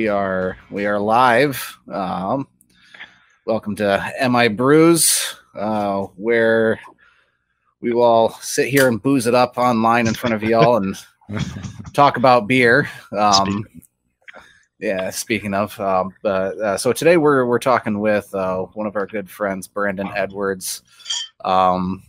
[0.00, 1.78] We are we are live.
[1.86, 2.48] Um,
[3.44, 6.80] welcome to Mi Brews, uh, where
[7.82, 10.96] we will all sit here and booze it up online in front of y'all and
[11.92, 12.88] talk about beer.
[13.12, 13.66] Um,
[14.78, 18.96] yeah, speaking of, um, but uh, so today we're we're talking with uh, one of
[18.96, 20.80] our good friends, Brandon Edwards.
[21.44, 22.02] Um,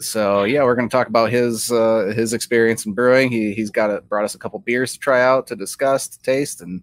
[0.00, 3.30] so yeah, we're going to talk about his uh, his experience in brewing.
[3.30, 6.20] He he's got a, brought us a couple beers to try out, to discuss, to
[6.22, 6.82] taste, and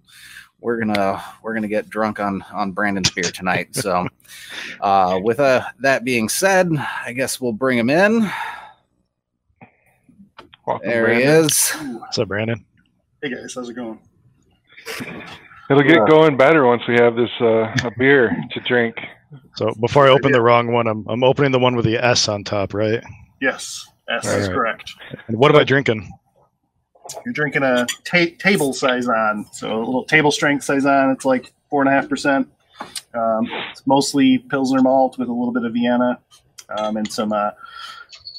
[0.59, 3.75] we're gonna we're gonna get drunk on on Brandon's beer tonight.
[3.75, 4.07] So,
[4.81, 6.69] uh, with uh, that being said,
[7.05, 8.29] I guess we'll bring him in.
[10.65, 11.71] Welcome, There he is.
[11.71, 12.65] What's up, Brandon?
[13.21, 13.99] Hey guys, how's it going?
[15.69, 18.95] It'll get going better once we have this uh, a beer to drink.
[19.55, 22.27] So before I open the wrong one, I'm I'm opening the one with the S
[22.27, 23.03] on top, right?
[23.41, 24.53] Yes, S All is right.
[24.53, 24.91] correct.
[25.27, 26.09] And what am I drinking?
[27.25, 31.11] You're drinking a ta- table saison, so a little table strength saison.
[31.11, 32.47] It's like four and a half percent.
[33.13, 36.19] Um, It's mostly pilsner malt with a little bit of Vienna
[36.77, 37.51] um, and some uh,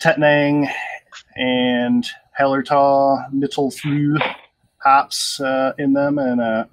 [0.02, 0.68] Tettnang
[1.36, 2.06] and
[2.38, 4.18] Hallertau Mittelfrüh
[4.78, 6.64] hops uh, in them, and uh,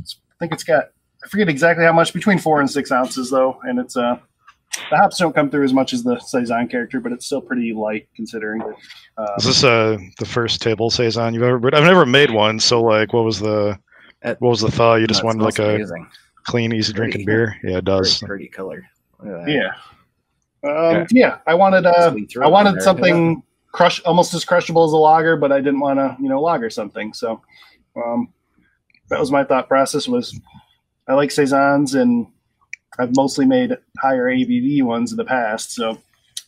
[0.00, 0.90] I think it's got
[1.24, 4.16] I forget exactly how much between four and six ounces though, and it's uh
[4.90, 7.72] the hops don't come through as much as the saison character, but it's still pretty
[7.72, 8.60] light considering.
[8.62, 11.74] Um, Is this uh the first table saison you've ever brewed?
[11.74, 13.78] I've never made one, so like, what was the
[14.22, 14.96] It- what was the thought?
[14.96, 16.06] You just That wanted smells like a amazing.
[16.44, 17.56] clean, easy drinking beer?
[17.62, 18.18] Yeah, it does.
[18.18, 18.84] Pretty, pretty color.
[19.22, 19.52] Look at that.
[19.52, 19.70] Yeah.
[20.68, 22.80] Um, yeah, I wanted uh, I wanted there.
[22.80, 26.40] something crush almost as crushable as a lager, but I didn't want to you know
[26.40, 27.12] lager something.
[27.12, 27.42] So
[27.96, 28.32] um,
[29.10, 30.08] that was my thought process.
[30.08, 30.38] Was
[31.08, 32.26] I like saisons and
[32.98, 35.72] I've mostly made higher ABV ones in the past.
[35.72, 35.98] So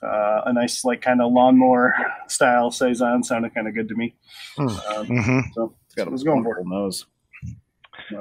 [0.03, 1.95] uh, a nice like kind of lawnmower
[2.29, 4.15] style saison sounded kind of good to me.
[4.57, 4.69] Hmm.
[4.69, 6.65] Um, hmm so It's got a I was going for it.
[6.65, 7.07] wonderful nose.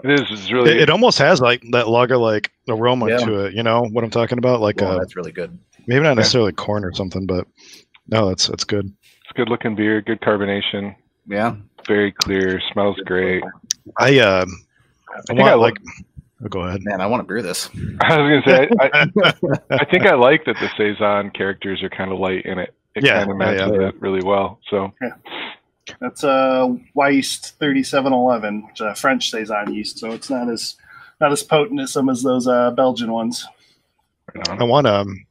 [0.04, 0.22] It is.
[0.32, 0.72] It's really.
[0.72, 3.18] It, it almost has like that lager like aroma Yeah.
[3.18, 3.54] to it.
[3.54, 4.60] You know what I'm talking about?
[4.62, 5.58] Like Well, uh, that's really good.
[5.86, 7.46] maybe not necessarily corn or something, but
[8.08, 8.92] no, that's that's good.
[9.24, 10.02] it's good looking beer.
[10.02, 10.96] Good carbonation.
[11.28, 11.56] Yeah.
[11.88, 12.60] Very clear.
[12.74, 13.44] Smells great.
[14.00, 14.46] I uh,
[15.16, 15.76] I, think want I like.
[16.50, 16.82] Go ahead.
[16.84, 17.70] Man, I want to brew this.
[18.02, 18.70] I was gonna say.
[18.80, 18.86] I,
[19.24, 22.74] I, I think I like that the saison characters are kind of light in it.
[22.96, 23.88] It Yeah, kind of matches yeah.
[23.90, 24.60] it really well.
[24.70, 25.10] So yeah.
[26.00, 30.50] That's uh, Wyeast thirty seven eleven, which is a French saison yeast, so it's not
[30.50, 30.76] as
[31.22, 33.46] not as potent as some of those uh, Belgian ones.
[34.50, 35.26] I want um,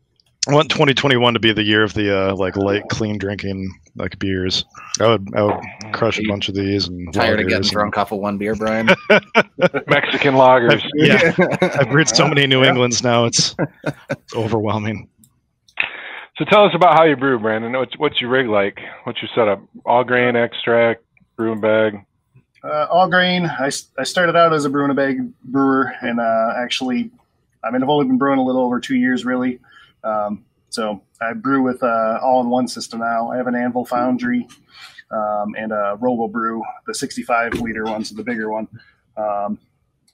[0.48, 4.19] I want 2021 to be the year of the uh, like light, clean drinking like
[4.19, 4.65] beers.
[5.00, 5.62] I would I would
[5.93, 8.38] crush a bunch of these and Tired of lagers getting and- drunk off of one
[8.38, 8.87] beer, Brian.
[9.88, 10.82] Mexican lagers.
[10.94, 11.34] Yeah,
[11.81, 13.25] I've brewed so many New Englands now.
[13.27, 13.55] It's,
[14.10, 15.09] it's overwhelming.
[16.37, 17.72] So tell us about how you brew, Brandon.
[17.72, 18.81] What's what's your rig like?
[19.05, 19.62] What's your setup?
[19.87, 21.05] All grain extract,
[21.37, 22.05] brewing bag.
[22.65, 23.44] Uh, all grain.
[23.47, 27.11] I, I started out as a brew in a bag brewer, and uh, actually,
[27.62, 29.61] I mean, I've only been brewing a little over two years, really.
[30.03, 30.44] Um,
[30.75, 33.31] so I brew with uh, all in one system now.
[33.31, 34.49] I have an Anvil Foundry
[35.09, 38.67] um, and a Robo Brew, the 65 liter one's the bigger one.
[39.17, 39.61] Um,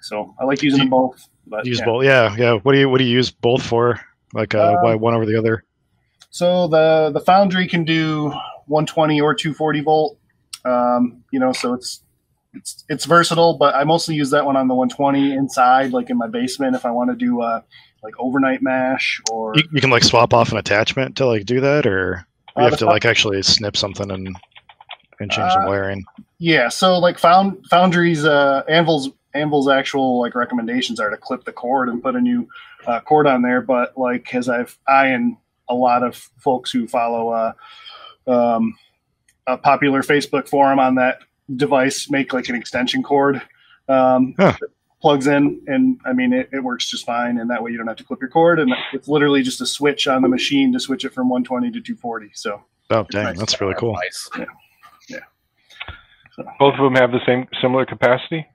[0.03, 1.27] so I like using them both.
[1.47, 1.85] But Use yeah.
[1.87, 2.05] both.
[2.05, 2.53] Yeah, yeah.
[2.63, 4.01] What do you what do you use both for?
[4.35, 5.65] Like uh, Uh, why one over the other?
[6.29, 8.29] So the the Foundry can do
[8.67, 10.19] 120 or 240 volt.
[10.67, 12.03] Um, you know, so it's
[12.53, 16.19] it's it's versatile, but I mostly use that one on the 120 inside, like in
[16.19, 17.63] my basement, if I want to do uh,
[18.03, 21.61] like overnight mash or You, you can like swap off an attachment to like do
[21.61, 22.25] that, or
[22.57, 24.37] you Uh, have to like actually snip something and
[25.21, 26.05] and change Uh, the wiring.
[26.39, 26.69] yeah.
[26.69, 31.89] So like Found Foundry's uh, Anvil's Anvil's actual like recommendations are to clip the cord
[31.89, 32.49] and put a new
[32.87, 33.61] uh, cord on there.
[33.61, 35.37] But like as I've I and
[35.69, 37.53] a lot of folks who follow uh,
[38.27, 38.77] um,
[39.47, 41.21] a popular Facebook forum on that
[41.57, 43.41] device make like an extension cord
[43.89, 44.55] um, Huh.
[45.01, 47.39] That plugs in, and I mean it, it works just fine.
[47.39, 49.67] And that way you don't have to clip your cord, and it's literally just a
[49.67, 52.31] switch on the machine to switch it from 120 to 240.
[52.35, 53.39] So Oh, dang, nice.
[53.39, 53.95] that's really cool.
[53.95, 54.29] Nice.
[55.09, 55.19] Yeah.
[56.59, 58.47] Both of them have the same similar capacity.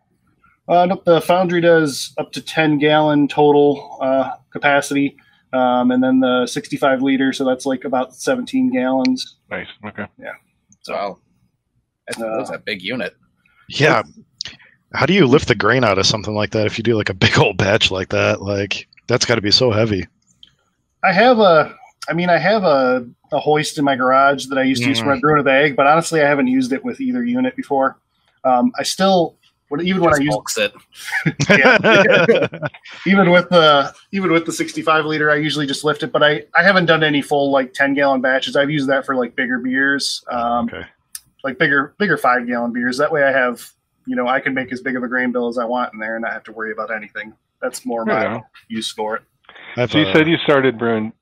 [0.67, 5.15] Uh, nope, the Foundry does up to 10 gallon total uh, capacity,
[5.53, 9.37] um, and then the 65 liter, so that's like about 17 gallons.
[9.51, 9.67] Nice.
[9.87, 10.05] Okay.
[10.19, 10.31] Yeah.
[10.81, 11.19] So Wow.
[12.07, 13.13] That's, Uh, that's a big unit.
[13.69, 14.01] Yeah.
[14.95, 17.09] How do you lift the grain out of something like that if you do like
[17.09, 18.41] a big old batch like that?
[18.41, 20.07] Like that's got to be so heavy.
[21.03, 21.75] I have a,
[22.09, 24.99] I mean, I have a, a hoist in my garage that I used to use
[24.99, 27.55] for my brew in a bag, but honestly, I haven't used it with either unit
[27.55, 27.97] before.
[28.43, 29.35] Um, I still,
[29.69, 30.73] when, even when I Just use bulks it.
[33.07, 36.43] even with the even with the 65 liter i usually just lift it but i
[36.55, 39.57] i haven't done any full like 10 gallon batches i've used that for like bigger
[39.57, 40.85] beers um okay.
[41.43, 43.71] like bigger bigger five gallon beers that way i have
[44.07, 45.99] you know, I can make as big of a grain bill as I want in
[45.99, 47.33] there and not have to worry about anything.
[47.61, 48.43] That's more Right my on.
[48.67, 49.23] use for it.
[49.77, 51.13] I've, So you uh, said you started brewing.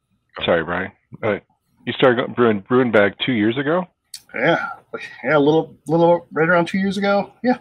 [0.43, 0.91] Sorry, Brian.
[1.21, 1.37] Uh,
[1.85, 3.87] you started brewing brewing bag two years ago,
[4.33, 4.69] Yeah,
[5.23, 7.31] yeah, a little, little right around two years ago.
[7.43, 7.57] Yeah,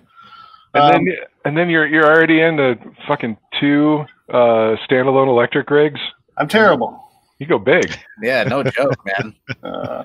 [0.74, 2.76] and Um, then and then you're you're already into
[3.06, 6.00] fucking two uh, standalone electric rigs.
[6.38, 6.98] I'm terrible.
[7.38, 7.94] You go big.
[8.22, 9.34] Yeah, no joke, man.
[9.62, 10.04] Uh,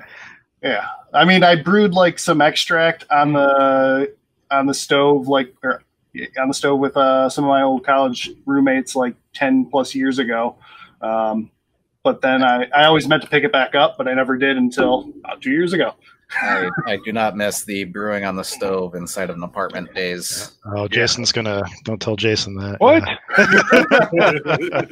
[0.63, 4.13] yeah, I mean, I brewed like some extract on the
[4.52, 5.84] on the stove, like or
[6.40, 10.20] on the stove with uh, some of my old college roommates, like ten plus years
[10.20, 10.56] ago.
[11.02, 11.52] Um,
[12.04, 14.58] but then I, I always meant to pick it back up, but I never did
[14.58, 15.94] until about two years ago.
[16.31, 20.57] I, I do not miss the brewing on the stove inside of an apartment days.
[20.65, 21.63] oh, Jason's gonna.
[21.85, 22.79] Don't tell Jason that.
[22.79, 23.03] What?
[23.38, 24.88] I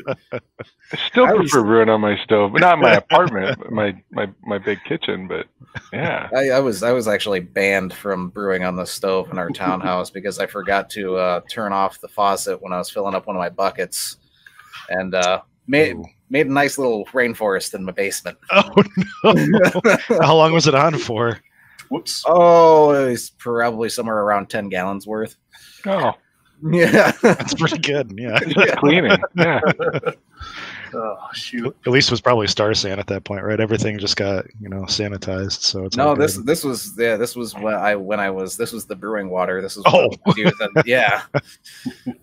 [1.09, 3.95] still I was- prefer brewing on my stove, but not in my apartment, but my
[4.11, 5.27] my my big kitchen.
[5.27, 5.47] But
[5.91, 9.49] yeah, I, I was I was actually banned from brewing on the stove in our
[9.49, 13.27] townhouse because I forgot to uh, turn off the faucet when I was filling up
[13.27, 14.17] one of my buckets,
[14.89, 16.05] and uh, made Ooh.
[16.29, 18.37] Made a nice little rainforest in my basement.
[18.51, 18.71] oh
[19.23, 19.81] no!
[20.21, 21.39] How long was it on for?
[21.89, 22.23] Whoops.
[22.27, 25.35] oh, it was probably somewhere around ten gallons worth.
[25.85, 26.13] oh,
[26.71, 28.13] Yeah, That's pretty good.
[28.17, 28.39] Yeah.
[28.77, 29.17] cleaning.
[29.35, 29.59] Yeah,
[30.93, 31.75] Oh shoot.
[31.85, 33.59] At least it was probably Star San at that point, right?
[33.59, 36.23] Everything just got you know sanitized, so it's all no, good.
[36.23, 39.29] this this was yeah, this was when I when I was this was the brewing
[39.29, 39.61] water.
[39.61, 40.09] This was Oh.
[40.25, 40.69] was using.
[40.85, 41.23] yeah,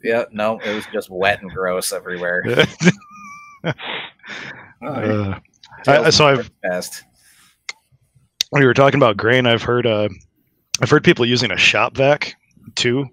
[0.03, 0.25] yeah.
[0.33, 2.43] No, it was just wet and gross everywhere.
[4.85, 5.39] Uh,
[5.87, 7.05] I- so I've fast.
[8.51, 10.09] when you were talking about grain, I've heard uh,
[10.81, 12.35] I've heard people using a shop vac
[12.75, 13.07] too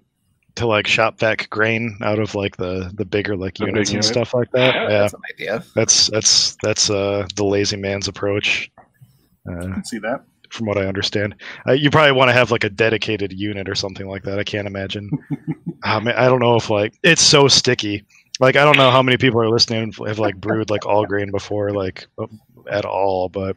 [0.56, 3.90] to like shop vac grain out of like the the bigger like The big units
[3.90, 4.04] and unit.
[4.04, 4.74] stuff like that.
[4.74, 5.64] Yeah, Yeah, that's an idea.
[5.76, 8.68] that's that's that's uh the lazy man's approach.
[9.48, 10.24] Uh, I can see that.
[10.50, 11.36] from what I understand,
[11.68, 14.40] uh, you probably want to have like a dedicated unit or something like that.
[14.40, 15.08] I can't imagine.
[15.84, 18.04] I mean, I don't know if like it's so sticky.
[18.40, 21.30] Like I don't know how many people are listening have like brewed like all grain
[21.30, 22.26] before, like uh,
[22.70, 23.28] at all.
[23.28, 23.56] But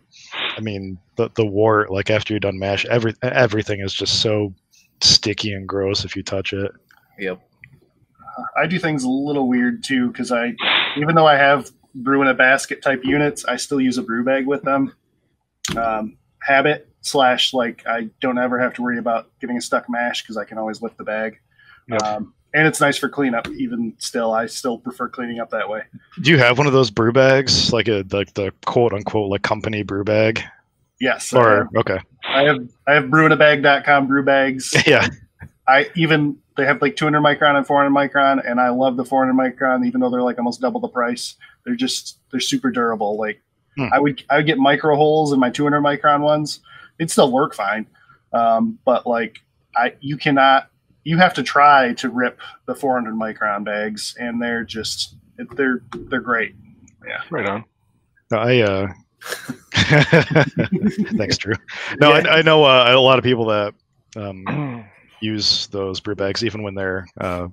[0.58, 4.54] I mean, the the wort like after you're done mash, every everything is just so
[5.02, 6.72] sticky and gross if you touch it.
[7.18, 7.40] Yep.
[8.58, 10.54] I do things a little weird too because I,
[10.98, 14.24] even though I have brew in a basket type units, I still use a brew
[14.24, 14.94] bag with them.
[15.78, 20.24] Um, habit slash like I don't ever have to worry about getting a stuck mash
[20.24, 21.40] because I can always lift the bag.
[21.88, 22.02] Yep.
[22.02, 23.48] Um, and it's nice for cleanup.
[23.50, 25.82] Even still, I still prefer cleaning up that way.
[26.22, 29.42] Do you have one of those brew bags, like a like the quote unquote like
[29.42, 30.42] company brew bag?
[31.00, 34.74] Yes, Or have, okay, I have I have brewinabag.com brew bags.
[34.88, 35.08] yeah,
[35.68, 39.34] I even they have like 200 micron and 400 micron, and I love the 400
[39.34, 41.36] micron, even though they're like almost double the price.
[41.66, 43.18] They're just they're super durable.
[43.18, 43.42] Like
[43.76, 43.88] Hmm.
[43.92, 46.60] I would I would get micro holes in my 200 micron ones.
[47.00, 47.88] It'd still work fine,
[48.32, 49.40] um, but like
[49.76, 50.70] I you cannot
[51.04, 55.16] you have to try to rip the 400 micron bags, and they're just
[55.56, 56.56] they're they're great.
[57.06, 57.66] Yeah, right on.
[58.32, 58.88] I uh
[61.18, 61.56] thanks Drew.
[62.00, 63.74] No, I, I know uh, a lot of people that
[64.16, 64.86] um,
[65.22, 67.48] use those brew bags even when they're uh,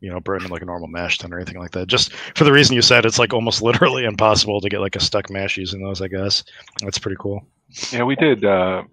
[0.00, 1.86] you know brewing in like a normal mash tun or anything like that.
[1.86, 5.00] Just for the reason you said, it's like almost literally impossible to get like a
[5.00, 6.02] stuck mash using those.
[6.02, 6.44] I guess
[6.80, 7.46] that's pretty cool.
[7.90, 8.44] Yeah, we did.
[8.44, 8.84] Uh,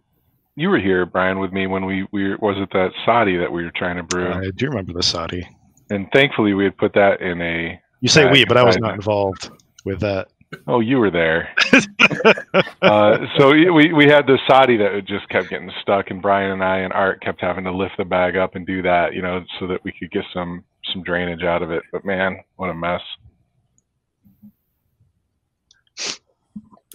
[0.56, 3.64] you were here, Brian, with me when we we was it that sahti that we
[3.64, 5.44] were trying to brew, I do remember the sahti.
[5.90, 7.80] and thankfully we had put that in a.
[8.02, 9.50] You say Right, we, but I was not involved
[9.86, 10.28] with that.
[10.68, 11.50] Oh, you were there.
[12.82, 16.64] uh, so we we had the sahti that just kept getting stuck, and Brian and
[16.64, 19.44] I and Art kept having to lift the bag up and do that, you know,
[19.60, 21.84] so that we could get some some drainage out of it.
[21.92, 23.02] But man, what a mess!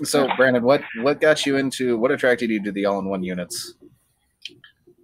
[0.05, 3.75] So, Brandon, what what got you into what attracted you to the all-in-one units?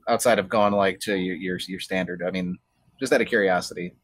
[0.09, 2.59] Outside of going like to your your, your standard, I mean,
[3.01, 3.95] just out of curiosity.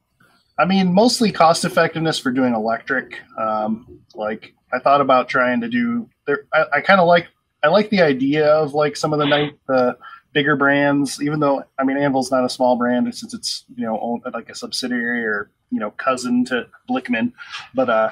[0.59, 3.21] I mean, mostly cost effectiveness for doing electric.
[3.39, 6.47] Um, like I thought about trying to do there.
[6.53, 7.29] I, I kind of like
[7.63, 9.97] I like the idea of like some of the night the
[10.33, 13.99] bigger brands, even though I mean Anvil's not a small brand since it's you know
[14.01, 17.33] owned, like a subsidiary or you know cousin to Blichmann,
[17.75, 18.11] but uh,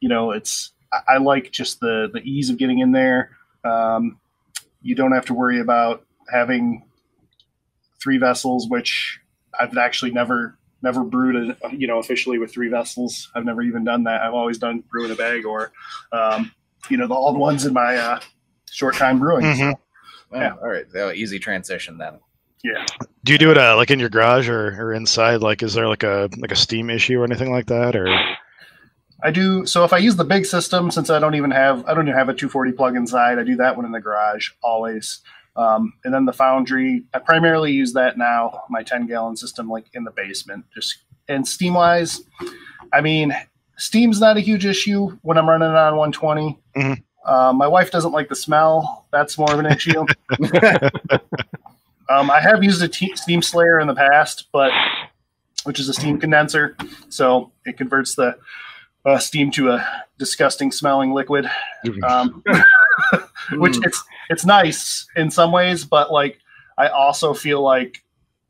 [0.00, 3.36] you know it's I, I like just the the ease of getting in there.
[3.64, 4.18] Um,
[4.82, 6.84] you don't have to worry about having
[8.02, 9.20] three vessels, which
[9.58, 13.30] I've actually never never brewed it, you know, officially with three vessels.
[13.36, 14.20] I've never even done that.
[14.22, 15.70] I've always done brew in a bag or,
[16.10, 16.50] um,
[16.88, 18.20] you know, the old ones in my uh,
[18.68, 19.44] short time brewing.
[19.44, 19.74] Mhm.
[20.32, 20.54] Oh, Yeah.
[20.60, 22.18] All right, so easy transition then.
[22.64, 22.84] Yeah.
[23.24, 25.40] Do you do it uh, like in your garage or, or inside?
[25.40, 27.94] Like, is there like a like a steam issue or anything like that?
[27.94, 28.08] Or
[29.22, 29.64] I do.
[29.66, 32.18] So if I use the big system, since I don't even have, I don't even
[32.18, 35.20] have a 240 plug inside, I do that one in the garage always.
[35.54, 39.84] Um, and then the foundry, I primarily use that now, my 10 gallon system, like
[39.94, 40.64] in the basement.
[40.74, 40.98] Just
[41.28, 42.22] and steam wise,
[42.92, 43.36] I mean,
[43.76, 46.58] steam's not a huge issue when I'm running it on 120.
[46.76, 47.02] Mhm.
[47.24, 49.06] Uh, my wife doesn't like the smell.
[49.12, 50.00] That's more of an issue.
[52.08, 54.72] um, I have used a t- steam slayer in the past, but
[55.64, 56.76] which is a steam condenser,
[57.08, 58.36] so it converts the
[59.04, 61.46] uh, steam to a disgusting smelling liquid.
[62.06, 62.42] Um,
[63.52, 63.86] which Mm.
[63.86, 66.38] it's it's nice in some ways, but like
[66.78, 68.02] I also feel like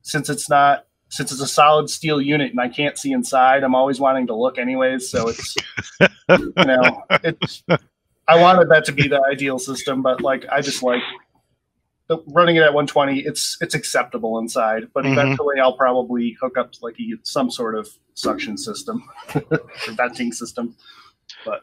[0.02, 3.74] since it's not since it's a solid steel unit and I can't see inside, I'm
[3.74, 5.10] always wanting to look anyways.
[5.10, 5.56] So it's
[6.00, 7.62] you know it's
[8.28, 11.02] I wanted that to be the ideal system, but like I just like
[12.28, 13.20] running it at 120.
[13.20, 15.12] It's it's acceptable inside, but Mhm.
[15.12, 19.60] eventually I'll probably hook up like a, some sort of suction system or
[19.92, 20.74] venting system.
[21.44, 21.62] But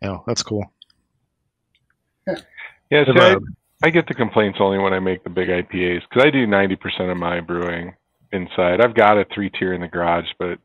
[0.00, 0.72] yeah, that's cool.
[2.26, 2.36] Yeah,
[2.90, 3.36] If, see, I,
[3.84, 7.10] I get the complaints only when I make the big IPAs because I do 90%
[7.10, 7.94] of my brewing
[8.32, 8.80] inside.
[8.80, 10.58] I've got a three tier in the garage, but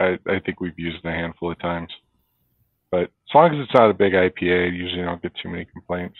[0.00, 1.90] I, I think we've used it a handful of times.
[2.90, 5.48] But as long as it's not a big IPA, usually I usually don't get too
[5.50, 6.16] many complaints.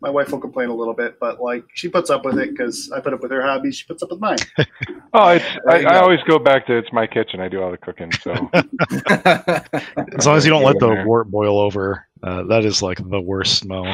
[0.00, 2.90] My wife will complain a little bit, but like she puts up with it because
[2.90, 3.76] I put up with her hobbies.
[3.76, 4.38] She puts up with mine.
[5.12, 7.40] Oh, it's I, I always go back to it's my kitchen.
[7.40, 8.30] I do all the cooking, so
[9.10, 11.04] As long as you don't let the Yeah.
[11.04, 13.86] wort boil over, uh, that is like the worst smell.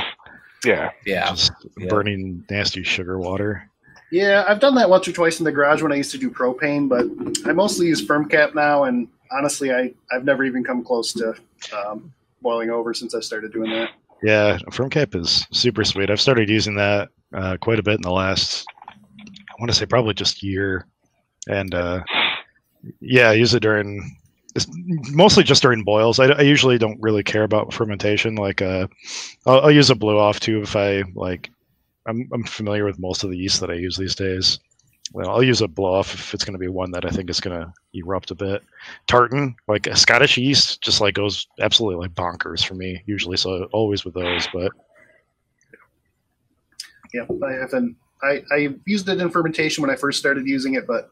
[0.64, 0.90] yeah.
[1.06, 1.30] yeah.
[1.30, 1.88] Just Yeah.
[1.88, 3.70] burning nasty sugar water.
[4.10, 6.30] Yeah, I've done that once or twice in the garage when I used to do
[6.30, 7.06] propane, but
[7.48, 11.34] I mostly use Fermcap now, and honestly, I I've never even come close to
[11.76, 13.90] um, boiling over since I started doing that.
[14.22, 16.10] Yeah, Fermcap is super sweet.
[16.10, 19.86] I've started using that uh, quite a bit in the last, I want to say
[19.86, 20.86] probably just year,
[21.48, 22.02] and uh,
[23.00, 24.16] yeah, I use it during
[25.12, 26.18] mostly just during boils.
[26.18, 28.36] I, I usually don't really care about fermentation.
[28.36, 28.86] Like, uh,
[29.46, 31.50] I'll, I'll use a blow off too if I like.
[32.06, 34.58] I'm I'm familiar with most of the yeast that I use these days.
[35.12, 37.40] Well, I'll use a bluff if it's going to be one that I think is
[37.40, 38.62] going to erupt a bit.
[39.06, 43.36] Tartan, like a Scottish yeast, just like goes absolutely like bonkers for me usually.
[43.36, 44.72] So always with those, but
[47.14, 47.96] Yeah, I haven't.
[48.22, 51.10] I, I used it in fermentation when I first started using it, but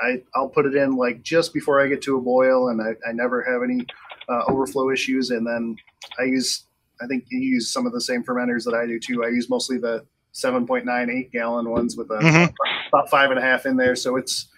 [0.00, 2.94] I I'll put it in like just before I get to a boil, and I,
[3.08, 3.84] I never have any
[4.28, 5.30] uh, overflow issues.
[5.30, 5.76] And then
[6.18, 6.64] I use
[7.00, 9.24] I think you use some of the same fermenters that I do too.
[9.24, 12.52] I use mostly the 7.98 gallon ones with a, Mhm.
[12.88, 13.94] about five and a half in there.
[13.96, 14.48] So it's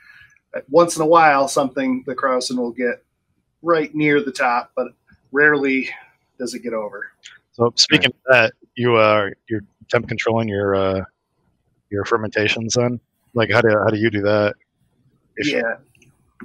[0.54, 3.04] uh, once in a while something the Krausen will get
[3.62, 4.88] right near the top, but
[5.32, 5.88] rarely
[6.38, 7.10] does it get over.
[7.52, 11.02] so speaking of that, you uh you're temp controlling your uh
[11.90, 12.98] your fermentations then?
[13.34, 14.54] Like how do how do you do that?
[15.36, 15.76] If- yeah,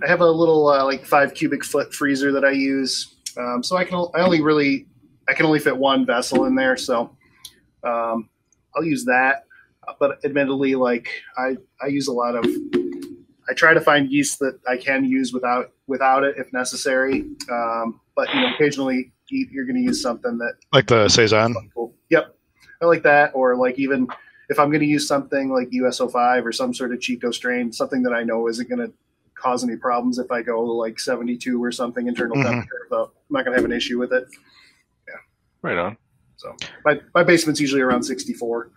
[0.03, 3.77] I have a little uh, like five cubic foot freezer that I use, um, so
[3.77, 4.87] I can I only really
[5.29, 7.15] I can only fit one vessel in there, so
[7.83, 8.29] um,
[8.75, 9.45] I'll use that.
[9.99, 12.45] But admittedly, like I I use a lot of
[13.49, 17.25] I try to find yeast that I can use without without it if necessary.
[17.51, 21.55] Um, but you know, occasionally you- you're going to use something that Like the saison.
[21.73, 21.93] Cool.
[22.09, 22.35] Yep.
[22.81, 23.31] I like that.
[23.33, 24.07] Or like even
[24.49, 28.03] if I'm going to use something like US-05 or some sort of Chico strain, something
[28.03, 28.93] that I know isn't going to
[29.35, 32.43] cause any problems if I go like 72 or something internal Mhm.
[32.43, 32.87] temperature.
[32.89, 34.25] So I'm not going to have an issue with it.
[35.07, 35.15] Yeah.
[35.61, 35.97] Right on.
[36.41, 38.71] So my, my basement's usually around 64.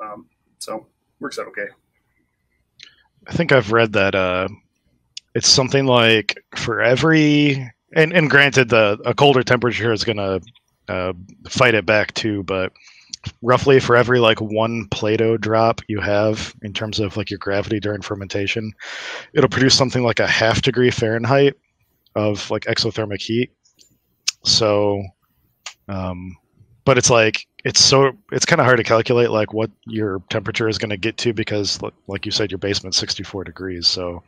[0.00, 0.26] Um,
[0.58, 0.86] so
[1.18, 1.66] works out okay.
[3.26, 4.48] I think I've read that uh,
[5.34, 10.40] it's something like for every and and granted the a colder temperature is gonna
[10.88, 11.12] uh,
[11.48, 12.72] fight it back too, but
[13.42, 17.80] roughly for every like one Plato drop you have in terms of like your gravity
[17.80, 18.72] during fermentation,
[19.34, 21.54] it'll produce something like a half degree Fahrenheit
[22.14, 23.50] of like exothermic heat.
[24.44, 25.02] So,
[25.88, 26.36] um,
[26.90, 30.68] but it's like it's so it's kind of hard to calculate like what your temperature
[30.68, 31.78] is going to get to because
[32.08, 34.24] like you said your basement's 64 degrees so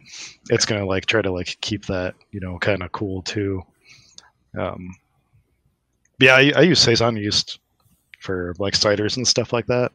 [0.49, 3.61] it's going to like try to like keep that you know kind of cool too.
[4.57, 4.95] Um
[6.21, 7.59] yeah I, I use saison yeast
[8.21, 9.91] for like ciders and stuff like that.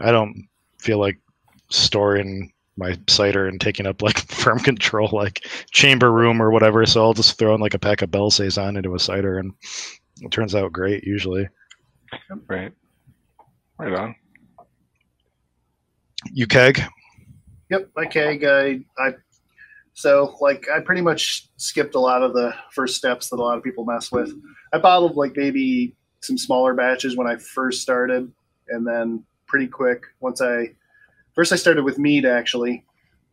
[0.00, 0.46] I don't
[0.78, 1.18] feel like
[1.70, 7.04] storing my cider and taking up like firm control like chamber room or whatever so
[7.04, 9.52] i'll just throw in like a pack of Belle Saison into a cider and
[10.22, 11.48] it turns out great usually
[12.46, 12.72] Right.
[13.78, 14.14] Right on.
[16.32, 16.80] you keg
[17.70, 18.44] Yep, I keg.
[18.44, 19.14] I, I
[19.94, 23.56] so like I pretty much skipped a lot of the first steps that a lot
[23.56, 24.32] of people mess with.
[24.72, 28.30] I bottled like maybe some smaller batches when I first started,
[28.68, 30.74] and then pretty quick once I
[31.34, 32.84] first I started with mead actually.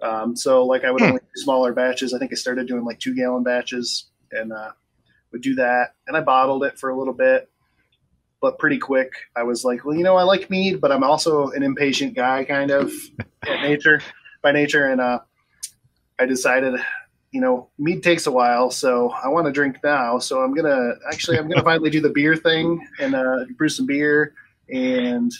[0.01, 1.09] Um, so like I would Hmm.
[1.09, 2.13] only do smaller batches.
[2.13, 4.71] I think I started doing like two gallon batches and uh,
[5.31, 7.49] would do that, and I bottled it for a little bit.
[8.41, 11.49] but pretty quick, I was like, well, you know, I like mead, but I'm also
[11.51, 12.91] an impatient guy, kind of
[13.47, 14.01] at nature
[14.41, 15.19] by nature, and uh,
[16.19, 16.79] I decided,
[17.31, 20.17] you know, mead takes a while, so I want to drink now.
[20.19, 23.85] So I'm gonna actually, I'm gonna finally do the beer thing and uh, brew some
[23.85, 24.33] beer.
[24.69, 25.31] And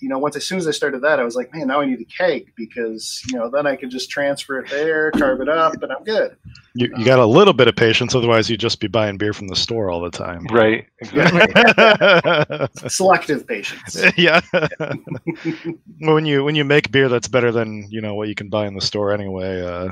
[0.00, 1.86] you know, once as soon as I started that, I was like, man, now I
[1.86, 5.48] need a keg because you know then I could just transfer it there, carve it
[5.48, 6.36] up, and I'm good.
[6.74, 9.48] You, you got a little bit of patience, otherwise you'd just be buying beer from
[9.48, 10.46] the store all the time.
[10.58, 10.86] Right.
[11.00, 12.68] Exactly.
[12.88, 13.96] Selective patience.
[14.16, 14.40] yeah.
[16.00, 18.66] when you when you make beer that's better than you know what you can buy
[18.66, 19.84] in the store anyway, uh,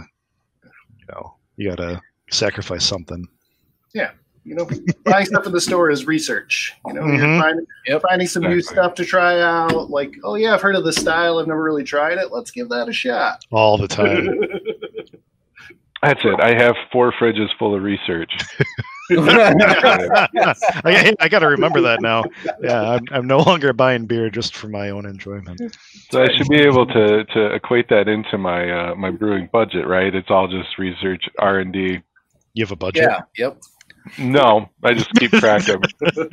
[0.62, 3.26] you know you gotta sacrifice something.
[4.46, 4.68] You know,
[5.04, 6.72] buying stuff in the store is research.
[6.86, 7.18] You know, Mhm.
[7.18, 8.02] you're finding, Yep.
[8.08, 9.90] finding some new stuff to try out.
[9.90, 11.38] Like, oh yeah, I've heard of this style.
[11.40, 12.30] I've never really tried it.
[12.30, 13.44] Let's give that a shot.
[13.50, 14.28] all the time.
[16.02, 16.38] That's it.
[16.40, 18.30] I have four fridges full of research.
[19.10, 22.24] I, I got to remember that now.
[22.62, 25.60] Yeah, I'm, I'm no longer buying beer just for my own enjoyment.
[26.10, 29.86] So I should be able to to equate that into my uh, my brewing budget,
[29.86, 30.14] right?
[30.14, 32.00] It's all just research, R and D.
[32.54, 33.04] You have a budget?
[33.08, 33.20] yeah.
[33.38, 33.58] Yep.
[34.18, 35.82] No, I just keep track of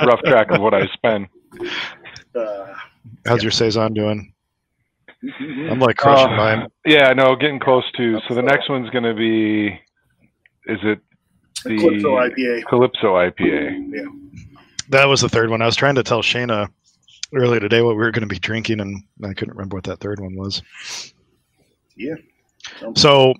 [0.05, 1.27] rough track of what I spend.
[2.35, 2.73] Uh,
[3.25, 4.33] How's your saison doing?
[5.69, 6.67] I'm like crushing Uh, mine.
[6.85, 8.19] Yeah, no, getting close to.
[8.27, 9.67] So the next one's going to be,
[10.71, 10.99] is it
[11.63, 12.65] the Calypso IPA.
[12.65, 13.89] Calypso IPA?
[13.93, 14.01] Yeah.
[14.89, 15.61] That was the third one.
[15.61, 16.69] I was trying to tell Shayna
[17.33, 19.99] earlier today what we were going to be drinking, and I couldn't remember what that
[19.99, 20.61] third one was.
[21.95, 22.15] Yeah.
[22.95, 23.33] So,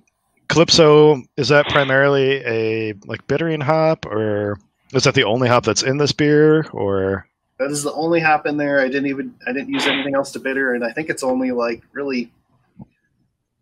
[0.53, 4.59] Calypso is that primarily a like bittering hop, or
[4.93, 6.67] is that the only hop that's in this beer?
[6.69, 7.27] Or
[7.57, 8.79] That is the only hop in there.
[8.79, 11.49] I didn't even I didn't use anything else to bitter, and I think it's only
[11.49, 12.31] like really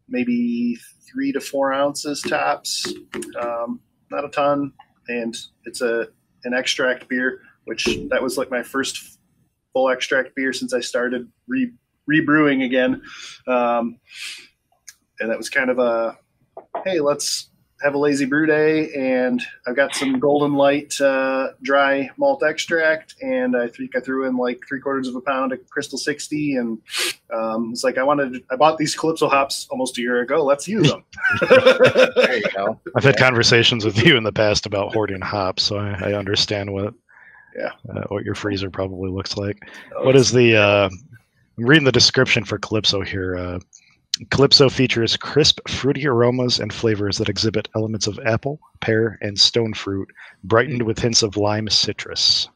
[0.10, 0.78] maybe
[1.10, 2.86] three to four ounces tops.
[3.42, 4.74] Um, not a ton,
[5.08, 6.10] and it's a
[6.44, 9.18] an extract beer, which that was like my first
[9.72, 11.72] full extract beer since I started re
[12.12, 13.02] rebrewing again,
[13.48, 13.98] um,
[15.22, 16.18] and that was kind of a
[16.86, 17.48] hey, let's
[17.84, 23.16] have a lazy brew day, and I've got some Golden Light uh, dry malt extract,
[23.22, 26.58] and I think I threw in like three quarters of a pound of Crystal 60,
[26.58, 26.78] and
[27.34, 30.44] um, it's like I wanted, I bought these Calypso hops almost a year ago.
[30.46, 31.04] Let's use them.
[31.50, 32.80] There you go.
[32.96, 36.72] I've had conversations with you in the past about hoarding hops, so I, I understand
[36.72, 36.94] what
[37.58, 37.72] Yeah.
[37.90, 39.58] uh, what your freezer probably looks like.
[40.04, 40.56] What is the?
[40.56, 40.90] Uh,
[41.58, 43.36] I'm reading the description for Calypso here.
[44.22, 49.40] Uh, Calypso features crisp, fruity aromas and flavors that exhibit elements of apple, pear, and
[49.40, 50.10] stone fruit,
[50.44, 52.48] brightened with hints of lime citrus.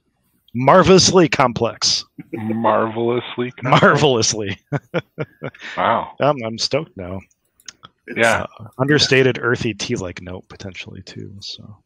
[0.54, 2.06] Marvelously complex.
[2.34, 3.52] Marvelously.
[3.64, 4.58] Marvelously.
[5.78, 6.14] Wow.
[6.22, 7.20] I'm, I'm stoked now.
[8.08, 8.46] It's- Yeah.
[8.78, 11.36] Understated, earthy tea-like note potentially too.
[11.40, 11.78] So,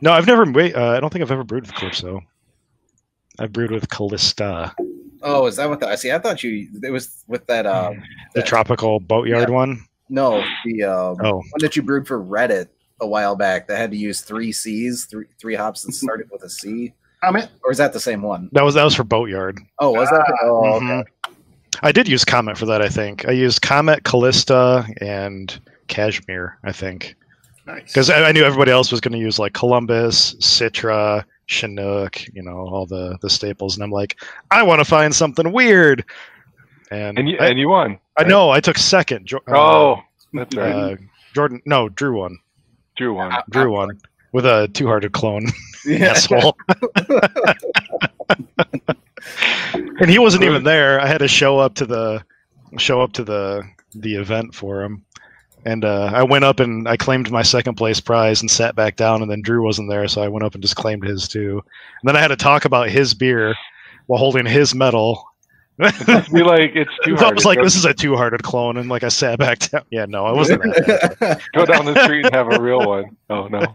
[0.00, 0.50] no, I've never.
[0.50, 2.20] Wait, uh, I don't think I've ever brewed with Calypso.
[3.38, 4.74] I've brewed with Callista,
[5.24, 5.88] Oh, is that what the?
[5.88, 6.12] I see.
[6.12, 6.68] I thought you.
[6.82, 7.66] It was with that.
[7.66, 8.02] Um,
[8.34, 9.84] the that- tropical boatyard one.
[10.10, 12.68] No, the um, Oh, one that you brewed for Reddit
[13.00, 16.42] a while back that had to use three C's, three three hops that started with
[16.42, 16.92] a C.
[17.22, 17.48] Comet.
[17.64, 18.50] Or is that the same one?
[18.52, 19.58] that was that was for boatyard.
[19.80, 20.24] Oh, was that?
[20.28, 20.84] Ah, Oh, okay.
[20.84, 21.04] Mhm.
[21.82, 22.82] I did use Comet for that.
[22.82, 25.58] I think I used Comet, Callista, and
[25.88, 26.58] Cashmere.
[26.64, 27.16] I think
[27.66, 27.82] Nice.
[27.86, 32.42] because I, I knew everybody else was going to use like Columbus, Citra, Chinook, you
[32.42, 36.04] know, all the the staples, and I'm like, I want to find something weird.
[36.90, 37.98] And, And you I, and you won.
[38.16, 39.26] I know I took second.
[39.26, 40.00] Jo- uh, Oh,
[40.32, 40.72] that's right.
[40.72, 40.96] uh,
[41.34, 42.38] Jordan, no, Drew won.
[42.96, 43.32] Drew won.
[43.50, 43.98] Drew won
[44.32, 45.46] with a two-hearted clone.
[45.86, 46.12] Yeah.
[46.12, 46.56] asshole.
[50.00, 50.98] and he wasn't even there.
[51.00, 52.24] I had to show up to the
[52.78, 53.62] show up to the
[53.94, 55.04] the event for him.
[55.64, 58.96] And uh, I went up and I claimed my second place prize and sat back
[58.96, 59.22] down.
[59.22, 61.62] And then Drew wasn't there, so I went up and just claimed his too.
[62.02, 63.54] And then I had to talk about his beer
[64.06, 65.26] while holding his medal.
[65.78, 69.08] Be like, it's too I was like, "This is a two-hearted clone," and like I
[69.08, 69.82] sat back down.
[69.90, 70.62] Yeah, no, I wasn't.
[70.62, 73.16] Go down the street and have a real one.
[73.28, 73.74] Oh no.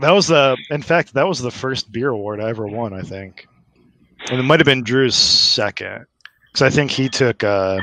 [0.00, 0.56] that was the.
[0.70, 2.92] In fact, that was the first beer award I ever won.
[2.92, 3.46] I think,
[4.28, 6.04] and it might have been Drew's second,
[6.50, 7.44] because I think he took.
[7.44, 7.78] uh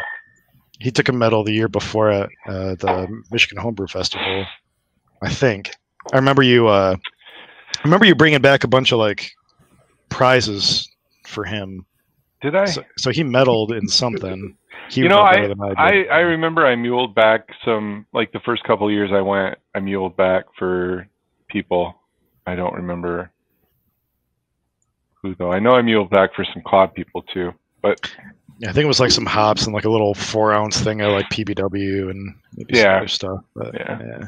[0.82, 4.46] he took a medal the year before at uh, the Michigan Homebrew Festival.
[5.22, 5.72] I think.
[6.12, 6.68] I remember you.
[6.68, 6.96] Uh,
[7.78, 9.32] I remember you bringing back a bunch of like
[10.10, 10.90] prizes
[11.28, 11.86] for him.
[12.42, 12.66] Did I?
[12.66, 14.58] So, so he medaled in something.
[14.90, 16.10] He You know, wrote better than I I, did.
[16.10, 19.80] I remember I muled back some like the first couple of years I went, I
[19.80, 21.08] muled back for
[21.48, 21.94] people.
[22.48, 23.30] I don't remember
[25.22, 25.52] who though.
[25.52, 27.52] I know I muled back for some cloud people too.
[27.84, 28.12] But
[28.62, 31.02] Yeah, I think it was like some hops and like a little four ounce thing
[31.02, 32.98] of like PBW and maybe some Yeah.
[32.98, 33.40] other stuff.
[33.56, 34.00] But, Yeah.
[34.00, 34.24] yeah.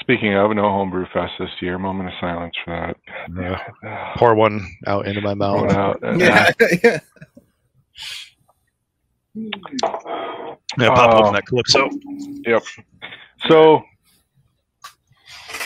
[0.00, 2.94] Speaking of no homebrew fest this year, moment of silence for
[3.34, 3.60] that.
[3.82, 4.14] Yeah.
[4.16, 6.02] Pour one out into my Going mouth.
[6.02, 6.02] out.
[6.02, 6.50] Uh, Yeah,
[6.82, 6.98] yeah.
[10.78, 11.18] Yeah, pop Oh.
[11.20, 11.88] open that calypso.
[12.46, 12.62] Yep.
[13.48, 13.82] So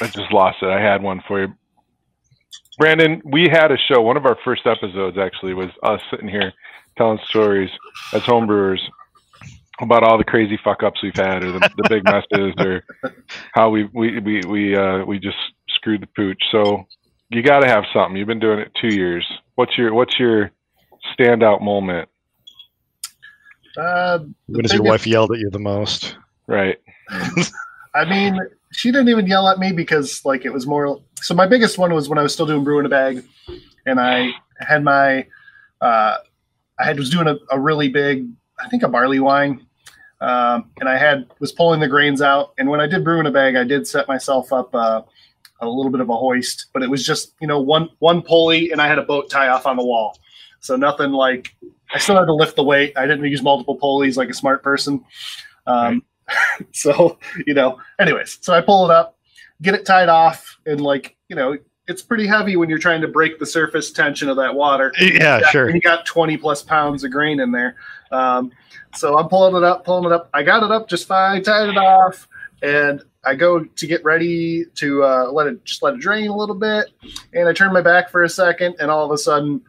[0.00, 0.68] I just lost it.
[0.68, 1.54] I had one for you.
[2.78, 4.00] Brandon, we had a show.
[4.00, 6.52] One of our first episodes actually was us sitting here
[7.00, 7.70] telling stories
[8.12, 8.80] as homebrewers
[9.80, 12.84] about all the crazy fuck ups we've had or the, the big messes or
[13.54, 15.38] how we we we we uh we just
[15.70, 16.42] screwed the pooch.
[16.52, 16.86] So
[17.30, 18.16] you got to have something.
[18.16, 19.26] You've been doing it 2 years.
[19.54, 20.50] What's your what's your
[21.18, 22.08] standout moment?
[23.76, 26.16] Uh, When has your wife yelled at you the most?
[26.46, 26.76] Right.
[27.94, 28.38] I mean,
[28.72, 31.00] she didn't even yell at me because like it was more.
[31.22, 33.24] So my biggest one was when I was still doing brew in a bag,
[33.86, 35.26] and I had my,
[35.80, 36.18] uh,
[36.80, 39.66] I had was doing a, a really big, I think a barley wine,
[40.20, 42.54] um, and I had was pulling the grains out.
[42.58, 45.02] And when I did brew in a bag, I did set myself up uh,
[45.60, 48.70] a little bit of a hoist, but it was just you know one one pulley,
[48.72, 50.18] and I had a boat tie off on the wall,
[50.60, 51.54] so nothing like.
[51.92, 52.96] I still had to lift the weight.
[52.96, 55.04] I didn't use multiple pulleys like a smart person.
[55.66, 56.04] Um,
[56.72, 59.18] so you know anyways so i pull it up
[59.62, 61.56] get it tied off and like you know
[61.90, 64.92] it's pretty heavy when you're trying to break the surface tension of that water.
[65.00, 65.66] Yeah, sure.
[65.66, 67.74] and you got 20 plus pounds of grain in there.
[68.12, 68.52] Um,
[68.96, 70.30] so i'm pulling it up pulling it up.
[70.34, 72.26] I got it up just fine tied it off
[72.62, 76.36] and i go to get ready to uh, let it just let it drain a
[76.36, 76.86] little bit.
[77.34, 79.60] And i turn my back for a second and all of a sudden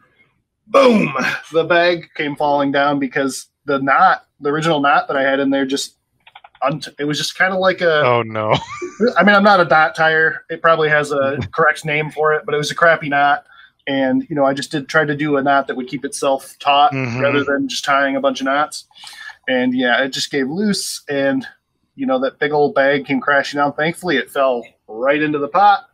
[0.68, 1.12] boom
[1.52, 5.50] the bag came falling down because the knot the original knot that i had in
[5.50, 5.96] there just
[6.64, 8.52] unt- it was just kind of like a Oh no.
[9.16, 10.44] I mean, I'm not a knot tire.
[10.50, 13.44] It probably has a correct name for it, but it was a crappy knot.
[13.86, 16.56] And you know, I just did try to do a knot that would keep itself
[16.60, 17.20] taut Mhm.
[17.20, 18.84] rather than just tying a bunch of knots.
[19.48, 21.44] And yeah, it just gave loose, and
[21.96, 23.72] you know that big old bag came crashing down.
[23.72, 25.88] Thankfully, it fell right into the pot,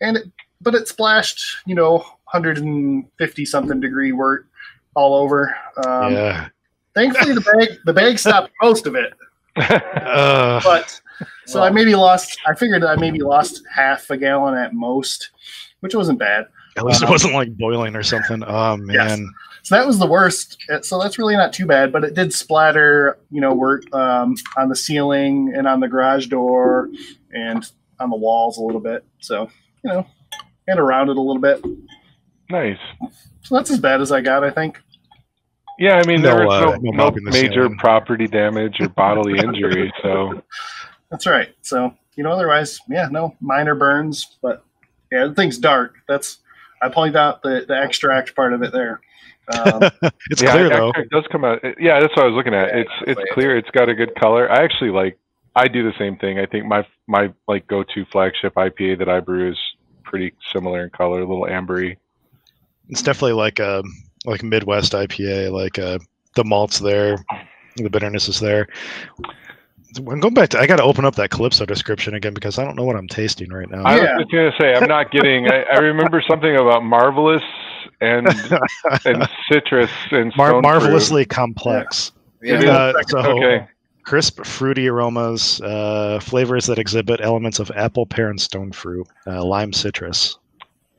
[0.00, 0.24] and it,
[0.62, 1.98] but it splashed, you know,
[2.32, 4.46] 150 something degree wort
[4.94, 5.54] all over.
[5.86, 6.48] Um, yeah.
[6.94, 9.12] Thankfully, the bag the bag stopped most of it,
[9.56, 11.00] Uh, but
[11.46, 12.38] so I maybe lost.
[12.46, 15.30] I figured I maybe lost half a gallon at most,
[15.80, 16.46] which wasn't bad.
[16.76, 18.42] at least it um, wasn't like boiling or something.
[18.46, 19.32] Oh man.
[19.62, 20.62] So that was the worst.
[20.82, 24.68] So that's really not too bad, but it did splatter, you know, wort um, on
[24.68, 26.88] the ceiling and on the garage door
[27.32, 29.04] and on the walls a little bit.
[29.18, 29.50] So
[29.82, 30.06] you know,
[30.68, 31.64] and around it a little bit.
[32.50, 32.78] nice.
[33.42, 34.80] So that's as bad as I got, I think.
[35.78, 37.76] Yeah, I mean No, there was uh, no, no no the major ceiling.
[37.78, 40.42] property damage or bodily injury, so
[41.10, 41.54] That's right.
[41.62, 44.64] So you know, otherwise, yeah, no minor burns, but
[45.12, 45.96] yeah, the thing's dark.
[46.08, 46.38] That's
[46.82, 49.00] I pointed out the the extract part of it there.
[49.48, 49.82] Um,
[50.30, 50.88] it's yeah, clear it though.
[50.88, 51.60] actually does come out.
[51.78, 52.68] Yeah, that's what I was looking at.
[52.68, 53.56] Yeah, it's it's it's clear.
[53.56, 54.50] It's got a good color.
[54.50, 55.18] I actually like.
[55.54, 56.38] I do the same thing.
[56.38, 59.58] I think my my like go to flagship IPA that I brew is
[60.04, 61.96] pretty similar in color, a little ambery.
[62.88, 63.82] It's definitely like a
[64.26, 65.52] like Midwest IPA.
[65.52, 65.98] Like uh,
[66.34, 67.16] the malts there,
[67.76, 68.66] the bitterness is there.
[69.96, 70.58] I'm going back to.
[70.60, 73.08] I got to open up that Calypso description again because I don't know what I'm
[73.08, 73.82] tasting right now.
[73.84, 74.16] I Yeah.
[74.18, 75.48] was gonna say I'm not getting.
[75.50, 77.42] I, I remember something about marvelous
[78.02, 78.26] and
[79.06, 80.62] and citrus and Mar- stone fruit.
[80.62, 82.12] marvelously complex.
[82.42, 82.60] Yeah.
[82.62, 82.70] Yeah.
[82.76, 83.66] Uh, so Okay.
[84.02, 89.42] crisp, fruity aromas, uh, flavors that exhibit elements of apple, pear, and stone fruit, uh,
[89.42, 90.36] lime, citrus.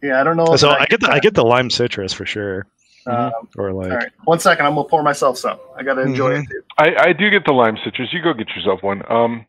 [0.02, 0.54] yeah, I don't know.
[0.54, 2.66] if So I get the I get the lime citrus for sure,
[3.08, 4.66] Um, or like all right, one second.
[4.66, 5.60] I'm gonna pour myself some.
[5.78, 6.44] I gotta enjoy Mhm.
[6.44, 6.50] it.
[6.50, 6.62] Too.
[6.78, 8.12] I, I do get the lime citrus.
[8.12, 9.02] You go get yourself one.
[9.12, 9.46] Um,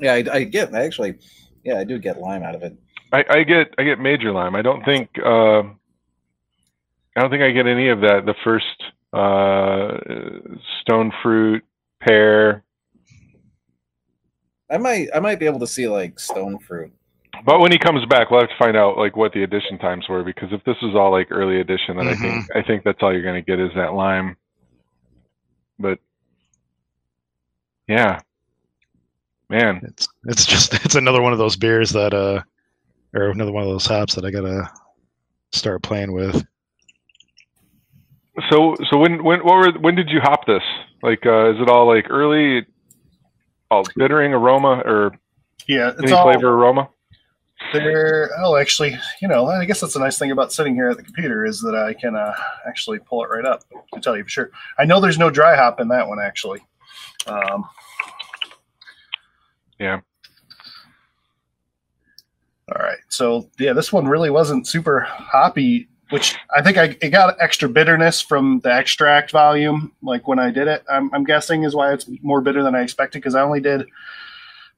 [0.00, 0.74] Yeah, I, I get.
[0.74, 1.18] I actually,
[1.64, 2.76] yeah, I do get lime out of it.
[3.12, 4.54] I, I get I get major lime.
[4.54, 5.60] I don't think uh,
[7.16, 8.24] I don't think I get any of that.
[8.26, 8.66] The first
[9.12, 9.98] uh,
[10.80, 11.64] stone fruit,
[12.00, 12.64] pear.
[14.70, 16.92] I might, I might be able to see like stone fruit.
[17.44, 20.08] But when he comes back, we'll have to find out like what the addition times
[20.08, 22.98] were because if this is all like early edition, then I think I think that's
[23.02, 24.36] all you're gonna get is that lime.
[25.78, 25.98] But
[27.88, 28.20] yeah,
[29.48, 32.42] man, it's it's just it's another one of those beers that uh,
[33.14, 34.70] or another one of those hops that I gotta
[35.52, 36.44] start playing with.
[38.50, 40.62] So so when when what were when did you hop this?
[41.02, 42.66] Like uh, is it all like early,
[43.70, 45.18] all bittering aroma or
[45.66, 46.90] Yeah, it's any all flavor aroma?
[47.72, 48.30] There.
[48.38, 51.02] Oh, actually, you know, I guess that's a nice thing about sitting here at the
[51.02, 52.34] computer is that I can uh,
[52.66, 54.50] actually pull it right up to tell you for sure.
[54.78, 56.60] I know there's no dry hop in that one actually.
[57.26, 57.68] Um,
[59.78, 60.00] Yeah.
[62.74, 62.98] All right.
[63.08, 67.68] So yeah, this one really wasn't super hoppy, which I think I it got extra
[67.68, 69.92] bitterness from the extract volume.
[70.02, 72.82] Like when I did it, I'm, I'm guessing is why it's more bitter than I
[72.82, 73.86] expected because I only did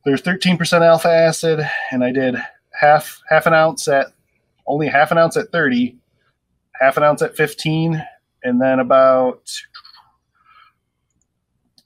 [0.05, 2.37] They're 13% alpha acid, and I did
[2.83, 4.09] half half an ounce at
[4.67, 5.97] only half an ounce at 30,
[6.81, 8.05] half an ounce at 15,
[8.45, 9.51] and then about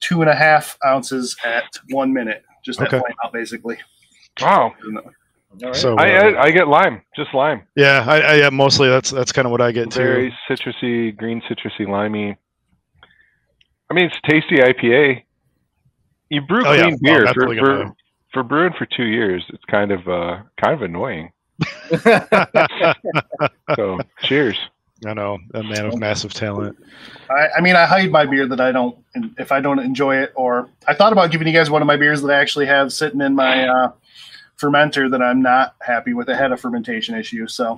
[0.00, 2.98] two and a half ounces at one minute, just at Okay.
[2.98, 3.78] flame out, basically.
[4.40, 4.74] Wow.
[5.62, 5.74] All right.
[5.76, 7.62] So I, uh, I I get lime, just lime.
[7.76, 10.00] yeah, I, I yeah, mostly that's that's kind of what I get too.
[10.02, 12.36] Very citrusy, green citrusy, limey.
[13.90, 15.22] I mean, it's tasty IPA.
[16.28, 16.82] You brew Oh, yeah.
[16.82, 17.94] clean Oh, beer for, for gonna-
[18.36, 19.42] for brewing for two years.
[19.48, 21.32] It's kind of uh kind of annoying.
[23.74, 24.58] So cheers.
[25.04, 26.76] I know a man of massive talent.
[27.28, 28.96] I, I mean, I hide my beer that I don't,
[29.38, 31.96] if I don't enjoy it, or I thought about giving you guys one of my
[31.96, 33.92] beers that I actually have sitting in my uh,
[34.58, 36.28] fermenter that I'm not happy with.
[36.30, 37.76] It had a fermentation issue, so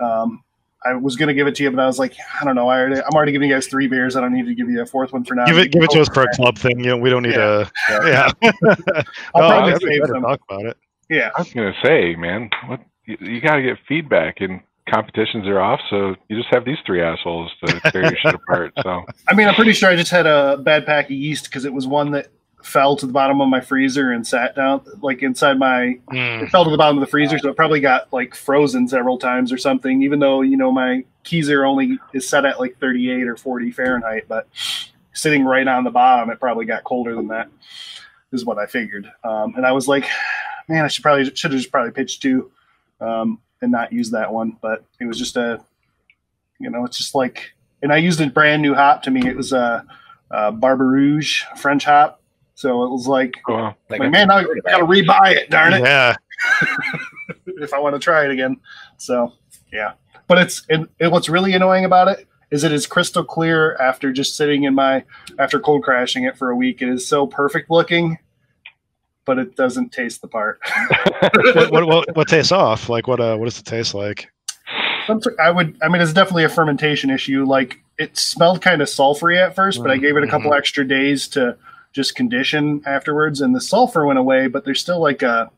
[0.00, 0.42] um,
[0.84, 2.68] I was going to give it to you, but I was like, I don't know.
[2.68, 4.16] I already, I'm already giving you guys three beers.
[4.16, 5.44] I don't need to give you a fourth one for now.
[5.44, 6.80] Give it give it to us for a club thing.
[6.80, 7.68] You know, we don't need Yeah.
[7.90, 8.30] a yeah.
[8.42, 9.02] I'll No,
[9.34, 10.12] probably that'd save better.
[10.14, 10.22] them.
[10.22, 10.76] Talk about it.
[11.10, 15.46] Yeah, I was gonna say, man, what you, you got to get feedback, and competitions
[15.48, 18.72] are off, so you just have these three assholes to tear your shit apart.
[18.82, 21.64] So I mean, I'm pretty sure I just had a bad pack of yeast because
[21.64, 22.28] it was one that
[22.62, 26.42] fell to the bottom of my freezer and sat down like inside my Mm.
[26.42, 29.18] it fell to the bottom of the freezer, so it probably got like frozen several
[29.18, 30.02] times or something.
[30.02, 34.24] Even though you know my keezer only is set at like 38 or 40 Fahrenheit,
[34.28, 34.46] but
[35.12, 37.48] sitting right on the bottom, it probably got colder than that.
[38.32, 40.06] Is what I figured, um, and I was like,
[40.68, 42.50] man, I should probably should have just probably pitched two
[43.00, 44.56] um, and not use that one.
[44.60, 45.60] But it was just a,
[46.60, 49.02] you know, it's just like, and I used a brand new hop.
[49.02, 49.84] To me, it was a,
[50.30, 52.19] a Barbe Rouge French hop.
[52.60, 55.48] So it was like, well, Like, like man, I gotta rebuy it.
[55.48, 56.14] Darn it Yeah,
[57.46, 58.60] if I want to try it again.
[58.98, 59.32] So
[59.72, 59.92] yeah,
[60.26, 64.12] but it's and, and what's really annoying about it is it is crystal clear after
[64.12, 65.02] just sitting in my
[65.38, 66.82] after cold crashing it for a week.
[66.82, 68.18] It is so perfect looking,
[69.24, 70.60] but it doesn't taste the part.
[71.54, 72.90] what, what what what tastes off?
[72.90, 74.28] Like what uh what does it taste like?
[75.38, 75.78] I would.
[75.80, 77.46] I mean, it's definitely a fermentation issue.
[77.46, 80.86] Like it smelled kind of sulfury at first, but I gave it a couple extra
[80.86, 81.56] days to
[81.92, 84.46] just condition afterwards, and the sulfur went away.
[84.46, 85.50] But there's still like a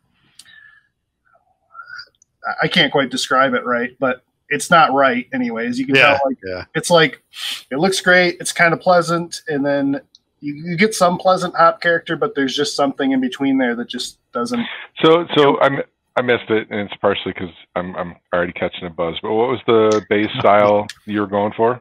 [2.63, 5.29] I can't quite describe it right, but it's not right.
[5.33, 6.65] Anyways, you can Yeah, tell like yeah.
[6.75, 7.23] it's like
[7.71, 8.37] it looks great.
[8.41, 10.01] It's kind of pleasant, and then
[10.41, 13.89] you, you get some pleasant hop character, but there's just something in between there that
[13.89, 14.65] just doesn't.
[15.03, 15.83] so so I'm.
[16.15, 19.15] I missed it, and it's partially because I'm I'm already catching a buzz.
[19.23, 21.81] But what was the base style you were going for?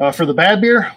[0.00, 0.90] Uh, for the bad beer,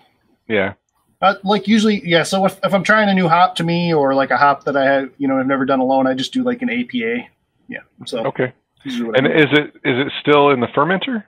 [0.48, 0.74] Yeah.
[1.22, 2.24] Uh, like usually, yeah.
[2.24, 4.78] So if, if I'm trying a new hop to me, or like a hop that
[4.78, 7.28] I have, you know, I've never done alone, I just do like an APA.
[7.68, 7.80] Yeah.
[8.06, 8.54] So Okay.
[8.86, 11.26] And is it is it still in the fermenter?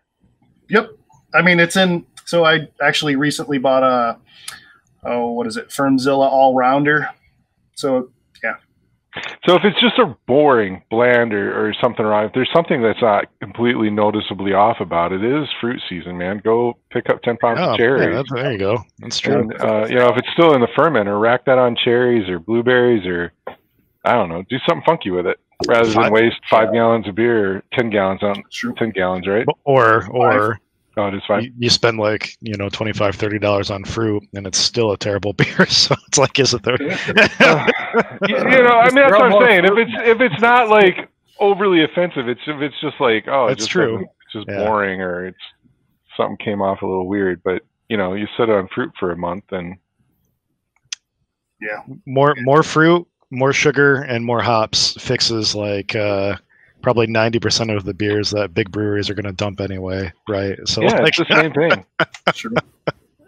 [0.69, 0.89] yep.
[1.33, 2.05] I mean, it's in.
[2.25, 4.17] So I actually recently bought a
[5.03, 7.09] oh, what is it, FermZilla All Rounder.
[7.75, 8.09] So
[9.45, 13.01] So if it's just a boring, bland, or, or something wrong, if there's something that's
[13.01, 16.39] not completely noticeably off about it, it is fruit season, man.
[16.41, 18.15] Go pick up ten pounds Oh, of yeah, cherries.
[18.15, 18.77] that's, there you go.
[18.99, 19.33] That's true.
[19.39, 22.39] and uh, you know, if it's still in the fermenter, rack that on cherries or
[22.39, 23.33] blueberries or
[24.05, 27.63] I don't know, do something funky with it rather than waste five gallons of beer
[27.73, 28.41] ten gallons on
[28.77, 29.45] ten gallons, right?
[29.65, 30.59] Or or
[30.97, 31.43] Oh, it is fine.
[31.43, 34.97] you, you spend like you know 25 30 dollars on fruit and it's still a
[34.97, 36.87] terrible beer so it's like is it there you,
[38.37, 39.65] you know, I mean, that's what I'm saying.
[39.65, 43.59] If it's if it's not like overly offensive, it's if it's just like oh, it's
[43.59, 43.99] just true.
[43.99, 44.65] It's just Yeah.
[44.65, 45.37] boring or it's
[46.17, 47.41] something came off a little weird.
[47.43, 49.75] But you know, you sit on fruit for a month and
[51.59, 56.35] yeah, more more fruit more sugar and more hops fixes like uh
[56.81, 60.81] probably 90% of the beers that big breweries are going to dump anyway right so
[60.81, 61.85] yeah, like it's the same thing.
[62.33, 62.55] True.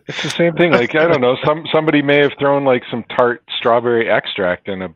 [0.07, 0.71] It's the same thing.
[0.71, 4.81] Like I don't know, some somebody may have thrown like some tart strawberry extract in
[4.81, 4.89] a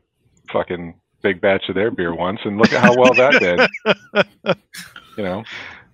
[0.52, 4.56] fucking big batch of their beer once, and look at how well that did.
[5.18, 5.44] You know,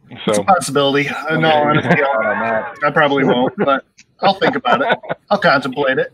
[0.09, 1.07] It's a possibility.
[1.07, 3.85] Uh, no, honestly, I, I probably won't, but
[4.21, 4.97] I'll think about it.
[5.29, 6.11] I'll contemplate it.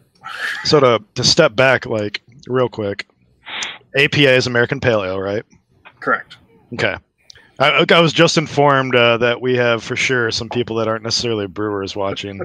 [0.65, 3.07] so to to step back like real quick
[3.97, 5.43] apa is american pale ale right
[6.01, 6.37] Correct.
[6.73, 6.95] Okay
[7.59, 11.03] I, I was just informed uh, that we have for sure some people that aren't
[11.03, 12.41] necessarily brewers watching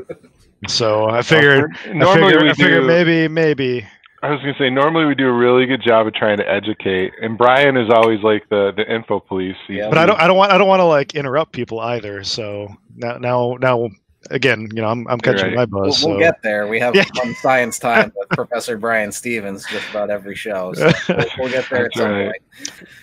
[0.69, 2.87] so i figured normally I figured, we I figured do.
[2.87, 3.87] maybe maybe
[4.25, 7.13] I was gonna say normally we do a really good job of trying to educate,
[7.21, 9.57] and Brian is always like the the info police.
[9.69, 9.91] Yeah.
[9.91, 12.25] but I don't I don't want I don't want to like interrupt people either.
[12.25, 13.91] So now now now
[14.31, 15.57] again, you know, I'm I'm catching right.
[15.57, 16.05] my We'll, buzz.
[16.05, 16.67] we'll get there.
[16.69, 17.05] We have Yeah.
[17.17, 20.73] fun science time with Professor Brian Stevens just about every show.
[20.75, 22.33] So we'll, we'll get there at some right.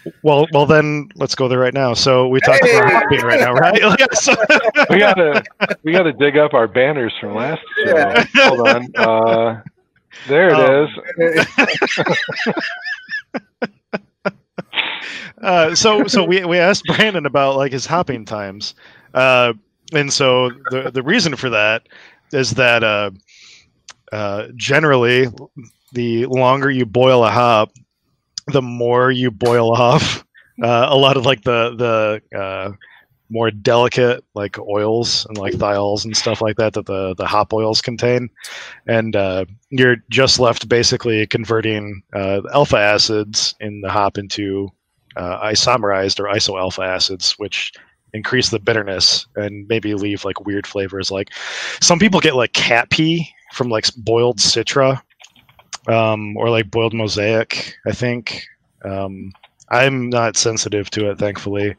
[0.03, 0.15] point.
[0.23, 1.93] well well then let's go there right now.
[1.93, 3.79] So we talked about hopping right now, right?
[3.99, 4.35] Yeah, so-
[4.89, 5.43] we gotta
[5.83, 7.95] we gotta dig up our banners from last show.
[7.97, 8.25] Yeah.
[8.47, 8.87] Hold on.
[8.95, 9.61] Uh,
[10.27, 10.83] there it Oh.
[10.85, 10.89] is.
[15.41, 18.75] uh, so so we we asked Brandon about like his hopping times,
[19.13, 19.53] uh,
[19.91, 21.87] and so the the reason for that
[22.33, 23.11] is that uh,
[24.11, 25.27] uh, generally
[25.93, 27.71] the longer you boil a hop,
[28.47, 30.25] the more you boil off
[30.61, 32.71] uh, a lot of like the the uh,
[33.29, 37.53] more delicate like oils and like thiols and stuff like that that the the hop
[37.53, 38.29] oils contain,
[38.87, 44.69] and uh, you're just left basically converting uh, alpha acids in the hop into
[45.17, 47.73] isomerized or iso alpha acids, which
[48.13, 51.11] increase the bitterness and maybe leave like weird flavors.
[51.11, 51.29] Like
[51.79, 55.01] some people get like cat pee from like boiled citra
[55.87, 57.75] um, or like boiled mosaic.
[57.87, 58.43] I think
[58.85, 59.31] um,
[59.69, 61.75] I'm not sensitive to it, thankfully,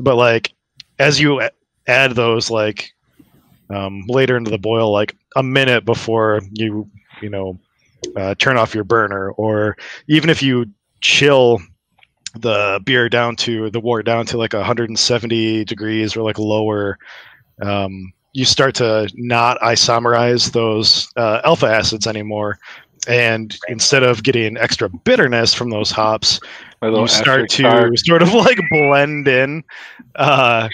[0.00, 0.52] but like
[0.98, 1.42] as you
[1.86, 2.92] add those like
[3.70, 6.88] um, later into the boil, like a minute before you
[7.20, 7.58] you know
[8.16, 9.76] uh, turn off your burner, or
[10.08, 10.66] even if you
[11.00, 11.60] chill
[12.40, 16.98] the beer down to the wort down to like 170 degrees or like lower
[17.62, 22.58] um, you start to not isomerize those uh, alpha acids anymore.
[23.08, 26.40] And instead of getting extra bitterness from those hops
[26.82, 29.64] you start to sort of like blend in
[30.16, 30.68] uh,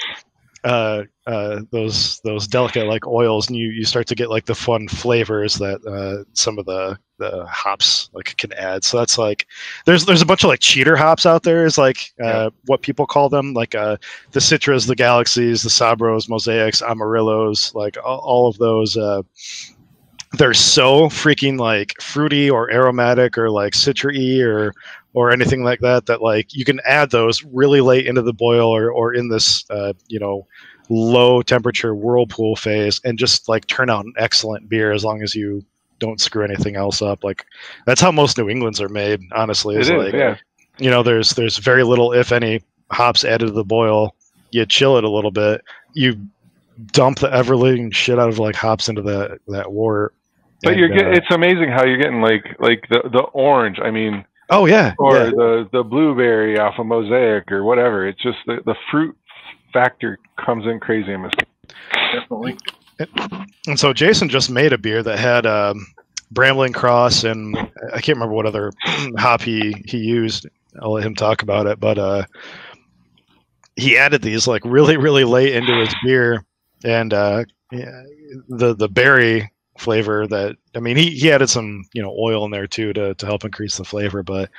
[0.64, 4.54] uh, uh, those those delicate like oils, and you, you start to get like the
[4.54, 8.84] fun flavors that uh, some of the the hops like can add.
[8.84, 9.46] So that's like
[9.86, 12.48] there's there's a bunch of like cheater hops out there is like uh, yeah.
[12.66, 13.96] what people call them like uh,
[14.32, 18.96] the citras, the galaxies, the sabros, mosaics, amarillos, like all, all of those.
[18.96, 19.22] Uh,
[20.32, 24.72] they're so freaking like fruity or aromatic or like citry or
[25.14, 28.68] or anything like that that like you can add those really late into the boil
[28.74, 30.46] or, or in this uh, you know
[30.88, 35.34] low temperature whirlpool phase and just like turn out an excellent beer as long as
[35.34, 35.64] you
[36.02, 37.46] don't screw anything else up like
[37.86, 40.36] that's how most new englands are made honestly is, like yeah.
[40.78, 42.60] you know there's there's very little if any
[42.90, 44.14] hops added to the boil
[44.50, 45.62] you chill it a little bit
[45.94, 46.20] you
[46.92, 50.12] dump the ever living shit out of like hops into that that wort
[50.62, 53.78] but and, you're getting uh, it's amazing how you're getting like like the the orange
[53.80, 55.24] i mean Oh yeah, or yeah.
[55.30, 58.06] the the blueberry off a of mosaic or whatever.
[58.06, 59.16] It's just the, the fruit
[59.72, 61.32] factor comes in crazy in this.
[62.12, 62.58] Definitely.
[63.66, 65.86] And so Jason just made a beer that had um,
[66.32, 68.72] Brambling Cross and I can't remember what other
[69.18, 70.46] hop he he used.
[70.80, 72.24] I'll let him talk about it, but uh,
[73.76, 76.44] he added these like really really late into his beer,
[76.84, 78.02] and uh, yeah,
[78.48, 82.50] the the berry flavor that I mean he, he added some you know oil in
[82.50, 84.22] there too to, to help increase the flavor.
[84.22, 84.50] But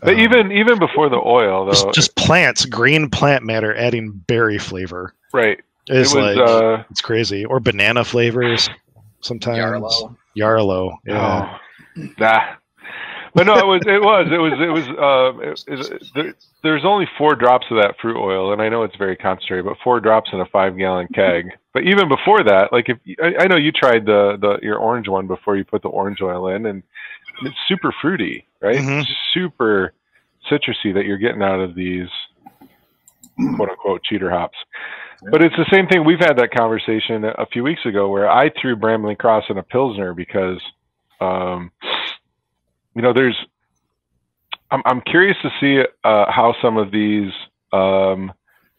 [0.00, 4.12] but um, even even before the oil though just, just, plants green plant matter adding
[4.12, 5.14] berry flavor.
[5.32, 8.68] Right is it like uh, it's crazy or banana flavors
[9.20, 11.58] sometimes Yarlow, Yarlow yeah
[11.96, 12.54] oh, nah
[13.34, 16.84] but no, it was it was it was it was uh, it, it, there, there's
[16.84, 20.00] only four drops of that fruit oil, and I know it's very concentrated, but four
[20.00, 21.46] drops in a five gallon keg.
[21.72, 25.08] But even before that, like if I, I know you tried the the your orange
[25.08, 26.82] one before you put the orange oil in, and
[27.42, 28.76] it's super fruity, right?
[28.76, 29.10] Mm-hmm.
[29.32, 29.94] super
[30.50, 32.08] citrusy that you're getting out of these
[33.56, 34.58] quote unquote cheater hops.
[35.30, 36.04] But it's the same thing.
[36.04, 39.62] We've had that conversation a few weeks ago where I threw Brambling Cross in a
[39.62, 40.60] Pilsner because
[41.20, 41.70] um,
[42.94, 43.36] you know, there's.
[44.70, 47.30] I'm I'm curious to see uh, how some of these
[47.72, 48.32] um,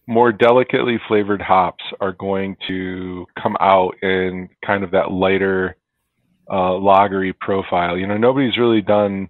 [0.08, 5.78] more delicately flavored hops are going to come out in kind of that lighter
[6.50, 7.98] uh, lagery profile.
[7.98, 9.30] You know, nobody's really done.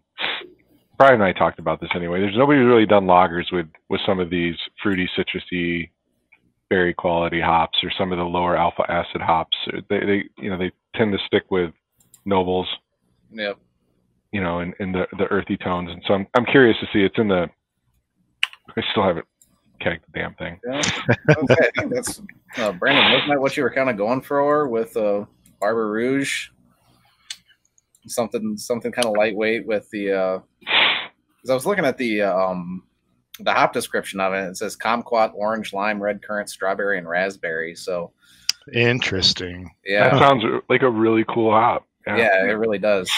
[0.97, 2.21] Brian and I talked about this anyway.
[2.21, 5.89] There's nobody really done lagers with with some of these fruity, citrusy,
[6.69, 9.55] berry quality hops or some of the lower alpha acid hops.
[9.89, 11.71] They, they you know, they tend to stick with
[12.25, 12.67] nobles.
[13.31, 13.57] Yep
[14.33, 15.91] you know, in, in the, the earthy tones.
[15.91, 17.47] And so I'm, I'm curious to see it's in the,
[18.75, 19.27] I still haven't
[19.79, 20.59] kegged the damn thing.
[20.67, 20.81] Yeah.
[21.37, 21.69] Okay.
[21.89, 22.19] That's,
[22.57, 25.25] uh, Brandon, wasn't that what you were kind of going for with uh,
[25.61, 26.49] Barbe Rouge?
[28.07, 32.83] Something, something kind of lightweight with the, uh, because I was looking at the, um,
[33.39, 34.47] the hop description of it.
[34.49, 37.75] It says kumquat, orange, lime, red currant, strawberry, and raspberry.
[37.75, 38.11] So
[38.73, 39.71] interesting.
[39.85, 41.85] Yeah, that sounds like a really cool hop.
[42.05, 43.11] Yeah, yeah it really does.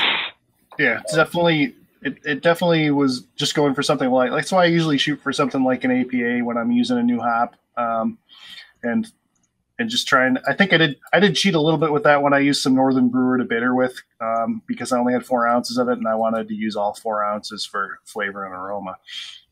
[0.78, 4.68] Yeah, it's definitely it, it definitely was just going for something like that's why I
[4.68, 7.56] usually shoot for something like an APA when I'm using a new hop.
[7.78, 8.18] Um,
[8.84, 9.12] and
[9.78, 12.22] and just trying I think I did I did cheat a little bit with that
[12.22, 15.48] when I used some Northern Brewer to bitter with um, because I only had four
[15.48, 18.98] ounces of it and I wanted to use all four ounces for flavor and aroma.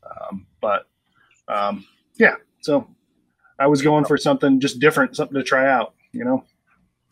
[0.04, 0.86] Um, but
[1.48, 1.86] um,
[2.18, 2.88] yeah, so
[3.58, 6.44] I was going for something just different, something to try out, you know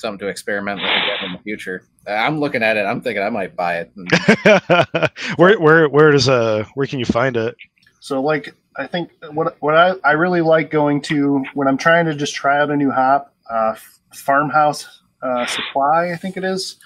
[0.02, 1.84] something to experiment with again in the future.
[2.06, 2.84] I'm looking at it.
[2.84, 5.12] I'm thinking I might buy it.
[5.36, 7.56] where where where does uh where can you find it?
[8.00, 12.04] So like I think what what I, I really like going to when I'm trying
[12.06, 13.76] to just try out a new hop, uh,
[14.12, 16.76] Farmhouse uh, Supply, I think it is,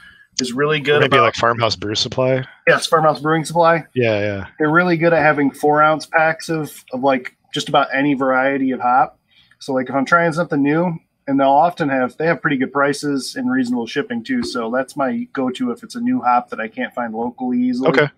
[0.41, 1.01] is really good.
[1.01, 2.45] Maybe about, like Farmhouse Brew Supply.
[2.67, 3.85] yes, Farmhouse Brewing Supply.
[3.95, 4.47] Yeah, yeah.
[4.59, 8.71] They're really good at having four ounce packs of of like just about any variety
[8.73, 9.19] of hop.
[9.59, 12.73] So like if I'm trying something new, and they'll often have they have pretty good
[12.73, 14.43] prices and reasonable shipping too.
[14.43, 17.61] So that's my go to if it's a new hop that I can't find locally
[17.61, 17.89] easily.
[17.91, 18.09] Okay.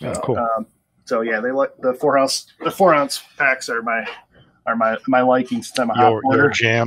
[0.00, 0.38] Yeah, cool.
[0.38, 0.66] Um,
[1.04, 4.06] so yeah, they like the four ounce the four ounce packs are my
[4.66, 6.52] are my my liking since I'm a hop Your, order.
[6.60, 6.84] your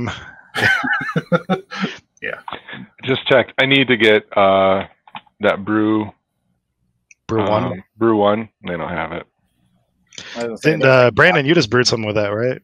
[2.22, 2.86] jam.
[3.04, 3.52] Just checked.
[3.58, 4.86] I need to get uh,
[5.40, 6.10] that brew.
[7.26, 7.48] Bru-1.
[7.72, 8.48] um, Bru-1.
[8.66, 9.26] They don't have it.
[10.36, 12.60] I was gonna say And that- uh, Brandon, you just brewed something with that, right?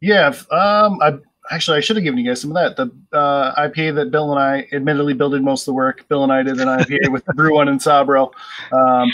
[0.00, 1.14] Yeah, um, I
[1.50, 2.76] actually I should have given you guys some of that.
[2.76, 6.06] The uh, IPA that Bill and I, admittedly, Bill did most of the work.
[6.08, 8.32] Bill and I did an IPA with the Bru-1 and Sabro.
[8.72, 9.10] Um,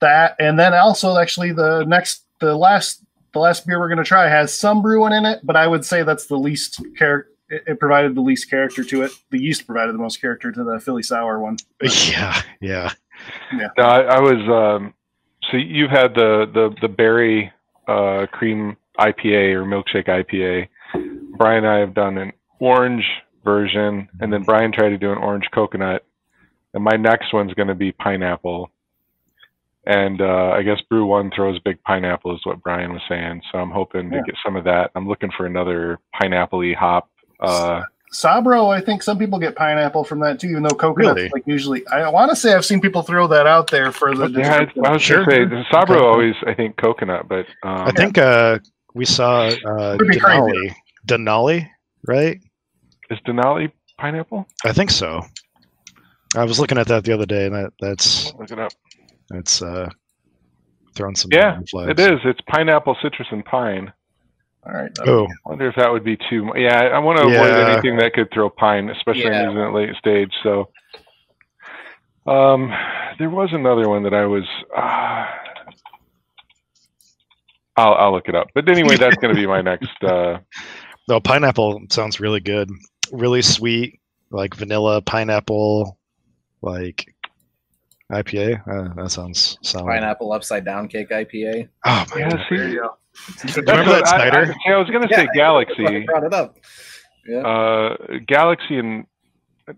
[0.00, 3.02] that and then also actually the next, the last,
[3.32, 5.84] the last beer we're going to try has some Bru-1 in it, but I would
[5.84, 7.30] say that's the least character.
[7.54, 9.12] It, it provided the least character to it.
[9.30, 11.56] The yeast provided the most character to the Philly Sour one.
[11.82, 12.90] Yeah, yeah.
[13.78, 14.78] No, I, I was.
[14.80, 14.94] Um,
[15.50, 17.52] so you've had the the the berry
[17.86, 20.68] uh, cream IPA or milkshake IPA.
[21.36, 23.04] Brian and I have done an orange
[23.44, 26.04] version, and then Brian tried to do an orange coconut.
[26.72, 28.70] And my next one's going to be pineapple.
[29.86, 33.42] And uh, I guess Bru-1 throws big pineapple, is what Brian was saying.
[33.52, 34.22] So I'm hoping to Yeah.
[34.26, 34.90] get some of that.
[34.94, 37.10] I'm looking for another pineapple-y hop.
[37.40, 37.82] Uh,
[38.12, 41.30] Sabro, I think some people get pineapple from that too, even though coconut's Really?
[41.32, 41.86] like usually.
[41.88, 44.28] I want to say I've seen people throw that out there for the.
[44.30, 44.54] yeah,
[44.84, 45.24] I, I was Sure.
[45.24, 46.04] going to say Sabro Okay.
[46.06, 48.58] always, I think, coconut, but um, I think uh,
[48.94, 50.40] we saw uh, Could be crazy.
[50.40, 50.74] Denali.
[51.06, 51.70] Denali,
[52.06, 52.40] right?
[53.10, 54.46] is Denali pineapple?
[54.64, 55.22] I think so.
[56.36, 58.72] I was looking at that the other day, and that that's Look it up.
[59.30, 59.88] that's uh,
[60.94, 61.90] throwing some Yeah, flags.
[61.90, 62.20] It is.
[62.24, 63.92] It's pineapple, citrus, and pine.
[64.66, 64.90] All right.
[65.06, 66.44] Oh, I wonder if that would be too.
[66.46, 69.50] mu- Yeah, I want to avoid anything that could throw pine, especially Yeah.
[69.50, 70.32] in the late stage.
[70.42, 70.70] So,
[72.26, 72.72] um,
[73.18, 74.44] there was another one that I was.
[74.74, 75.26] Uh,
[77.76, 78.48] I'll I'll look it up.
[78.54, 80.02] But anyway, that's going to be my next.
[80.02, 80.38] Uh,
[81.08, 82.70] no, pineapple sounds really good.
[83.12, 84.00] Really sweet,
[84.30, 85.98] like vanilla pineapple,
[86.62, 87.13] like
[88.12, 88.60] IPA.
[88.68, 89.86] Uh, that sounds solid.
[89.86, 91.68] pineapple upside down cake IPA.
[91.84, 92.96] Oh man, yeah, There see, you go.
[93.72, 94.54] Remember that I, I, Snyder?
[94.66, 96.04] yeah, I was going to say I Galaxy.
[96.06, 96.58] brought it up.
[97.26, 97.38] Yeah.
[97.38, 97.96] uh,
[98.26, 99.06] Galaxy and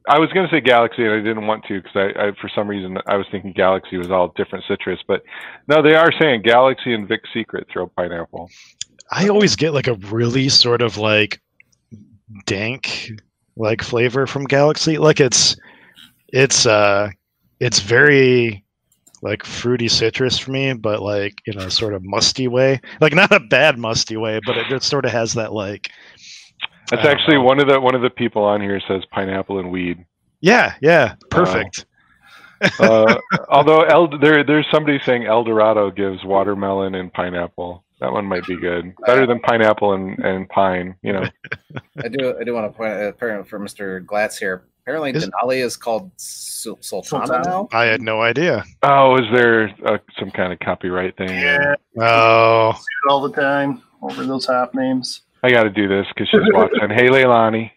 [0.09, 2.49] I was going to say Galaxy and I didn't want to because I, I, for
[2.53, 5.22] some reason, I was thinking Galaxy was all different citrus, but
[5.68, 8.51] no, they are saying Galaxy and Vic Secret throw pineapple.
[9.12, 11.41] I always get like a really sort of like
[12.47, 13.11] dank
[13.57, 14.99] like flavor from Galaxy.
[14.99, 15.57] Like it's
[16.29, 17.11] it's uh
[17.61, 18.64] it's very
[19.22, 22.80] like fruity citrus for me, but like in a sort of musty way.
[23.00, 25.90] Like not a bad musty way, but it just sort of has that like
[26.90, 27.42] That's I actually know.
[27.42, 30.04] one of the one of the people on here says pineapple and weed.
[30.40, 31.86] yeah, yeah, uh, perfect.
[32.80, 33.18] Uh,
[33.50, 37.84] although El, there there's somebody saying El Dorado gives watermelon and pineapple.
[38.00, 38.94] That one might be good.
[39.04, 40.96] Better than pineapple and, and pine.
[41.02, 41.24] You know.
[42.02, 42.34] I do.
[42.40, 44.02] I do want to point out apparently for Mr.
[44.07, 44.64] Glatz here.
[44.80, 46.11] Apparently, Is- Denali is called
[46.80, 47.48] Sul- Sultana, Sultana.
[47.48, 47.68] now.
[47.72, 48.64] I had no idea.
[48.82, 51.28] Oh, is there uh, some kind of copyright thing?
[51.30, 52.74] Yeah, Oh,
[53.08, 55.22] all the time over those hop names.
[55.42, 56.90] I got to do this because she's watching.
[56.90, 57.70] hey, Leilani.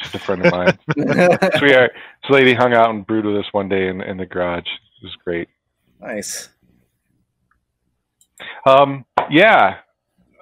[0.00, 0.78] She's a friend of mine.
[0.96, 1.02] So
[1.62, 1.88] we are,
[2.22, 4.66] this lady hung out and brewed with us one day in, in the garage.
[4.66, 5.48] It was great.
[6.00, 6.50] nice.
[8.66, 9.78] Um, yeah.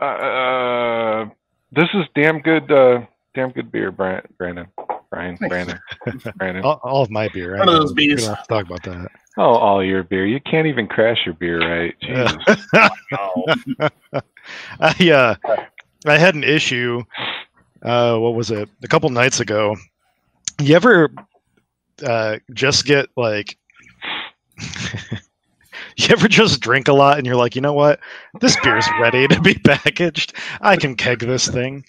[0.00, 1.24] Uh, uh,
[1.72, 2.70] this is damn good.
[2.70, 4.66] Uh, damn good beer, Brandon.
[5.10, 5.78] Brian, Brandon,
[6.36, 6.64] Brandon.
[6.64, 7.56] all, all of my beer.
[7.58, 7.94] One of I those know.
[7.96, 8.26] We beers.
[8.26, 9.10] don't have to talk about that.
[9.38, 10.26] Oh, all your beer.
[10.26, 11.94] You can't even crash your beer, right?
[12.00, 12.66] Jesus.
[13.12, 13.44] Oh,
[14.80, 15.34] I uh,
[16.06, 17.02] I had an issue.
[17.82, 18.68] Uh, what was it?
[18.82, 19.76] A couple nights ago.
[20.60, 21.10] You ever
[22.04, 23.56] uh, just get like?
[25.96, 28.00] you ever just drink a lot and you're like, you know what?
[28.40, 30.34] This beer's ready to be packaged.
[30.60, 31.84] I can keg this thing.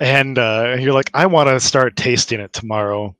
[0.00, 3.14] And uh, you're like, I want to start tasting it tomorrow.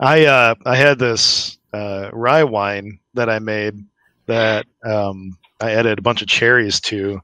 [0.00, 3.84] I uh, I had this uh, rye wine that I made
[4.26, 7.20] that um, I added a bunch of cherries to,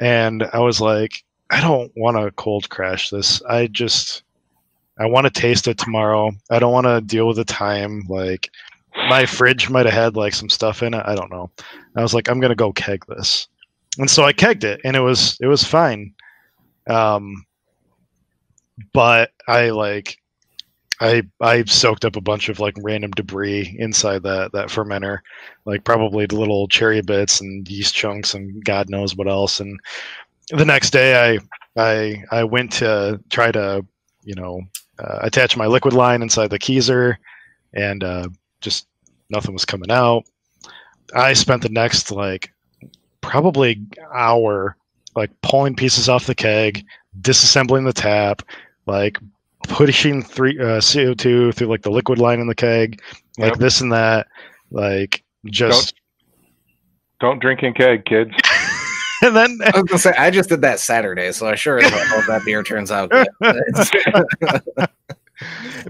[0.00, 3.42] and I was like, I don't want to cold crash this.
[3.42, 4.22] I just
[4.98, 6.30] I want to taste it tomorrow.
[6.50, 8.04] I don't want to deal with the time.
[8.08, 8.50] Like
[9.08, 11.02] my fridge might have had like some stuff in it.
[11.04, 11.50] I don't know.
[11.96, 13.48] I was like, I'm gonna go keg this,
[13.98, 16.14] and so I kegged it, and it was it was fine.
[16.88, 17.44] Um,
[18.92, 20.18] but I like
[21.00, 25.18] I I soaked up a bunch of like random debris inside that that fermenter,
[25.64, 29.60] like probably the little cherry bits and yeast chunks and God knows what else.
[29.60, 29.80] And
[30.50, 31.38] the next day,
[31.76, 33.84] I I I went to try to
[34.22, 34.62] you know
[34.98, 37.16] uh, attach my liquid line inside the keezer,
[37.74, 38.28] and uh,
[38.60, 38.86] just
[39.30, 40.24] nothing was coming out.
[41.14, 42.52] I spent the next like
[43.20, 43.82] probably
[44.14, 44.76] hour
[45.16, 46.84] like pulling pieces off the keg,
[47.20, 48.42] disassembling the tap,
[48.86, 49.18] like
[49.68, 53.00] pushing three uh, CO2 through like the liquid line in the keg,
[53.38, 53.58] like Yep.
[53.58, 54.26] this and that,
[54.70, 55.94] like just
[57.20, 58.32] Don't don't drink in keg, kids.
[59.22, 61.88] and then I was gonna say I just did that Saturday, so I sure as
[61.88, 63.28] hell hope that beer turns out good.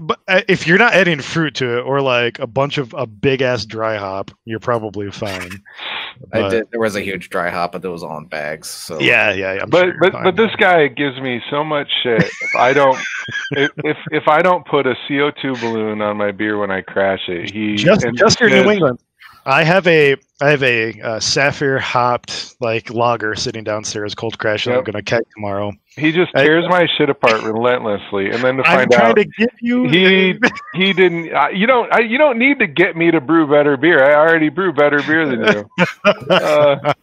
[0.01, 3.05] But uh, if you're not adding fruit to it or like a bunch of a
[3.05, 5.51] big ass dry hop, you're probably fine.
[6.31, 6.71] I did.
[6.71, 8.67] There was a huge dry hop, but it was all in bags.
[8.67, 12.23] So Yeah, yeah, I'm but sure but but this guy gives me so much shit.
[12.23, 12.97] If I don't
[13.51, 17.27] if, if if I don't put a CO2 balloon on my beer when I crash
[17.27, 18.99] it, he just just your New England.
[19.45, 24.65] I have a I have a uh, Saphir hopped like lager sitting downstairs, cold crash
[24.65, 25.73] that I'm gonna keg tomorrow.
[25.95, 29.09] He just I- tears my shit apart relentlessly, and then to find I'm find trying
[29.11, 30.39] out to give you he
[30.73, 31.33] he didn't.
[31.33, 31.93] Uh, you don't.
[31.93, 34.03] I, you don't need to get me to brew better beer.
[34.03, 35.69] I already brew better beer than you.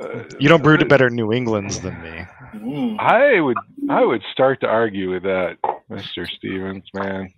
[0.00, 2.24] Uh, you don't brew to better New Englands than me.
[2.54, 2.98] Mm.
[2.98, 3.56] I would
[3.90, 5.58] I would start to argue with that,
[5.88, 7.32] Mister Stevens, man.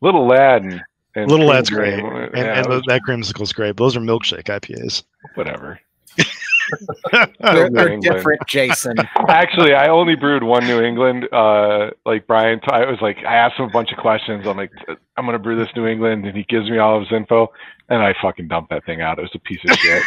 [0.00, 0.82] Little lad
[1.18, 3.52] and, and Little Cream Lad's great, Cream, and, yeah, and it was the, that creamsicle's
[3.52, 3.76] great.
[3.76, 5.02] Those are milkshake IPAs.
[5.34, 5.80] whatever.
[7.40, 8.96] they're, they're different, Jason.
[9.28, 11.28] Actually, I only brewed one New England.
[11.32, 14.46] Uh, like Brian, I was like, I asked him a bunch of questions.
[14.46, 14.72] I'm like,
[15.16, 17.48] I'm gonna brew this New England, and he gives me all of his info,
[17.88, 19.18] and I fucking dumped that thing out.
[19.18, 20.02] It was a piece of shit.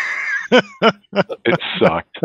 [1.45, 2.19] it sucked.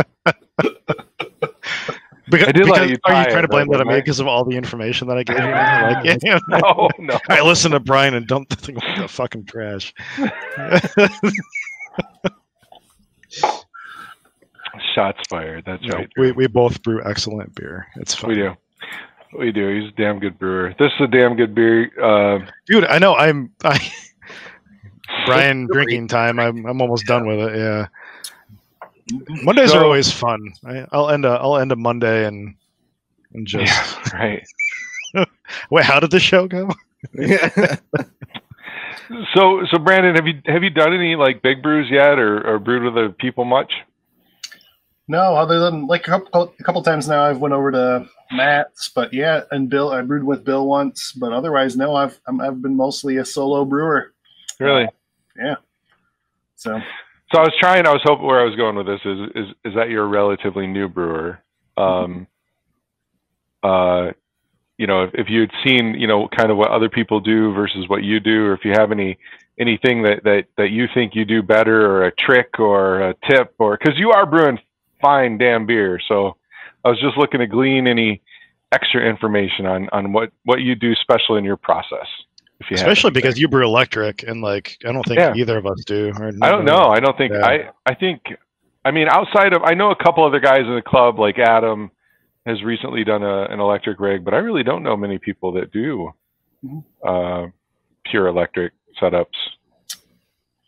[2.29, 4.27] Because, I did because- you are you trying to blame that on me because of
[4.27, 5.45] all the information that I gave you?
[5.45, 7.19] like, yeah, No, no.
[7.29, 9.95] I listened to Brian and dumped the thing like the fucking trash.
[14.95, 15.65] Shots fired.
[15.67, 16.09] That's No, right.
[16.17, 17.87] we, we both brew excellent beer.
[17.97, 18.31] It's fun.
[18.31, 18.55] We do.
[19.39, 19.81] We do.
[19.81, 20.75] He's a damn good brewer.
[20.79, 21.91] This is a damn good beer.
[22.03, 22.85] Uh, dude.
[22.85, 23.15] I know.
[23.15, 23.79] I'm I.
[25.25, 26.39] Brian drinking time.
[26.39, 27.57] I'm I'm almost done with it.
[27.57, 27.87] Yeah.
[29.43, 30.53] Mondays So- are always fun.
[30.65, 32.55] I, I'll end a I'll end a Monday and
[33.35, 34.47] and just yeah, right.
[35.71, 35.85] wait.
[35.85, 36.71] How did the show go?
[39.35, 42.59] So, so Brandon, have you have you done any like big brews yet, or, or
[42.59, 43.73] brewed with other people much?
[45.07, 48.89] No, other than like a couple, a couple times now, I've went over to Matt's,
[48.89, 52.61] but yeah, and Bill, I brewed with Bill once, but otherwise, no, I've I'm, I've
[52.61, 54.13] been mostly a solo brewer.
[54.59, 54.89] Really?
[55.39, 55.57] Yeah.
[56.57, 56.81] So
[57.37, 57.87] So I was trying.
[57.87, 60.09] I was hoping where I was going with this is is is that you're a
[60.09, 61.39] relatively new brewer.
[61.77, 62.27] Um,
[63.63, 64.13] uh,
[64.79, 67.53] you know, if, if you had seen, you know, kind of what other people do
[67.53, 69.19] versus what you do, or if you have any
[69.61, 73.55] anything that that that you think you do better, or a trick, or a tip,
[73.59, 74.59] or because you are brewing
[75.03, 76.01] fine damn beer.
[76.09, 76.39] So
[76.87, 78.23] I was just looking to glean any
[78.73, 82.07] extra information on on what what you do special in your process.
[82.61, 83.23] If you Especially anything.
[83.23, 85.35] because you brew electric, and like I don't think Yeah.
[85.37, 86.11] either of us do.
[86.19, 86.87] or I don't know.
[86.87, 87.45] I don't think Yeah.
[87.47, 87.71] I.
[87.85, 88.23] I think.
[88.85, 91.91] I mean, outside of I know a couple other guys in the club, like Adam,
[92.47, 95.71] has recently done a, an electric rig, but I really don't know many people that
[95.73, 96.13] do
[96.65, 96.85] Mhm.
[97.05, 97.51] uh,
[98.05, 99.27] pure electric setups.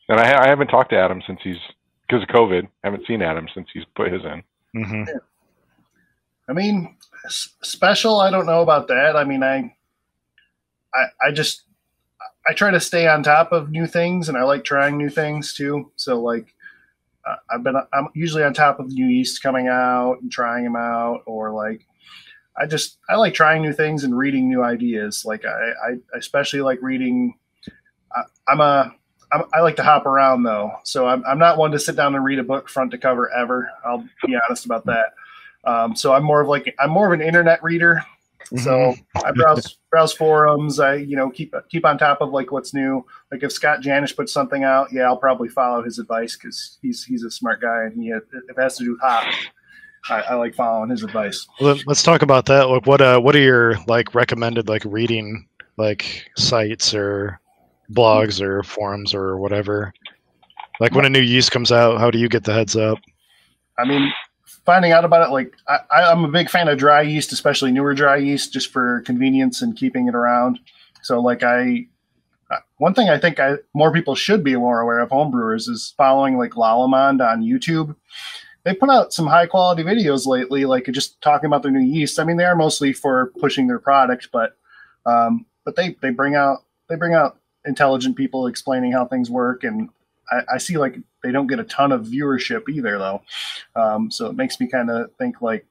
[0.09, 1.57] And I, I haven't talked to Adam since he's
[2.07, 2.65] because of COVID.
[2.65, 4.43] I haven't seen Adam since he's put his in.
[4.75, 5.05] hmm
[6.49, 8.21] I mean, s- special.
[8.21, 9.17] I don't know about that.
[9.17, 9.75] I mean, I,
[10.95, 11.63] I, I just,
[12.49, 15.53] I try to stay on top of new things, and I like trying new things
[15.53, 15.93] too.
[15.97, 16.55] So like,
[17.27, 20.77] uh, I've been, I'm usually on top of new yeast coming out and trying them
[20.77, 21.85] out, or like,
[22.57, 25.25] I just, I like trying new things and reading new ideas.
[25.25, 27.35] Like I, I especially like reading.
[28.17, 28.95] I, I'm a,
[29.31, 32.15] I'm, I like to hop around though, so I'm, I'm not one to sit down
[32.15, 33.71] and read a book front to cover ever.
[33.85, 35.13] I'll be honest about that.
[35.65, 38.03] Um, so I'm more of like I'm more of an internet reader.
[38.57, 38.95] So
[39.25, 40.81] I browse browse forums.
[40.81, 43.05] I you know keep keep on top of like what's new.
[43.31, 47.05] Like if Scott Janish puts something out, yeah, I'll probably follow his advice because he's
[47.05, 49.37] he's a smart guy and he if it has to do with hops,
[50.09, 51.47] I, I like following his advice.
[51.61, 52.69] Well, let's talk about that.
[52.69, 55.47] Like, what uh, what are your like recommended like reading
[55.77, 57.41] like sites or
[57.93, 59.93] blogs or forums or whatever?
[60.81, 62.99] Like when a new yeast comes out, how do you get the heads up?
[63.79, 64.13] I mean,
[64.69, 65.79] finding out about it, like I,
[66.11, 69.75] I'm a big fan of dry yeast, especially newer dry yeast, just for convenience and
[69.75, 70.61] keeping it around.
[71.03, 71.87] So, like I,
[72.51, 75.95] uh, one thing I think I more people should be more aware of homebrewers is
[75.97, 77.97] following like Lallemand on YouTube.
[78.65, 82.19] They put out some high quality videos lately, like just talking about their new yeast.
[82.19, 84.57] I mean, they are mostly for pushing their product, but
[85.07, 89.65] Um, but they they bring out they bring out intelligent people explaining how things work,
[89.65, 89.89] and
[90.31, 93.23] I, I see like they don't get a ton of viewership either, though.
[93.75, 95.67] Um, so it makes me kind of think like,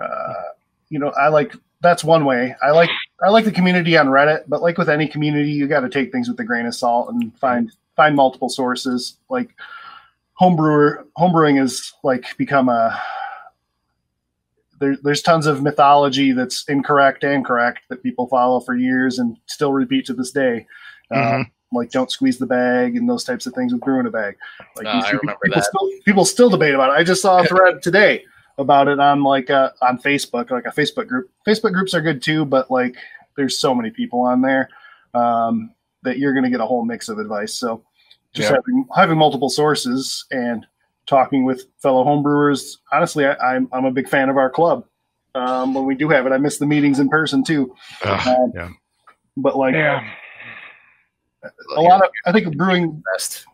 [0.00, 0.32] uh,
[0.88, 2.54] you know, I like that's one way.
[2.62, 2.90] I like
[3.24, 6.12] I like the community on Reddit, but like with any community, you got to take
[6.12, 9.18] things with a grain of salt and find find multiple sources.
[9.28, 9.50] Like
[10.40, 13.00] homebrewer homebrewing is like become a
[14.78, 19.36] there, there's tons of mythology that's incorrect and correct that people follow for years and
[19.46, 20.66] still repeat to this day.
[21.12, 21.34] Mhm.
[21.40, 24.36] Um, like don't squeeze the bag and those types of things with brewing a bag.
[24.76, 25.64] Like you I remember people that.
[25.64, 26.94] Still, people still debate about it.
[26.94, 28.24] I just saw a thread today
[28.58, 31.30] about it on like uh, on Facebook, like a Facebook group.
[31.46, 32.96] Facebook groups are good too, but like
[33.36, 34.68] there's so many people on there
[35.14, 35.70] um,
[36.02, 37.54] that you're going to get a whole mix of advice.
[37.54, 37.82] So
[38.32, 38.56] just Yeah.
[38.56, 40.66] having having multiple sources and
[41.06, 42.78] talking with fellow homebrewers.
[42.92, 44.84] Honestly, I, I'm I'm a big fan of our club.
[45.34, 47.74] Um, when we do have it, I miss the meetings in person too.
[48.04, 48.70] Ugh, Um, yeah.
[49.36, 50.02] But like Yeah.
[51.76, 53.46] A lot of, I think brewing best.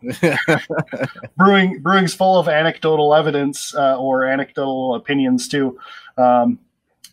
[1.37, 5.77] brewing brewing's full of anecdotal evidence uh, or anecdotal opinions too.
[6.17, 6.59] Um,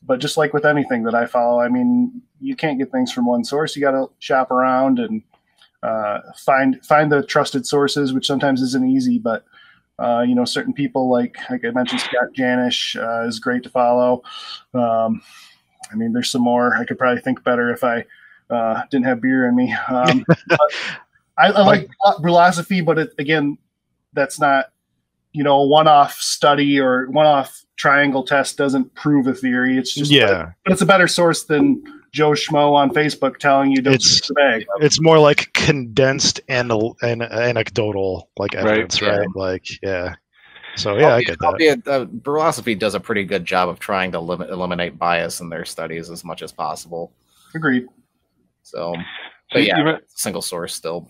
[0.03, 3.27] but just like with anything that I follow, I mean, you can't get things from
[3.27, 3.77] one source.
[3.77, 5.23] You got to shop around and
[5.83, 9.19] uh, find find the trusted sources, which sometimes isn't easy.
[9.19, 9.45] But
[9.99, 13.71] uh, you know, certain people like like I mentioned, Scott Janish uh, is great to
[13.71, 14.23] follow.
[14.73, 15.23] Um,
[15.93, 16.75] I mean, there's some more.
[16.77, 18.05] I could probably think better if I
[18.51, 19.75] uh, didn't have beer in me.
[19.89, 20.25] Um,
[21.39, 21.89] I, I like
[22.21, 23.57] Brülosophy, but it, again,
[24.13, 24.67] that's not
[25.33, 29.79] you know a one-off study or one-off triangle test doesn't prove a theory.
[29.79, 30.53] It's just yeah.
[30.65, 31.83] but it's a better source than
[32.13, 34.67] Joe Schmo on Facebook telling you don't It's- the bag.
[34.81, 36.73] It's more like condensed and
[37.03, 39.17] and anecdotal like Right, evidence, yeah.
[39.17, 39.29] right?
[39.35, 40.15] Like yeah.
[40.77, 41.47] So yeah, I get that.
[41.47, 45.49] Albeit, uh, Brülosophy does a pretty good job of trying to limit, eliminate bias in
[45.49, 47.13] their studies as much as possible.
[47.55, 47.87] Agreed.
[48.71, 48.95] So,
[49.53, 51.09] So but yeah, you, men- single source still.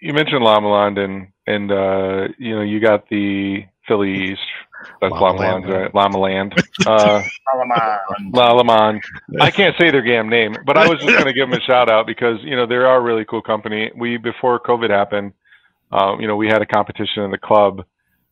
[0.00, 4.40] you mentioned Lamaland and and uh, you know you got the Philly East.
[5.00, 5.64] That's Lamaland.
[5.64, 5.92] Lamaland, right?
[5.92, 6.52] Lamaland.
[6.86, 7.22] Uh,
[7.54, 7.98] Alaman.
[8.32, 9.00] Lalaman.
[9.40, 11.62] I can't say their damn name, but I was just going to give them a
[11.62, 13.90] shout out because you know they are a really cool company.
[13.96, 15.32] We before COVID happened,
[15.92, 17.84] um, you know, we had a competition in the club,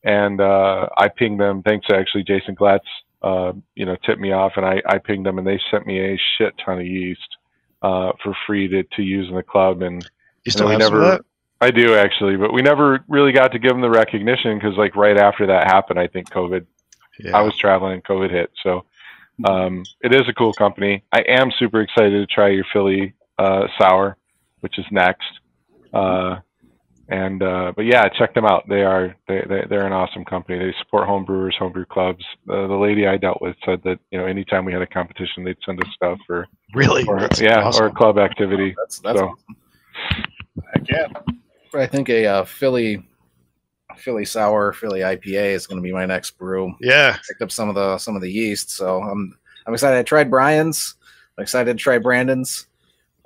[0.05, 1.63] and uh, I pinged them.
[1.63, 2.81] Thanks to actually Jason Glatz,
[3.23, 6.01] uh, you know, tipped me off, and I, I pinged them, and they sent me
[6.01, 7.37] a shit ton of yeast
[7.87, 9.97] uh, for free to, to use in the club, and
[10.45, 11.21] You still we have some of never- that?
[11.61, 14.95] I do actually, but we never really got to give them the recognition because like
[14.97, 16.67] right after that happened, I think COVID
[17.21, 17.39] Yeah.
[17.39, 18.51] I was traveling and COVID hit.
[18.63, 18.85] So
[19.51, 21.05] um, it is a cool company.
[21.13, 24.17] I am super excited to try your Philly uh, sour,
[24.61, 25.31] which is next.
[25.93, 26.37] Uh,
[27.09, 28.65] and uh, but yeah, check them out.
[28.69, 30.59] They are they, they they're an awesome company.
[30.59, 32.25] They support home brewers, homebrew clubs.
[32.49, 35.45] Uh, the lady I dealt with said that you know anytime we had a competition,
[35.45, 37.05] they'd send us stuff for really?
[37.07, 37.85] or, That's yeah awesome.
[37.85, 38.75] or a club activity.
[38.79, 39.19] That's that's.
[39.19, 39.57] So- awesome.
[40.75, 41.07] Heck yeah.
[41.75, 43.03] I think a uh, Philly,
[43.97, 46.73] Philly sour, Philly IPA is going to be my next brew.
[46.81, 47.17] yeah.
[47.29, 49.37] Picked up some of the some of the yeast, so I'm
[49.67, 49.99] I'm excited.
[49.99, 50.95] I tried Brian's.
[51.37, 52.69] I'm excited to try Brandon's.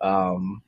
[0.01, 0.63] Um,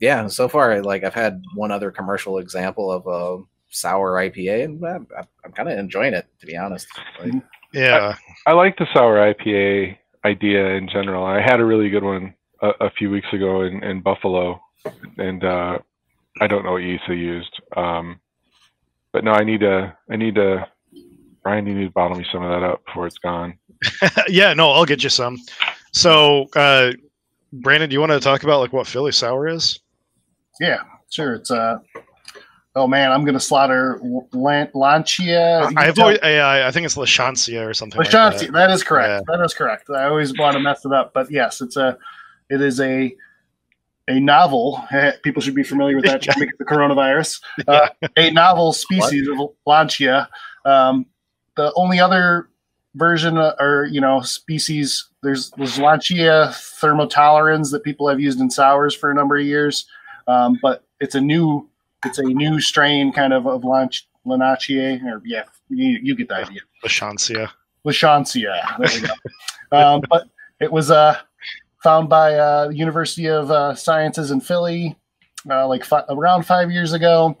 [0.00, 4.84] yeah, so far, like I've had one other commercial example of a sour IPA, and
[4.84, 5.06] I'm,
[5.44, 6.86] I'm kind of enjoying it, to be honest.
[7.20, 7.42] Like,
[7.72, 8.14] Yeah.
[8.46, 11.24] I like the sour IPA idea in general.
[11.24, 14.60] I had a really good one a, a few weeks ago in, in Buffalo,
[15.18, 15.78] and uh,
[16.40, 17.60] I don't know what yeast they used.
[17.76, 18.20] Um,
[19.12, 19.96] but no, I need to.
[20.10, 20.66] I need to.
[21.42, 23.58] Brian, you need to bottle me some of that up before it's gone.
[24.28, 25.38] yeah, no, I'll get you some.
[25.92, 26.92] So, uh,
[27.52, 29.80] Brandon, do you want to talk about like what Philly sour is?
[30.60, 31.34] Yeah, sure.
[31.34, 31.78] It's uh
[32.74, 34.00] oh man, I'm gonna slaughter
[34.32, 35.68] Lan- Lancia.
[35.76, 37.98] I've always, I, I think it's Lachancea or something.
[37.98, 38.52] like that.
[38.52, 39.26] that is correct.
[39.26, 39.90] That is correct.
[39.90, 41.98] I always want to mess it up, but yes, it's a
[42.50, 43.14] it is a
[44.08, 44.84] a novel.
[45.22, 46.22] People should be familiar with that.
[46.22, 47.40] Trying to get the coronavirus.
[47.68, 49.36] Uh, a novel species of
[49.66, 50.28] Lancia.
[50.64, 51.04] Um,
[51.56, 52.48] the only other
[52.94, 58.50] version uh, or you know species there's there's Lancia thermotolerans that people have used in
[58.50, 59.86] sours for a number of years,
[60.28, 61.68] um, but it's a new
[62.04, 66.60] it's a new strain kind of of Lanachier or yeah you, you get the idea.
[66.84, 67.50] Lachancea.
[67.86, 68.78] Lachancea.
[68.78, 69.76] There we go.
[69.76, 70.28] um, but
[70.60, 71.18] it was uh,
[71.82, 74.96] found by uh, the University of uh, Sciences in Philly,
[75.50, 77.36] uh, like fi- around five years ago,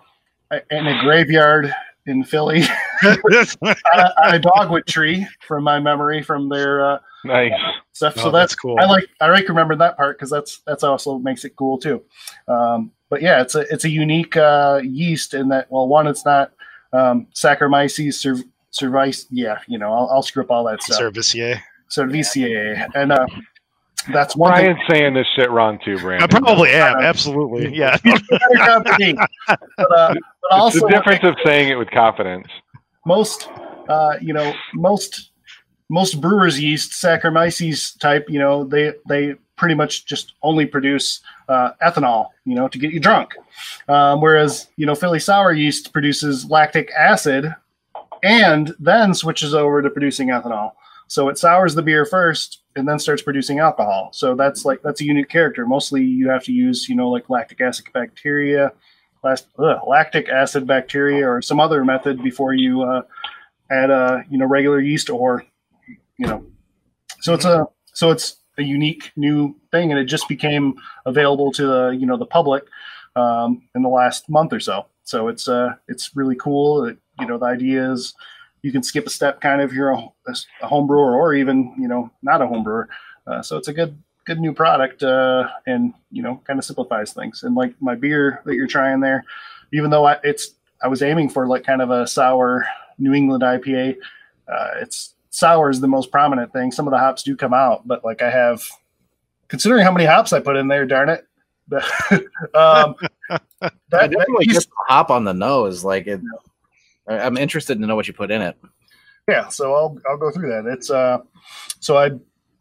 [0.70, 1.72] in a graveyard
[2.06, 2.62] in Philly
[3.04, 7.52] on, a, on a dogwood tree, from my memory, from their uh, Nice.
[7.92, 8.14] stuff.
[8.18, 8.76] Oh, so that's that's cool.
[8.80, 12.02] I like I like remember that part because that's that's also makes it cool too.
[12.46, 16.24] Um, but yeah, it's a it's a unique uh, yeast in that well, one, it's
[16.24, 16.52] not
[16.92, 19.26] um, Saccharomyces cerv- cervice.
[19.30, 21.00] Yeah, you know, I'll, I'll screw up all that stuff.
[21.00, 21.60] Cervisier.
[21.90, 23.26] Cerevisiae, and uh,
[24.12, 24.66] that's one thing.
[24.74, 26.28] Brian's saying this shit wrong too, Brandon.
[26.30, 26.98] I probably am.
[27.00, 27.74] Absolutely.
[27.78, 27.96] Yeah.
[28.04, 28.22] But,
[28.58, 28.80] uh,
[29.78, 32.46] but It's also, the difference of saying it with confidence.
[33.06, 33.48] most
[33.88, 35.30] uh, you know most
[35.88, 41.70] most brewers yeast saccharomyces type you know they they pretty much just only produce uh,
[41.82, 43.34] ethanol you know to get you drunk.
[43.88, 47.54] Um, whereas you know philly sour yeast produces lactic acid
[48.22, 50.72] and then switches over to producing ethanol.
[51.06, 54.10] So it sours the beer first and then starts producing alcohol.
[54.12, 55.66] So that's like that's a unique character.
[55.66, 58.72] Mostly you have to use you know like lactic acid bacteria
[59.86, 63.02] lactic acid bacteria or some other method before you uh,
[63.70, 65.44] add a you know regular yeast or
[66.18, 66.44] you know
[67.20, 70.74] so it's a so it's a unique new thing and it just became
[71.06, 72.64] available to the you know the public
[73.16, 74.86] um, in the last month or so.
[75.04, 76.84] So it's uh it's really cool.
[76.84, 78.14] It, you know the idea is
[78.62, 80.08] you can skip a step kind of you're a,
[80.62, 82.88] a home brewer or even you know not a home brewer.
[83.26, 87.12] Uh, so it's a good good new product uh, and you know kind of simplifies
[87.12, 87.42] things.
[87.42, 89.24] And like my beer that you're trying there
[89.72, 92.66] even though I, it's i was aiming for like kind of a sour
[92.98, 93.96] new england ipa
[94.48, 97.86] uh, it's sour is the most prominent thing some of the hops do come out
[97.86, 98.62] but like i have
[99.48, 101.24] considering how many hops i put in there darn it
[102.54, 102.94] um,
[103.30, 105.84] that, that definitely yeast- get the hop on the nose.
[105.84, 106.20] Like it,
[107.06, 108.56] I- I'm interested to know what you put in it.
[109.28, 111.18] yeah so i'll i'll go through that it's uh
[111.80, 112.10] so i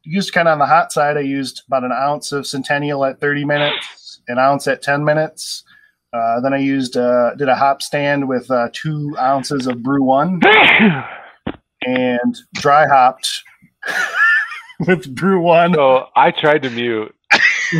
[0.03, 3.19] used kind of on the hot side i used about an ounce of centennial at
[3.21, 5.63] 30 minutes an ounce at 10 minutes
[6.13, 10.41] uh, then i used uh, did a hop stand with uh, two ounces of Bru-1
[11.87, 13.43] and dry hopped
[14.87, 17.13] with Bru-1 So I tried to mute.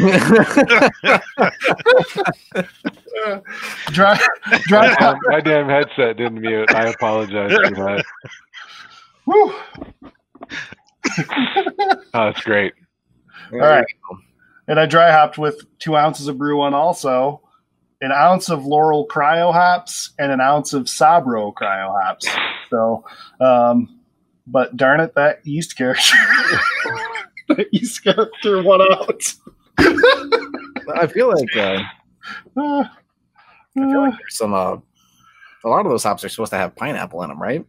[3.92, 4.20] dry
[4.64, 6.74] dry My damn, my damn headset didn't mute.
[6.74, 8.06] I apologize for that.
[9.26, 9.56] Whew.
[12.14, 12.74] Oh, that's great.
[13.54, 13.86] All right.
[14.68, 17.42] and I dry hopped with two ounces of Bru-1 also,
[18.02, 22.28] an ounce of Loral cryo hops, and an ounce of Sabro cryo hops.
[22.70, 23.06] So,
[23.40, 23.97] um,
[24.48, 26.16] but darn it, that yeast character,
[27.50, 29.34] that yeast character won out.
[30.96, 31.84] I feel like uh,
[32.58, 32.90] Uh, I
[33.74, 34.54] feel uh, like there's some.
[34.54, 34.78] Uh,
[35.64, 37.66] a lot of those hops are supposed to have pineapple in them, right?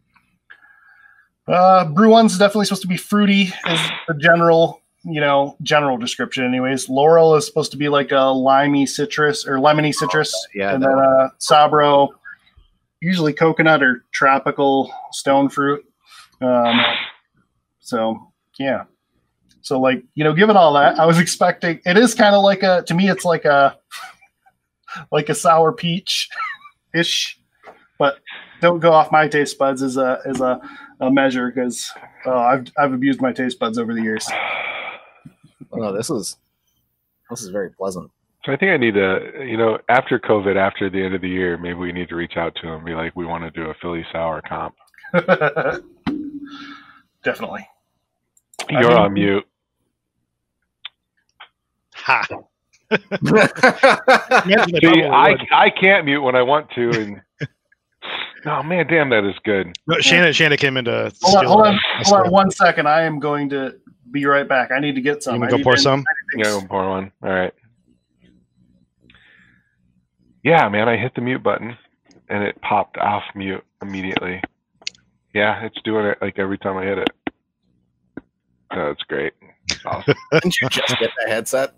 [1.48, 6.44] uh, Bru-1's definitely supposed to be fruity, is the general, you know, general description.
[6.44, 10.34] Anyways, Loral is supposed to be like a limey citrus or lemony citrus.
[10.54, 12.10] Yeah, and then uh, Sabro,
[13.00, 15.84] usually coconut or tropical stone fruit.
[16.40, 16.80] Um,
[17.80, 18.84] so yeah,
[19.60, 22.62] so like you know, given all that, I was expecting it is kind of like
[22.62, 23.76] a to me, it's like a
[25.12, 26.28] like a sour peach
[26.94, 27.38] ish,
[27.98, 28.18] but
[28.60, 30.60] don't go off my taste buds as a as a,
[31.00, 31.90] a measure because
[32.26, 34.28] uh, I've I've abused my taste buds over the years.
[35.72, 36.36] Oh, no, this is
[37.30, 38.10] this is very pleasant.
[38.44, 41.28] So I think I need to, you know, after COVID, after the end of the
[41.28, 43.50] year, maybe we need to reach out to him and be like, we want to
[43.50, 44.74] do a Philly sour comp.
[47.24, 47.66] Definitely.
[48.70, 49.44] You're mean- on mute.
[51.94, 52.26] Ha.
[52.90, 52.96] See,
[55.02, 55.46] I I, would.
[55.52, 56.90] I can't mute when I want to.
[56.90, 57.20] And
[58.46, 59.76] oh man, damn, that is good.
[59.86, 61.12] No, Shannon, Shannon came into.
[61.20, 62.88] Hold on, hold on, hold on one second.
[62.88, 63.74] I am going to
[64.10, 64.70] be right back.
[64.70, 65.34] I need to get some.
[65.34, 66.04] You I want to go pour to- some?
[66.36, 67.12] Yeah, go pour one.
[67.22, 67.52] All right.
[70.42, 71.76] Yeah, man, I hit the mute button
[72.30, 74.40] and it popped off mute immediately.
[75.34, 77.10] Yeah, it's doing it like every time I hit it.
[78.70, 79.32] Oh, that's great.
[79.70, 80.14] It's awesome.
[80.32, 81.74] didn't you just get that headset?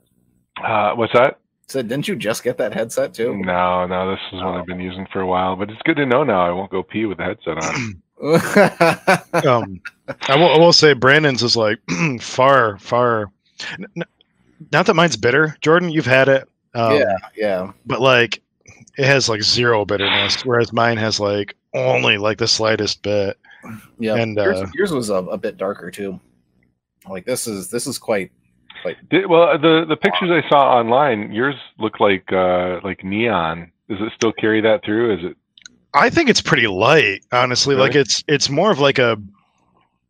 [0.62, 1.38] Uh, what's that?
[1.68, 3.36] Said, didn't you just get that headset too?
[3.36, 6.07] No, no, this is one I've been using for a while, but it's good to
[6.07, 6.44] know now.
[6.44, 8.03] I won't go pee with the headset on.
[9.46, 9.80] um,
[10.28, 11.78] I will, I will say Brandon's is like
[12.20, 13.30] far, far.
[13.78, 14.05] n- n-
[14.72, 15.90] Not that mine's bitter, Jordan.
[15.90, 17.72] You've had it, um, yeah, yeah.
[17.86, 18.42] but like
[18.98, 23.38] it has like zero bitterness, whereas mine has like only like the slightest bit.
[23.98, 26.18] Yeah, And, yours, uh, yours was a, a bit darker too.
[27.08, 28.30] Like this is this is quite.
[29.10, 33.70] Did, well, the the pictures I saw online, yours look like uh, like neon.
[33.88, 35.18] Does it still carry that through?
[35.18, 35.36] Is it?
[35.92, 37.74] I think it's pretty light, honestly.
[37.74, 39.20] Like it's it's more of like a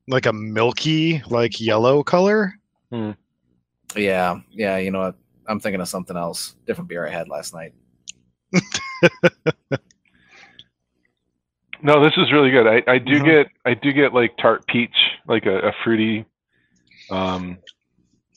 [0.07, 2.55] like a milky like yellow color.
[3.97, 4.77] Yeah, yeah.
[4.77, 5.17] You know what?
[5.49, 6.55] I'm thinking of something else.
[6.67, 7.75] Different beer I had last night.
[11.83, 12.67] No, this is really good.
[12.67, 13.25] I, I do Mhm.
[13.25, 14.95] get I do get like tart peach,
[15.27, 16.25] like a, a fruity.
[17.11, 17.59] Um,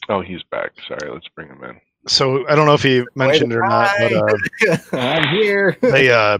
[0.10, 0.72] oh, he's back.
[0.88, 1.80] Sorry, let's bring him in.
[2.08, 5.78] So I don't know if he mentioned it or not, but uh, I'm here.
[5.82, 6.38] they uh,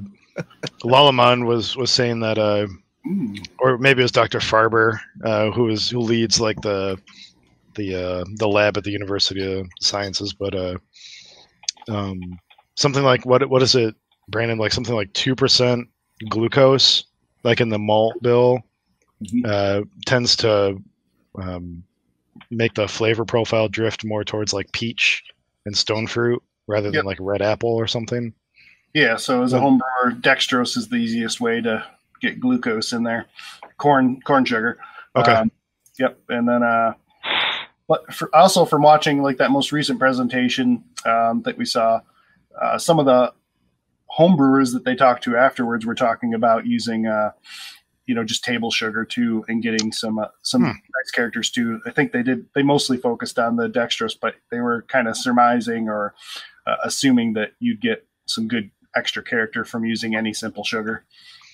[0.84, 2.68] Lallemand was was saying that uh,
[3.06, 3.46] Mm.
[3.60, 4.40] or maybe it was Dr.
[4.40, 6.98] Farber, uh, who is who leads like the
[7.76, 10.78] the uh, the lab at the University of Sciences, but uh,
[11.90, 12.40] um,
[12.78, 13.94] something like what what is it,
[14.30, 14.58] Brandon?
[14.58, 15.88] Like something like two percent
[16.24, 17.04] glucose,
[17.44, 18.60] like in the malt bill,
[19.24, 19.46] Mhm.
[19.46, 20.82] uh, tends to
[21.42, 21.84] um,
[22.52, 25.24] make the flavor profile drift more towards like peach
[25.66, 27.06] and stone fruit rather than Yep.
[27.06, 28.34] like red apple or something.
[28.94, 31.84] Yeah, so as a home brewer, dextrose is the easiest way to
[32.22, 33.26] get glucose in there.
[33.78, 34.78] Corn corn sugar.
[35.16, 35.32] Okay.
[35.32, 35.52] Um,
[35.98, 36.94] yep, and then uh,
[37.88, 42.02] but for, also from watching like that most recent presentation um, that we saw,
[42.62, 43.34] uh, some of the
[44.14, 47.32] home brewers that they talked to afterwards were talking about using, uh,
[48.06, 50.68] you know, just table sugar too, and getting some uh, some Hmm.
[50.68, 51.80] nice characters too.
[51.88, 52.46] I think they did.
[52.54, 56.14] They mostly focused on the dextrose, but they were kind of surmising or
[56.68, 61.04] uh, assuming that you'd get some good extra character from using any simple sugar.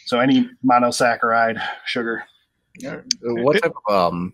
[0.05, 2.24] So any monosaccharide sugar.
[2.86, 4.34] Uh, What type of um?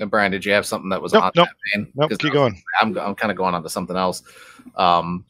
[0.00, 1.92] uh, Brian, did you have something that was Nope, on nope, that vein?
[1.94, 2.60] Nope, 'Cause keep going.
[2.80, 4.22] I'm I'm kind of going on to something else.
[4.76, 5.24] Um,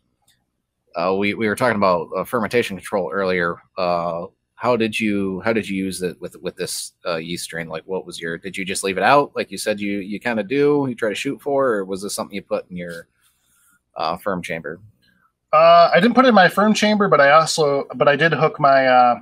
[0.97, 3.57] uh, we we were talking about uh, fermentation control earlier.
[3.77, 7.69] Uh, how did you how did you use it with with this uh, yeast strain?
[7.69, 8.39] Like, what was your?
[8.39, 10.87] Did you just leave it out, like you said you you kind of do?
[10.89, 13.09] You try to shoot for, or was this something you put in your
[13.97, 14.81] uh, ferm chamber?
[15.53, 18.33] Uh, I didn't put it in my ferm chamber, but I also but I did
[18.33, 19.21] hook my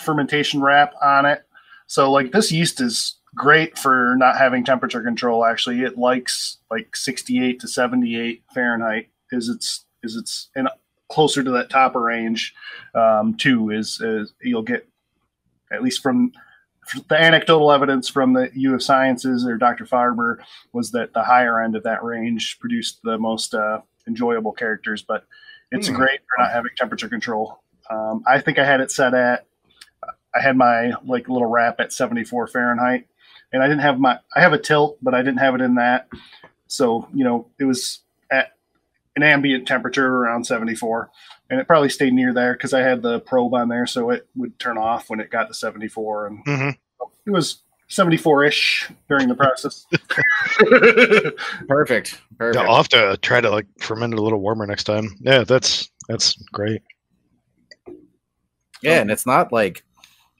[0.00, 1.42] fermentation wrap on it.
[1.86, 5.44] So like this yeast is great for not having temperature control.
[5.44, 9.08] Actually, it likes like 68 to 78 Fahrenheit.
[9.32, 10.68] Is its is its and
[11.14, 12.54] closer to that topper range
[12.94, 13.70] um, too.
[13.70, 14.88] Is, is you'll get
[15.70, 16.32] at least from
[17.08, 19.86] the anecdotal evidence from the U of Sciences or Dr.
[19.86, 20.36] Farber
[20.72, 25.24] was that the higher end of that range produced the most uh, enjoyable characters, but
[25.70, 25.94] it's Hmm.
[25.94, 27.62] great for not having temperature control.
[27.88, 29.46] Um, I think I had it set at,
[30.34, 33.06] I had my like little wrap at 74 Fahrenheit,
[33.52, 35.76] and I didn't have my, I have a tilt, but I didn't have it in
[35.76, 36.08] that.
[36.66, 38.00] So, you know, it was
[39.16, 41.10] an ambient temperature around 74,
[41.50, 44.28] and it probably stayed near there because I had the probe on there, so it
[44.34, 46.70] would turn off when it got to 74, and hmm
[47.26, 49.86] it was 74 ish during the process.
[51.68, 52.56] Perfect, perfect.
[52.56, 55.16] Yeah, I'll have to try to like ferment it a little warmer next time.
[55.20, 56.82] Yeah, that's that's great.
[58.82, 59.84] Yeah, and it's not like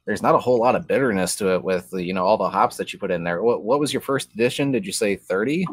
[0.06, 2.50] there's not a whole lot of bitterness to it with the, you know all the
[2.50, 3.42] hops that you put in there.
[3.42, 4.70] What what was your first edition?
[4.72, 5.66] Did you say thirty?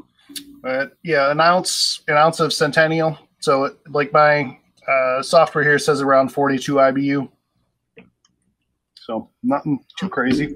[0.62, 3.18] But yeah, an ounce, an ounce of Centennial.
[3.40, 4.58] So it, like my
[4.88, 7.30] uh, software here says around 42 IBU.
[8.96, 10.56] So nothing too crazy.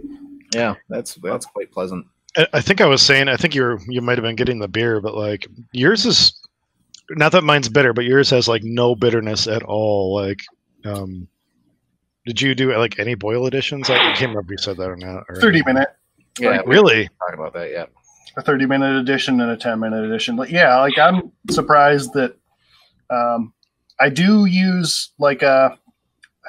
[0.53, 2.05] Yeah, that's that's quite pleasant.
[2.37, 4.67] I, I think I was saying I think you're you might have been getting the
[4.67, 6.39] beer, but like yours is
[7.11, 10.15] not that mine's bitter, but yours has like no bitterness at all.
[10.15, 10.39] Like,
[10.85, 11.27] um,
[12.25, 13.89] did you do like any boil additions?
[13.89, 15.23] I can't remember if you said that or not.
[15.29, 15.89] Or 30 minute,
[16.39, 17.07] Yeah, Right, Really?
[17.19, 17.71] talk about that.
[17.71, 17.85] Yeah,
[18.37, 20.35] a 30 minute edition and a 10 minute edition.
[20.35, 22.37] Like, yeah, like I'm surprised that
[23.09, 23.53] um,
[23.99, 25.77] I do use like a,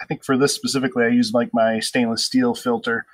[0.00, 3.06] I think for this specifically, I use like my stainless steel filter.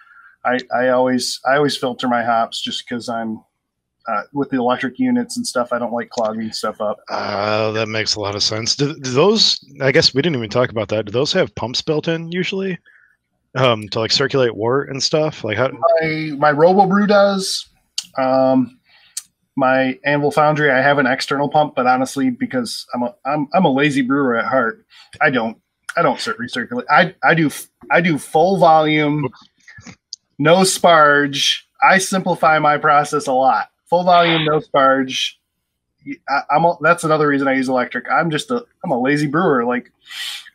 [0.45, 3.41] I, I always I always filter my hops just because I'm
[4.09, 5.73] uh, with the electric units and stuff.
[5.73, 6.99] I don't like clogging stuff up.
[7.09, 8.75] Uh, that makes a lot of sense.
[8.75, 9.59] Do, do those?
[9.81, 11.07] I guess we didn't even talk about that.
[11.07, 12.79] Do those have pumps built in usually?
[13.55, 15.45] Um, to like circulate wort and stuff.
[15.45, 15.71] Like how?
[15.71, 17.69] my my Robo Brew does.
[18.17, 18.79] Um,
[19.57, 23.65] my Anvil Foundry, I have an external pump, but honestly, because I'm a I'm I'm
[23.65, 24.85] a lazy brewer at heart,
[25.21, 25.59] I don't
[25.97, 26.85] I don't cir- recirculate.
[26.91, 27.51] I I do
[27.91, 29.29] I do full volume,
[30.39, 31.63] no sparge.
[31.83, 33.69] I simplify my process a lot.
[33.87, 35.35] Full volume, no sparge.
[36.29, 38.11] I, I'm a, that's another reason I use electric.
[38.11, 39.65] I'm just a I'm a lazy brewer.
[39.65, 39.93] Like,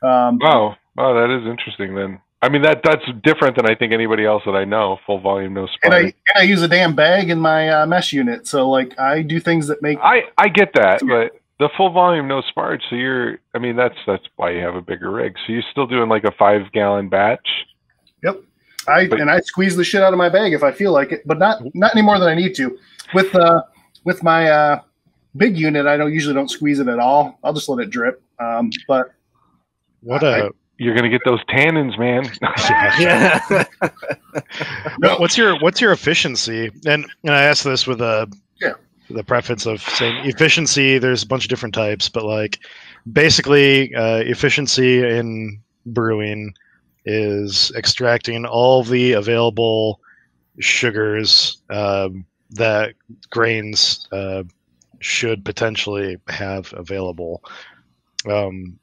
[0.01, 1.93] um, Wow, wow, that is interesting.
[1.93, 4.99] Then I mean that that's different than I think anybody else that I know.
[5.05, 8.13] Full volume, no and I and I use a damn bag in my uh, mesh
[8.13, 8.47] unit.
[8.47, 12.27] So like I do things that make I I get that, but the full volume,
[12.27, 12.81] no sparge.
[12.89, 15.33] So you're, I mean, that's that's why you have a bigger rig.
[15.45, 17.47] So you're still doing like a five gallon batch.
[18.23, 18.41] Yep.
[18.87, 21.11] I But- and I squeeze the shit out of my bag if I feel like
[21.11, 22.77] it, but not not any more than I need to.
[23.15, 23.63] With uh
[24.03, 24.81] with my uh
[25.35, 27.39] big unit, I don't usually don't squeeze it at all.
[27.43, 28.21] I'll just let it drip.
[28.39, 29.11] Um, but
[30.01, 32.29] What I- a You're gonna get those tannins, man.
[32.99, 33.65] yeah.
[34.99, 36.69] What- what's your what's your efficiency?
[36.85, 38.73] And and I asked this with a Yeah.
[39.09, 40.97] the preface of saying efficiency.
[40.99, 42.59] There's a bunch of different types, but like
[43.11, 46.53] basically uh, efficiency in brewing
[47.05, 49.99] is extracting all the available
[50.59, 52.93] sugars um, that
[53.29, 54.43] grains uh,
[54.99, 57.43] should potentially have available.
[58.29, 58.77] Um,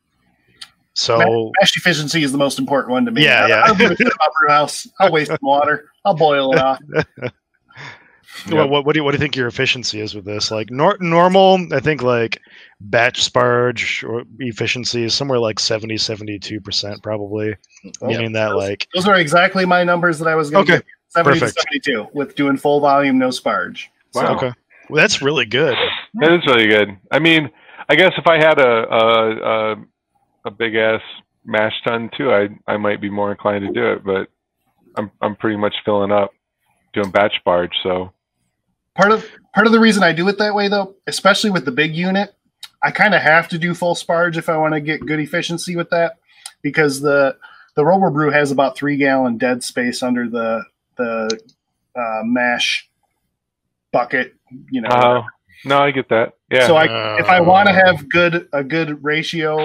[0.95, 3.25] so mash efficiency is the most important one to me.
[3.25, 3.55] Yeah, I, yeah.
[3.61, 4.89] I'll don't give a shit about brew house.
[5.01, 5.91] I'll waste some water.
[6.05, 6.81] I'll boil it off.
[8.51, 10.51] What, what, what do you what do you think your efficiency is with this?
[10.51, 12.41] Like nor- normal, I think like
[12.81, 17.55] batch sparge or efficiency is somewhere like 70 72 percent probably.
[18.03, 20.79] Meaning that those- like Those are exactly my numbers that I was going to Okay,
[20.81, 20.87] give.
[21.11, 21.57] 70 perfect.
[21.57, 23.85] to 72 with doing full volume, no sparge.
[24.15, 24.35] Wow.
[24.37, 24.53] okay,
[24.91, 25.77] well, that's really good.
[26.15, 26.97] That is really good.
[27.13, 27.51] I mean,
[27.89, 29.77] I guess if I had a a, a,
[30.45, 31.01] a big ass
[31.45, 34.05] mash tun too, I I might be more inclined to do it.
[34.05, 34.29] But
[34.97, 36.31] I'm I'm pretty much filling up
[36.93, 37.73] doing batch sparge.
[37.83, 38.13] So
[38.95, 41.73] Part of part of the reason I do it that way, though, especially with the
[41.73, 42.33] big unit,
[42.83, 45.75] I kind of have to do full sparge if I want to get good efficiency
[45.75, 46.19] with that,
[46.63, 47.37] because the
[47.75, 50.63] the Robo Brew has about three gallon dead space under the
[50.97, 51.41] the
[51.97, 52.89] uh, mash
[53.93, 54.35] bucket.
[54.71, 55.25] You know, uh,
[55.65, 56.35] no, I get that.
[56.53, 56.69] Yeah.
[56.69, 59.59] so I if I want to Uh, have good a good ratio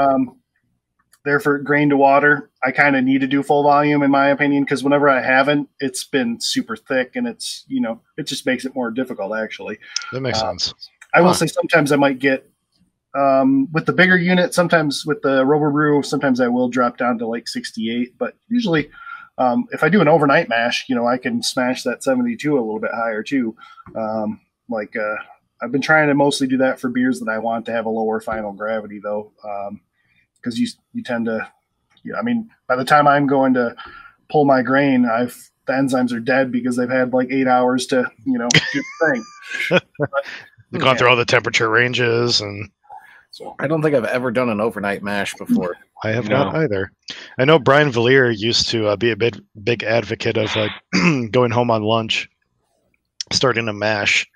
[0.00, 0.36] um,
[1.24, 4.28] there for grain to water, I kind of need to do full volume in my
[4.28, 8.46] opinion because whenever I haven't, it's been super thick and it's you know it just
[8.46, 9.78] makes it more difficult actually.
[10.12, 10.74] that makes uh, sense.
[11.14, 11.34] I will Huh.
[11.34, 12.50] say sometimes I might get
[13.14, 14.54] um, with the bigger unit.
[14.54, 18.90] Sometimes with the Robo Brew, sometimes I will drop down to like 68, but usually.
[19.40, 22.58] Um, if I do an overnight mash, you know, I can smash that 72 a
[22.58, 23.54] little bit higher too.
[23.94, 25.14] Um, like, uh,
[25.60, 27.90] I've been trying to mostly do that for beers that I want to have a
[27.90, 29.32] lower final gravity though.
[29.44, 29.80] Um,
[30.44, 31.50] cause you, you tend to,
[32.04, 33.74] yeah, I mean, by the time I'm going to
[34.30, 35.36] pull my grain, I've,
[35.66, 39.22] the enzymes are dead because they've had like eight hours to, you know, do the
[39.70, 39.80] thing.
[40.70, 42.70] You've gone through all the temperature ranges, and
[43.30, 45.76] So I don't think I've ever done an overnight mash before.
[46.04, 46.44] I have No.
[46.44, 46.92] not either.
[47.38, 50.70] I know Brian Valier used to uh, be a big big advocate of like
[51.32, 52.28] going home on lunch,
[53.32, 54.26] starting a mash,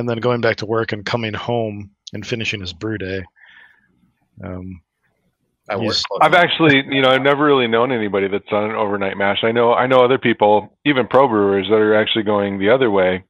[0.00, 3.22] and then going back to work and coming home and finishing his brew day.
[4.42, 4.80] Um,
[5.68, 9.16] I work I've actually, you know, I've never really known anybody that's done an overnight
[9.16, 9.44] mash.
[9.44, 12.90] I know, I know other people, even pro brewers, that are actually going the other
[12.90, 13.24] way,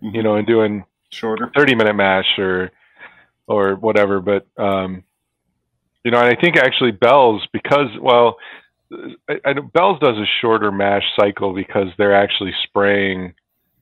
[0.00, 1.50] you know, and doing shorter.
[1.54, 2.70] 30 minute mash or
[3.46, 5.02] or whatever but um
[6.04, 8.36] you know and i think actually bell's because well
[9.28, 13.34] I, I, bell's does a shorter mash cycle because they're actually spraying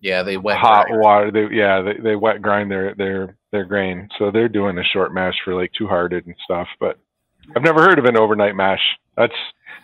[0.03, 1.01] yeah, they wet hot grind.
[1.03, 4.85] water they yeah they, they wet grind their their their grain so they're doing a
[4.85, 6.99] short mash for like two hearted and stuff but
[7.57, 8.81] i've never heard of an overnight mash
[9.17, 9.33] that's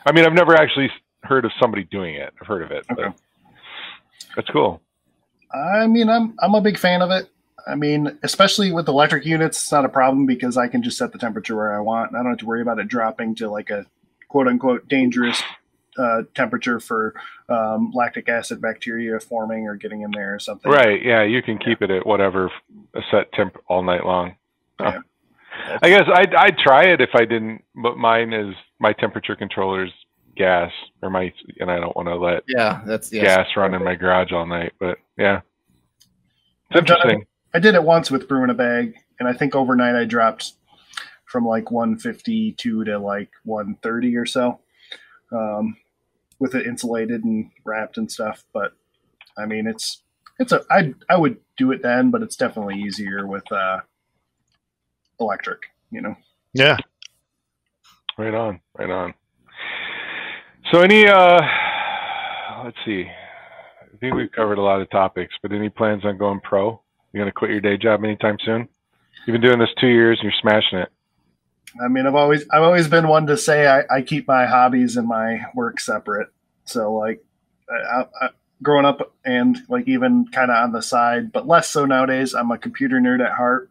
[0.07, 0.91] i mean i've never actually
[1.23, 3.17] heard of somebody doing it i've heard of it but Okay.
[4.37, 4.81] that's cool
[5.55, 7.31] I mean, I'm I'm a big fan of it.
[7.67, 11.13] I mean, especially with electric units, it's not a problem because I can just set
[11.13, 12.11] the temperature where I want.
[12.11, 13.87] and I don't have to worry about it dropping to like a
[14.29, 15.43] quote unquote dangerous
[15.99, 17.15] uh, temperature for
[17.49, 20.71] um, lactic acid bacteria forming or getting in there or something.
[20.71, 21.03] Right.
[21.03, 22.51] Yeah, you can keep it at whatever
[22.95, 24.37] a set temp all night long.
[24.81, 25.01] Yeah.
[25.83, 29.91] I guess I'd I'd try it if I didn't, but mine is my temperature controller's
[30.37, 30.71] gas
[31.03, 33.25] or my and I don't want to let Yeah, that's yeah.
[33.25, 34.73] gas run in my garage all night.
[34.79, 35.41] But yeah,
[36.71, 37.27] it's I've done interesting.
[37.55, 40.53] I did it once with brew in a bag, and I think overnight I dropped
[41.25, 44.61] from like 152 to like 130 or so,
[45.33, 45.77] um,
[46.39, 48.45] with it insulated and wrapped and stuff.
[48.53, 48.73] But
[49.37, 50.03] I mean, it's
[50.39, 53.81] it's a I I would do it then, but it's definitely easier with uh,
[55.21, 55.63] electric.
[55.91, 56.17] You know,
[56.53, 56.77] yeah,
[58.19, 58.61] Right on.
[58.77, 59.15] Right on.
[60.73, 61.41] So any uh,
[62.65, 63.05] let's see.
[63.05, 66.83] I think we've covered a lot of topics, but any plans on going pro?
[67.13, 68.69] You gonna quit your day job anytime soon?
[69.25, 70.89] You've been doing this two years and you're smashing it.
[71.81, 74.97] I mean, I've always I've always been one to say I, I keep my hobbies
[74.97, 76.29] and my work separate.
[76.65, 77.25] So like,
[77.71, 78.29] I, I,
[78.63, 82.35] growing up and like even kind of on the side, but less so nowadays.
[82.35, 83.71] I'm a computer nerd at heart.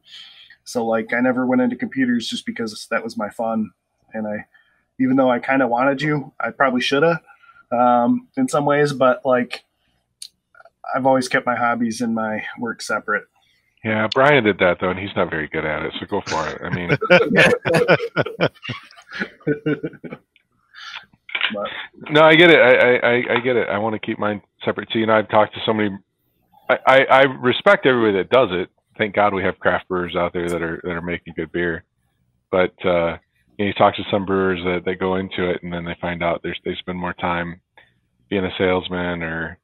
[0.64, 3.72] So like, I never went into computers just because that was my fun.
[4.14, 4.46] And I,
[5.00, 7.22] even though I kind of wanted to, I probably should have
[7.72, 8.94] um, in some ways.
[8.94, 9.64] But like,
[10.96, 13.26] I've always kept my hobbies and my work separate.
[13.84, 15.94] Yeah, Brian did that though, and he's not very good at it.
[16.00, 16.62] So go for it.
[16.64, 16.98] I mean,
[22.12, 22.60] no, I get it.
[22.60, 23.70] I, I, I- get it.
[23.70, 25.00] I want to keep mine separate too.
[25.00, 25.92] You know, I've talked to so many.
[26.70, 28.70] I, I, I respect everybody that does it.
[28.98, 31.84] Thank God we have craft brewers out there that are that are making good beer.
[32.52, 33.18] But uh,
[33.58, 35.96] you, know, you talk to some brewers that, that go into it and then they
[36.02, 37.62] find out they spend more time
[38.30, 39.58] being a salesman or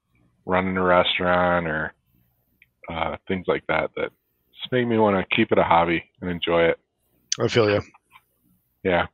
[0.45, 1.93] running a restaurant or
[2.89, 3.91] uh, things like that.
[3.95, 4.11] That
[4.59, 6.79] just make me want to keep it a hobby and enjoy it.
[7.39, 7.81] I feel you.
[8.83, 9.07] Yeah.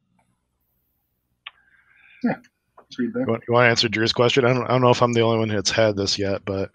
[2.24, 3.24] let's read there.
[3.24, 4.46] You want, you want to answer Drew's question?
[4.46, 6.72] I don't, I don't know if I'm the only one that's had this yet, but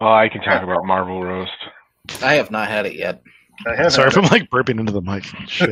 [0.00, 1.52] Well, I can talk about Marvel Roast.
[2.22, 3.22] I have not had it yet.
[3.66, 5.24] I have sorry had if I'm like burping into the mic.
[5.48, 5.70] Shit.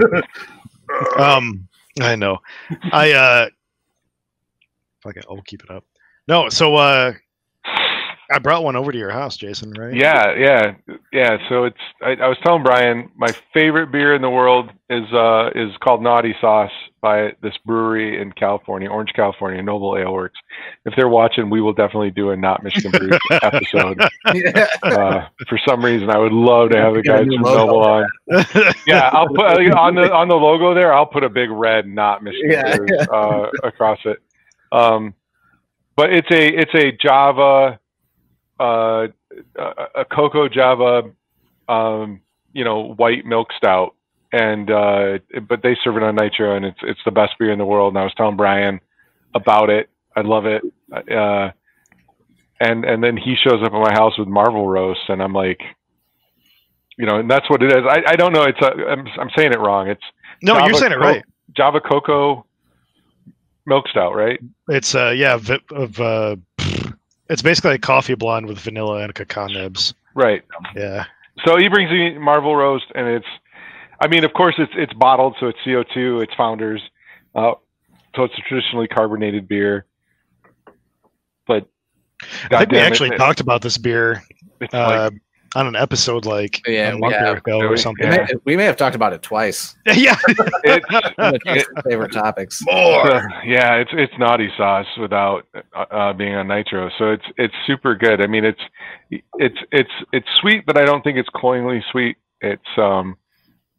[1.18, 1.68] um,
[2.01, 2.39] I know.
[2.93, 3.49] I uh,
[5.03, 5.84] fuck it, I'll keep it up.
[6.28, 7.12] No, so uh,
[8.31, 9.72] I brought one over to your house, Jason.
[9.72, 9.95] Right?
[9.95, 10.74] Yeah, yeah,
[11.12, 11.39] yeah.
[11.49, 15.51] So it's I, I was telling Brian my favorite beer in the world is uh
[15.55, 16.70] is called Naughty Sauce
[17.01, 20.39] by this brewery in California, Orange, California, Noble Ale Works.
[20.85, 23.11] If they're watching, we will definitely do a not Michigan Brew
[23.43, 23.99] episode.
[24.35, 24.66] yeah.
[24.83, 28.07] Uh, for some reason, I would love to have the a guys from Noble on.
[28.87, 30.93] Yeah, I'll put on the on the logo there.
[30.93, 32.76] I'll put a big red not Michigan Yeah.
[32.76, 34.18] Brew uh, across it.
[34.72, 35.14] Um,
[35.97, 37.79] but it's a it's a Java,
[38.61, 39.09] uh,
[39.94, 41.11] a, cocoa Java,
[41.68, 42.20] um,
[42.52, 43.94] you know, white milk stout,
[44.32, 47.59] and uh, but they serve it on nitro, and it's it's the best beer in
[47.59, 47.92] the world.
[47.92, 48.80] And I was telling Brian
[49.34, 49.88] about it.
[50.16, 50.62] I love it.
[50.92, 51.50] Uh,
[52.61, 55.61] and and then he shows up at my house with Marvel roast, and I'm like,
[56.96, 57.84] you know, and that's what it is.
[57.88, 58.44] I, I don't know.
[58.44, 59.88] It's a, I'm I'm saying it wrong.
[59.88, 60.02] It's
[60.42, 61.24] No, Java you're saying it Co- right.
[61.56, 62.44] Java cocoa
[63.66, 64.40] milk stout, right?
[64.68, 65.38] It's uh yeah,
[65.70, 66.36] of uh,
[67.29, 69.95] it's basically a coffee blonde with vanilla and cacao nibs.
[70.14, 70.43] Right.
[70.74, 71.05] Yeah.
[71.45, 73.26] So he brings me Marvel roast, and it's,
[74.01, 76.83] I mean, of course, it's it's bottled, so it's CO2, it's Founders,
[77.35, 77.53] uh,
[78.16, 79.87] so it's a traditionally carbonated beer.
[81.47, 81.68] But
[82.51, 84.22] I think we actually it- talked about this beer
[84.72, 85.12] uh, like,
[85.55, 87.38] on an episode like Yeah, a we month have.
[87.38, 88.09] ago Do or something.
[88.09, 89.74] We may, we may have talked about it twice.
[89.86, 90.16] Yeah.
[90.64, 90.86] it's,
[91.18, 92.61] One of Jason's favorite topics.
[92.66, 93.30] More.
[93.44, 97.94] yeah, it's it's naughty sauce without uh, uh, being on nitro, so it's it's super
[97.94, 98.20] good.
[98.20, 98.61] I mean, it's
[99.11, 102.16] it's it's it's sweet, but I don't think it's cloyingly sweet.
[102.40, 103.16] It's um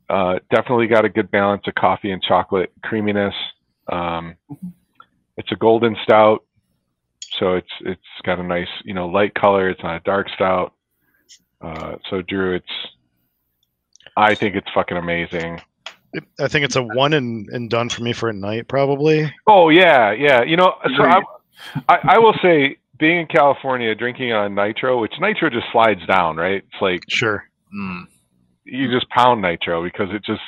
[0.10, 3.36] uh, definitely got a good balance of coffee and chocolate creaminess.
[3.92, 4.36] Um,
[5.38, 6.44] it's a golden stout,
[7.40, 9.70] so it's it's got a nice you know light color.
[9.70, 10.74] It's not a dark stout.
[11.62, 12.66] Uh, so Drew, it's
[14.16, 15.62] I think it's fucking amazing.
[16.40, 19.32] I think it's a one and, and done for me for a night, probably.
[19.48, 20.42] Oh yeah, yeah.
[20.44, 21.22] You know, so I,
[21.88, 26.36] I, I will say, being in California, drinking on nitro, which nitro just slides down,
[26.36, 26.64] right?
[26.64, 27.44] It's like Sure.
[27.74, 28.06] Mm.
[28.66, 30.42] you just pound nitro because it just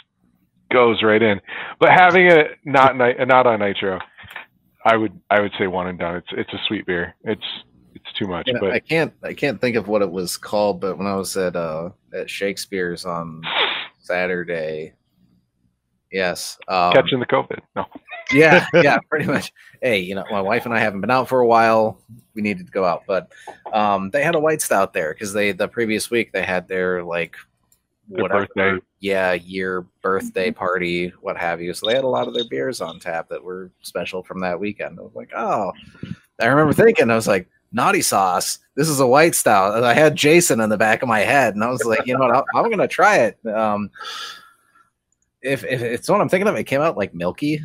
[0.73, 1.39] goes right in.
[1.79, 3.99] But having it not ni- not on nitro,
[4.83, 6.15] I would I would say one and done.
[6.15, 7.13] It's it's a sweet beer.
[7.23, 7.70] It's it's
[8.21, 10.79] too much, You know, but I can't I can't think of what it was called,
[10.79, 13.41] but when I was at uh at Shakespeare's on
[13.99, 14.93] Saturday,
[16.11, 17.59] yes, um, catching the COVID.
[17.75, 17.85] No,
[18.33, 19.51] yeah, yeah, pretty much.
[19.81, 21.99] Hey, you know, my wife and I haven't been out for a while.
[22.33, 23.31] We needed to go out, but
[23.73, 27.03] um, they had a white stout there because they the previous week they had their
[27.03, 27.35] like
[28.15, 28.85] Their whatever, birthday.
[28.99, 31.73] yeah, year birthday party, what have you.
[31.73, 34.59] So they had a lot of their beers on tap that were special from that
[34.59, 34.99] weekend.
[34.99, 35.71] I was like, oh,
[36.39, 38.59] I remember thinking, I was like, naughty sauce.
[38.75, 39.83] This is a white style.
[39.83, 42.21] I had Jason in the back of my head, and I was like, you know
[42.25, 42.35] what?
[42.35, 43.37] I'm, I'm gonna try it.
[43.45, 43.89] Um,
[45.41, 47.59] if, if it's what I'm thinking of, it came out like milky.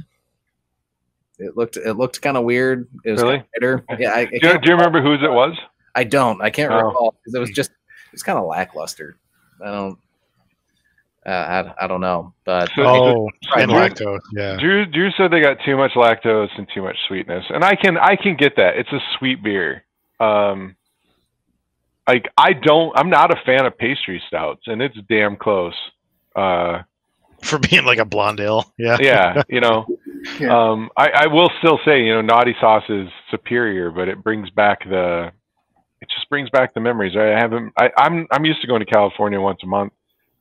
[1.38, 2.88] It looked it looked kind of weird.
[3.04, 3.42] It was Really?
[3.54, 3.84] bitter.
[3.98, 5.54] Yeah, I, I do you, do you remember whose it was?
[5.94, 6.40] I don't.
[6.40, 6.76] I can't Oh.
[6.86, 7.70] recall because it was just
[8.12, 9.18] it's kind of lackluster.
[9.62, 9.98] I don't.
[11.26, 11.30] Uh,
[11.78, 14.20] I, I don't know, but So- Oh, and Drew- lactose.
[14.32, 14.57] Yeah.
[14.59, 17.98] Drew Drew said they got too much lactose and too much sweetness, and I can
[17.98, 18.76] I can get that.
[18.78, 19.82] It's a sweet beer.
[20.20, 20.76] Um,
[22.08, 25.74] like I don't, I'm not a fan of pastry stouts, and it's damn close.
[26.34, 26.82] Uh,
[27.42, 28.72] For being like a blonde ale.
[28.78, 28.96] Yeah.
[29.00, 29.86] yeah, you know.
[30.41, 30.70] Yeah.
[30.70, 34.50] Um, I, I will still say, you know, naughty sauce is superior, but it brings
[34.50, 35.30] back the,
[36.00, 37.14] it just brings back the memories.
[37.14, 37.32] Right?
[37.32, 39.92] I haven't, I, I'm, I'm used to going to California once a month.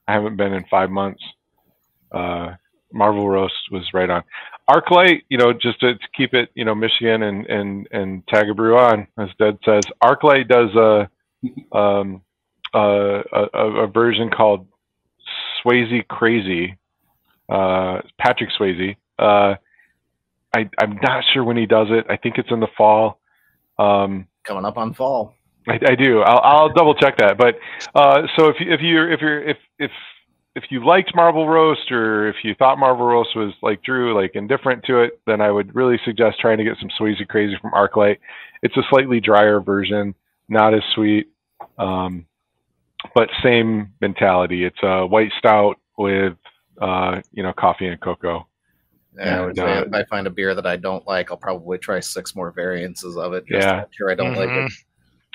[0.07, 1.21] I haven't been in five months.
[2.11, 2.55] Uh,
[2.91, 4.23] Marvel roast was right on.
[4.69, 8.49] ArcLight, you know, just to, to keep it, you know, Michigan and and and tag
[8.49, 9.83] a brew on, as Dead says.
[10.03, 12.21] ArcLight does a, um,
[12.73, 14.67] uh, a, a a version called
[15.63, 16.77] Swayze Crazy.
[17.47, 18.95] Uh, Patrick Swayze.
[19.19, 19.55] Uh,
[20.55, 22.05] I, I'm not sure when he does it.
[22.09, 23.19] I think it's in the fall.
[23.77, 25.35] Um, coming up on fall.
[25.67, 26.21] I, I do.
[26.21, 27.37] I'll, I'll double check that.
[27.37, 27.55] But
[27.93, 29.91] uh, so if you, if you're if you're if if
[30.55, 34.31] if you liked Marvel Roast or if you thought Marvel Roast was like Drew, like
[34.35, 37.71] indifferent to it, then I would really suggest trying to get some Swayze Crazy from
[37.71, 38.17] ArcLight.
[38.63, 40.15] It's a slightly drier version,
[40.47, 41.27] not as sweet,
[41.77, 42.25] um,
[43.13, 44.63] but same mentality.
[44.63, 46.37] It's a white stout with
[46.81, 48.47] uh, you know coffee and cocoa.
[49.17, 51.31] Yeah, I would And, say uh, if I find a beer that I don't like,
[51.31, 53.45] I'll probably try six more variances of it.
[53.47, 53.71] Just Yeah.
[53.71, 54.71] to make sure I don't like it.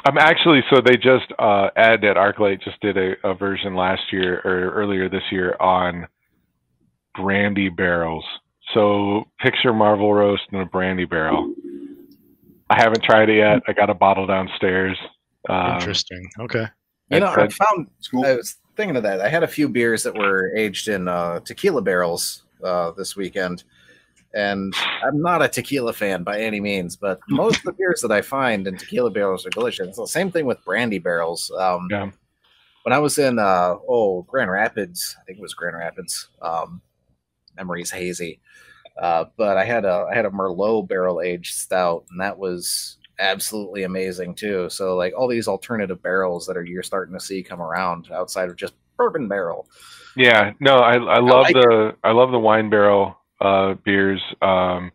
[0.05, 4.03] I'm actually so they just uh Ed at ArcLight just did a, a version last
[4.13, 6.07] year or earlier this year on
[7.15, 8.25] brandy barrels.
[8.75, 11.53] So picture Marvel roast in a brandy barrel.
[12.71, 13.63] I haven't tried it yet.
[13.67, 14.97] I got a bottle downstairs.
[15.49, 16.31] Um, Interesting.
[16.39, 16.67] Okay.
[17.11, 18.25] You know, I found cool.
[18.25, 19.21] I was thinking of that.
[19.21, 23.65] I had a few beers that were aged in uh, tequila barrels uh, this weekend,
[24.35, 28.13] and I'm not a tequila fan by any means, but most of the beers that
[28.13, 29.97] I find in tequila barrels are delicious.
[29.97, 31.51] So same thing with brandy barrels.
[31.59, 32.11] Um, Yeah.
[32.83, 36.29] When I was in uh, oh Grand Rapids, I think it was Grand Rapids.
[36.41, 36.81] Um,
[37.55, 38.41] memories hazy,
[38.99, 42.97] uh, but I had a I had a Merlot barrel aged stout, and that was
[43.19, 44.71] absolutely amazing too.
[44.71, 48.49] So like all these alternative barrels that are you're starting to see come around outside
[48.49, 49.69] of just bourbon barrel.
[50.17, 54.21] Yeah, no, I I love like the I love the wine barrel uh, beers.
[54.43, 54.93] Um,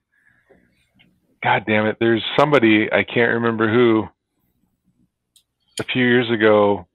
[1.44, 1.98] God damn it!
[2.00, 4.08] There's somebody I can't remember who.
[5.78, 6.88] A few years ago,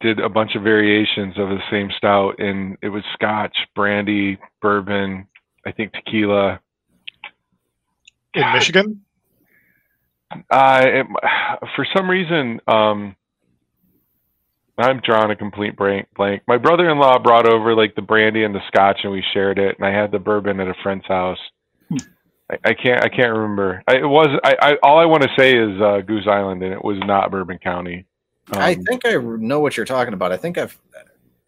[0.00, 5.26] did a bunch of variations of the same stout, and it was Scotch, brandy, bourbon,
[5.66, 6.60] I think tequila.
[8.34, 9.02] In Michigan?
[10.50, 11.06] Uh, it,
[11.76, 13.16] for some reason, um,
[14.82, 16.08] I'm drawing a complete blank.
[16.48, 19.76] My brother-in-law brought over like the brandy and the scotch, and we shared it.
[19.78, 21.38] And I had the bourbon at a friend's house.
[22.50, 23.04] I, I can't.
[23.04, 23.82] I can't remember.
[23.88, 24.28] I, it was.
[24.44, 24.76] I, I.
[24.82, 28.06] All I want to say is uh, Goose Island, and it was not Bourbon County.
[28.52, 30.32] I Um, think I know what you're talking about.
[30.32, 30.78] I think I've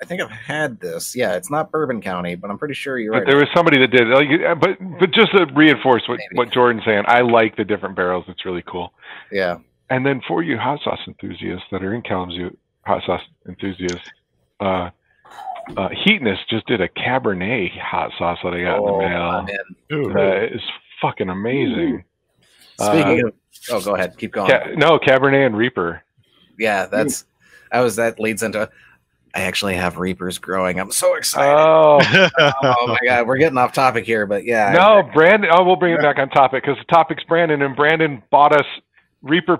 [0.00, 1.14] I think I've had this.
[1.16, 3.26] Yeah, it's not Bourbon County, but I'm pretty sure you're But right.
[3.26, 4.08] there was somebody that did.
[4.08, 6.36] Like, uh, but but just to reinforce what Maybe.
[6.36, 8.24] what Jordan's saying, I like the different barrels.
[8.28, 8.92] It's really cool.
[9.30, 9.58] yeah.
[9.90, 14.08] And then for you hot sauce enthusiasts that are in Kalamazoo, hot sauce enthusiasts,
[14.60, 14.90] uh,
[15.76, 19.46] uh, Heatness just did a Cabernet hot sauce that I got Oh, in the mail.
[19.90, 19.96] In.
[19.96, 20.12] Ooh.
[20.12, 20.62] That is
[21.00, 22.04] fucking amazing.
[22.80, 23.34] Speaking Uh, of,
[23.70, 24.50] oh, go ahead, keep going.
[24.50, 26.02] Ca- no, Cabernet and Reaper.
[26.58, 27.24] yeah, that's
[27.70, 28.68] I was that leads into.
[29.34, 30.78] I actually have reapers growing.
[30.78, 31.50] I'm so excited.
[31.56, 32.00] Oh
[32.62, 35.50] oh my god, we're getting off topic here, but yeah, no, Brandon.
[35.54, 38.66] Oh, we'll bring it back on topic because the topic's Brandon, and Brandon bought us
[39.22, 39.56] Reaper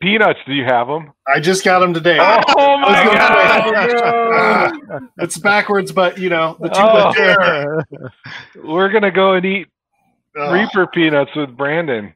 [0.00, 0.40] peanuts.
[0.46, 1.12] Do you have them?
[1.26, 2.18] I just got them today.
[2.20, 4.72] Oh my god!
[5.18, 7.12] It's backwards, but you know the two Oh.
[7.16, 7.84] there.
[8.64, 9.68] We're gonna go and eat
[10.36, 12.14] Oh, Reaper peanuts with Brandon.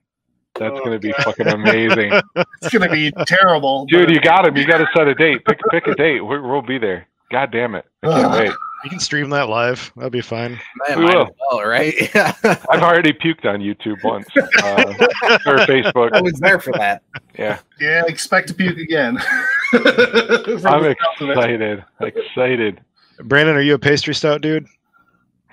[0.58, 1.24] That's Oh, gonna be God.
[1.24, 3.86] fucking amazing, it's gonna be terrible.
[3.86, 4.10] dude.
[4.10, 4.56] You got him.
[4.56, 5.44] You got to set a date.
[5.44, 6.20] Pick pick a date.
[6.20, 7.08] We're, we'll be there.
[7.32, 7.84] God damn it!
[8.04, 8.52] I can't wait.
[8.84, 9.90] You can stream that live.
[9.96, 10.60] That'd be fine.
[10.88, 11.34] Man, we will.
[11.50, 11.94] well, right?
[12.14, 12.34] Yeah,
[12.70, 16.12] I've already puked on YouTube once uh, or Facebook.
[16.12, 17.02] I was there for that.
[17.38, 19.18] Yeah, yeah, expect to puke again.
[19.70, 21.32] From I'm the sounds of it.
[21.32, 21.84] excited.
[22.00, 22.80] Excited.
[23.22, 24.66] Brandon, are you a pastry stout dude?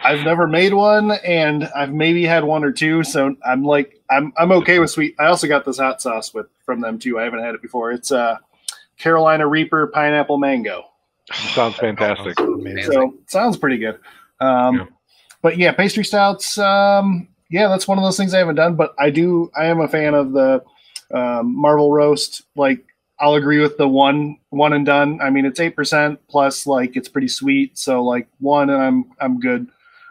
[0.03, 3.03] I've never made one, and I've maybe had one or two.
[3.03, 5.15] So I'm like, I'm I'm okay with sweet.
[5.19, 7.17] I also got this hot sauce with from them too.
[7.17, 7.91] I haven't had it before.
[7.93, 8.37] It's uh,
[8.97, 10.90] Carolina Reaper pineapple mango.
[11.33, 12.39] Sounds fantastic.
[12.39, 12.91] Amazing.
[12.91, 13.99] So sounds pretty good.
[14.39, 14.85] Um, Yeah.
[15.41, 16.57] But yeah, pastry stouts.
[16.59, 18.75] Um, yeah, that's one of those things I haven't done.
[18.75, 19.49] But I do.
[19.55, 20.63] I am a fan of the
[21.11, 22.43] um, Marvel roast.
[22.55, 22.85] Like
[23.19, 25.19] I'll agree with the one one and done.
[25.21, 26.67] I mean, it's eight percent plus.
[26.67, 27.77] Like it's pretty sweet.
[27.77, 29.67] So like one, and I'm I'm good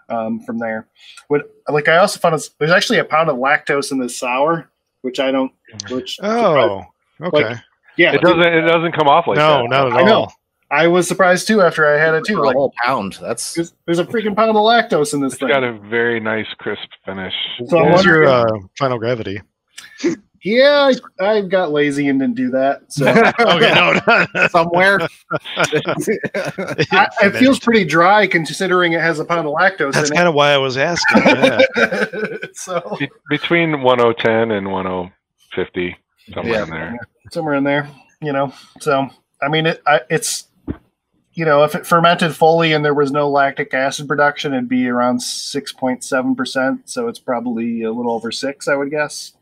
[0.09, 0.89] um, from there.
[1.29, 4.69] What like I also found is there's actually a pound of lactose in this sour,
[5.03, 5.53] which I don't.
[5.91, 6.83] Which Oh,
[7.23, 7.55] okay.
[7.97, 8.41] yeah, It doesn't.
[8.41, 9.71] It doesn't come off like no, that.
[9.71, 10.29] not at I know.
[10.71, 10.79] All.
[10.79, 12.37] I was surprised too after I had it too.
[12.37, 13.19] For a whole pound.
[13.21, 15.49] That's there's, there's a freaking pound of lactose in this It's thing.
[15.49, 17.35] got a very nice crisp finish.
[17.67, 18.45] So I What was your uh,
[18.79, 19.41] final gravity?
[20.43, 20.91] Yeah,
[21.21, 22.91] I, I got lazy and didn't do that.
[22.91, 23.07] So
[23.41, 24.01] Okay, no,
[24.35, 24.47] no.
[24.49, 24.99] somewhere.
[25.57, 30.35] I, it feels pretty dry considering it has a pound of lactose That's kind of
[30.35, 31.23] why I was asking.
[31.27, 31.59] Yeah.
[32.55, 35.97] so Be- between 1010 and 1050,
[36.33, 36.63] somewhere Yeah.
[36.63, 36.99] in there.
[37.33, 37.89] somewhere in there,
[38.23, 38.53] you know.
[38.81, 39.11] So
[39.43, 40.47] I mean, it, I, it's
[41.32, 44.89] you know, if it fermented fully and there was no lactic acid production, it'd be
[44.89, 46.89] around six point seven percent.
[46.89, 49.32] So it's probably a little over six, I would guess,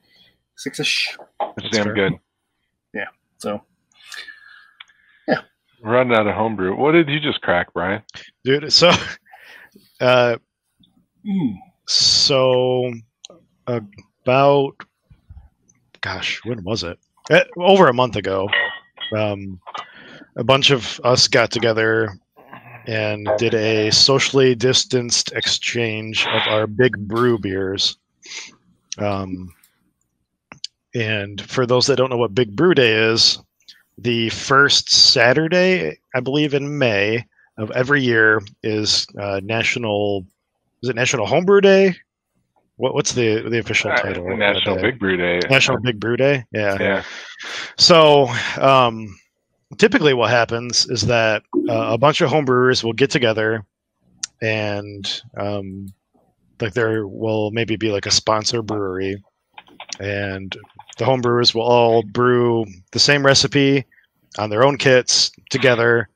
[0.56, 1.16] six ish.
[1.40, 1.94] It's That's damn fair.
[1.94, 2.12] good.
[2.94, 3.06] Yeah.
[3.38, 3.62] So
[5.80, 6.74] We're running out of homebrew.
[6.76, 8.02] What did you just crack, Brian?
[8.44, 8.90] Dude, so
[10.00, 10.36] uh
[11.24, 11.54] mm,
[11.86, 12.92] so
[13.66, 14.72] about
[16.00, 16.98] gosh, when was it?
[17.30, 18.48] Eh, over a month ago.
[19.16, 19.60] Um
[20.38, 22.18] a bunch of us got together
[22.86, 27.98] and did a socially distanced exchange of our big brew beers.
[28.96, 29.52] Um,
[30.94, 33.38] and for those that don't know what Big Brew Day is,
[33.98, 37.26] the first Saturday, I believe in May
[37.58, 40.24] of every year, is uh, National.
[40.82, 41.96] Is it National Homebrew Day?
[42.76, 44.32] What, what's the the official title?
[44.32, 44.76] of that National?
[44.76, 45.40] Big Brew Day.
[45.50, 46.44] National Big Brew Day.
[46.52, 46.76] Yeah.
[46.80, 47.02] Yeah.
[47.76, 48.28] So,
[48.60, 49.14] um,
[49.76, 53.64] typically, what happens is that uh, a bunch of homebrewers will get together,
[54.40, 55.88] and um,
[56.60, 59.22] like there will maybe be like a sponsor brewery,
[60.00, 60.56] and
[60.96, 63.84] the homebrewers will all brew the same recipe
[64.38, 66.08] on their own kits together,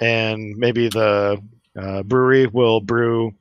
[0.00, 1.42] and maybe the
[1.80, 3.32] uh, brewery will brew,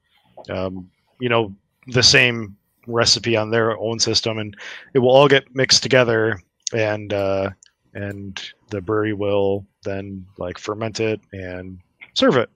[0.50, 0.90] um,
[1.20, 1.54] you know,
[1.88, 2.56] the same
[2.88, 4.56] recipe on their own system, and
[4.94, 6.40] it will all get mixed together,
[6.74, 7.50] and uh,
[7.94, 11.80] and the brewery will then like ferment it and
[12.14, 12.50] serve it.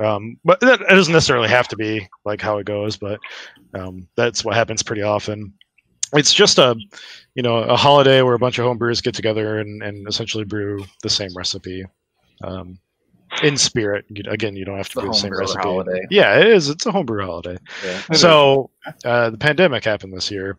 [0.00, 3.18] Um, but that, it doesn't necessarily have to be like how it goes, but
[3.74, 5.52] um, that's what happens pretty often.
[6.14, 6.76] It's just a,
[7.34, 10.84] you know, a holiday where a bunch of homebrewers get together and, and essentially brew
[11.02, 11.84] the same recipe.
[12.42, 12.78] Um,
[13.42, 15.60] in spirit, you, again, you don't have to do the same recipe.
[15.60, 16.06] holiday.
[16.10, 16.70] Yeah, it is.
[16.70, 17.58] It's a homebrew holiday.
[17.84, 18.00] Yeah.
[18.12, 18.70] So
[19.04, 20.56] uh, the pandemic happened this year.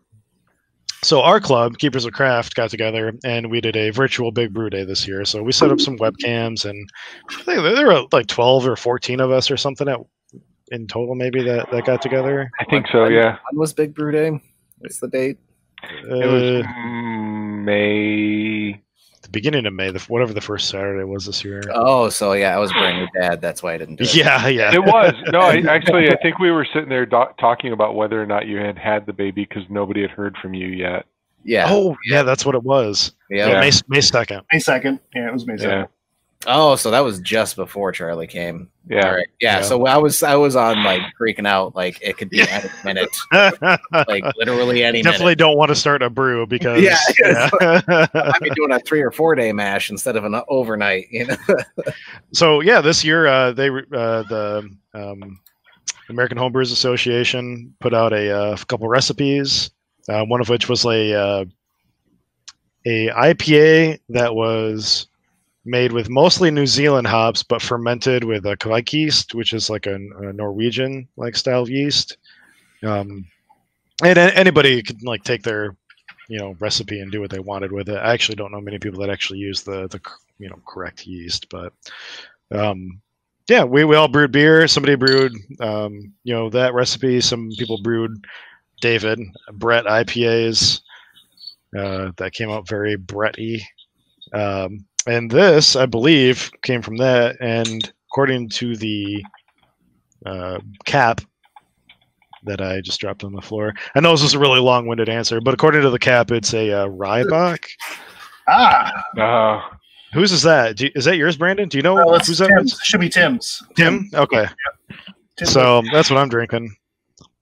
[1.02, 4.68] So our club, Keepers of Craft, got together and we did a virtual Big Brew
[4.68, 5.24] Day this year.
[5.24, 6.88] So we set up some webcams, and
[7.30, 9.98] I think there were like twelve or fourteen of us or something at,
[10.70, 12.50] in total, maybe that that got together.
[12.60, 13.06] I think so.
[13.06, 14.40] Yeah, When was Big Brew Day?
[14.78, 15.38] What's the date?
[15.82, 16.68] it was Uh,
[17.64, 18.82] May.
[19.30, 21.62] The beginning of May, the, whatever the first Saturday was this year.
[21.72, 23.40] Oh, so yeah, I was brand new dad.
[23.40, 24.14] That's why I didn't do it.
[24.14, 24.74] yeah, yeah.
[24.74, 25.40] It was no.
[25.40, 28.58] I, actually, I think we were sitting there do- talking about whether or not you
[28.58, 31.06] had had the baby because nobody had heard from you yet.
[31.44, 31.66] Yeah.
[31.68, 33.12] Oh, yeah, that's what it was.
[33.30, 33.48] yeah.
[33.48, 33.60] Yeah.
[33.60, 34.42] May May second.
[34.52, 35.00] May second.
[35.14, 35.88] Yeah, it was May Yeah, second.
[36.46, 38.70] Oh, so that was just before Charlie came.
[38.88, 39.06] yeah.
[39.06, 39.26] All right.
[39.40, 39.62] Yeah, Yeah.
[39.62, 43.10] So I was I was on like freaking out, like it could be any minute,
[44.08, 45.38] like literally any Definitely minute.
[45.38, 46.96] don't want to start a brew because Yeah.
[47.20, 48.06] yeah.
[48.14, 51.08] I'd be doing a three or four day mash instead of an overnight.
[51.10, 51.36] You know.
[52.32, 55.38] so yeah, this year uh, they re- uh, the um,
[56.08, 59.70] American Homebrewers Association put out a, uh, couple recipes.
[60.08, 61.44] Uh, one of which was a uh,
[62.86, 65.06] a IPA that was
[65.70, 69.86] made with mostly New Zealand hops, but fermented with a Kveik yeast, which is like
[69.86, 72.18] a, a Norwegian like style of yeast.
[72.82, 73.26] Um,
[74.02, 75.76] and anybody could like take their
[76.28, 77.96] you know recipe and do what they wanted with it.
[77.96, 80.00] I actually don't know many people that actually use the the
[80.38, 81.72] you know correct yeast, but
[82.52, 83.00] um,
[83.48, 84.66] yeah, we, we all brewed beer.
[84.68, 87.20] Somebody brewed um, you know that recipe.
[87.20, 88.24] Some people brewed
[88.80, 89.20] David
[89.52, 90.80] Brett IPAs
[91.76, 93.62] uh, that came out very Bretty.
[94.32, 97.36] Um, and this, I believe, came from that.
[97.40, 99.24] And according to the
[100.26, 101.20] uh, cap
[102.44, 105.40] that I just dropped on the floor, I know this is a really long-winded answer,
[105.40, 107.64] but according to the cap, it's a uh, Rybach.
[108.48, 109.60] Ah, Uh,
[110.12, 110.76] Whose is that?
[110.76, 111.68] Do you- is that yours, Brandon?
[111.68, 112.48] Do you know well, it's who's that?
[112.48, 112.80] Tim's.
[112.82, 113.62] Should be Tim's.
[113.76, 114.10] Tim.
[114.12, 114.46] Okay,
[115.36, 115.46] Tim.
[115.46, 116.74] so that's what I'm drinking,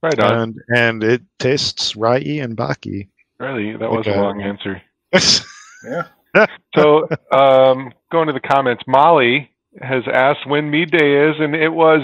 [0.02, 0.38] right on.
[0.38, 3.08] and and it tastes rye and baki.
[3.38, 4.12] really, that was Okay.
[4.18, 4.82] a long answer.
[5.84, 6.08] yeah.
[6.74, 9.50] So, um, going to the comments, Molly
[9.80, 12.00] has asked when Mead Day is, and it was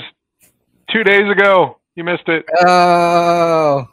[0.90, 1.78] two days ago.
[1.96, 2.44] You missed it.
[2.66, 3.86] Oh.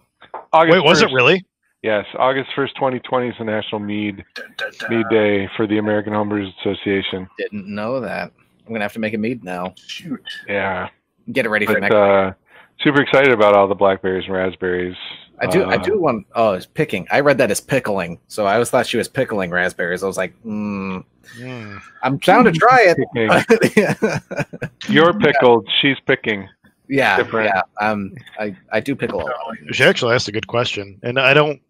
[0.54, 1.46] August Wait, was it really?
[1.84, 4.90] Yes, August first, 2020 is the National Mead Dun, dun, dun.
[4.90, 7.28] Mead Day for the American Homebrewers Association.
[7.38, 8.32] Didn't know that.
[8.66, 9.74] I'm gonna have to make a mead now.
[9.88, 10.22] Shoot.
[10.48, 10.90] Yeah,
[11.32, 11.96] Get it ready for but next.
[11.96, 12.34] uh,
[12.82, 14.96] super excited about all the blackberries and raspberries.
[15.42, 15.64] I do.
[15.64, 16.26] I Uh, do want.
[16.36, 17.08] Oh, it's picking.
[17.12, 20.04] I read that as pickling, so I always thought she was pickling raspberries.
[20.04, 21.04] I was like, mm,
[21.40, 21.80] Mm.
[22.04, 23.30] I'm down to try Picking.
[23.78, 24.62] it.
[24.90, 25.68] You're pickled.
[25.80, 26.48] She's picking.
[26.90, 27.52] yeah, Different.
[27.54, 27.62] yeah.
[27.80, 29.30] Um, I I do pickle.
[29.72, 31.62] She actually asked a good question, and I don't.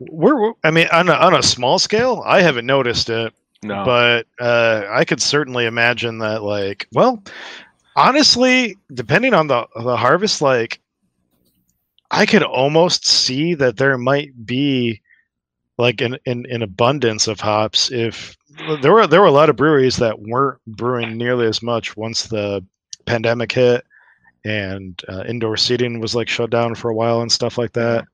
[0.00, 3.32] We're, I mean, on a, on a small scale, I haven't noticed it,
[3.62, 6.42] No, but uh, I could certainly imagine that.
[6.42, 7.22] Like, well,
[7.96, 10.80] honestly, depending on the the harvest, like,
[12.10, 15.00] I could almost see that there might be
[15.78, 18.36] like an, an, an abundance of hops if
[18.82, 22.24] there were there were a lot of breweries that weren't brewing nearly as much once
[22.24, 22.64] the
[23.06, 23.84] pandemic hit
[24.44, 28.04] and uh, indoor seating was like shut down for a while and stuff like that.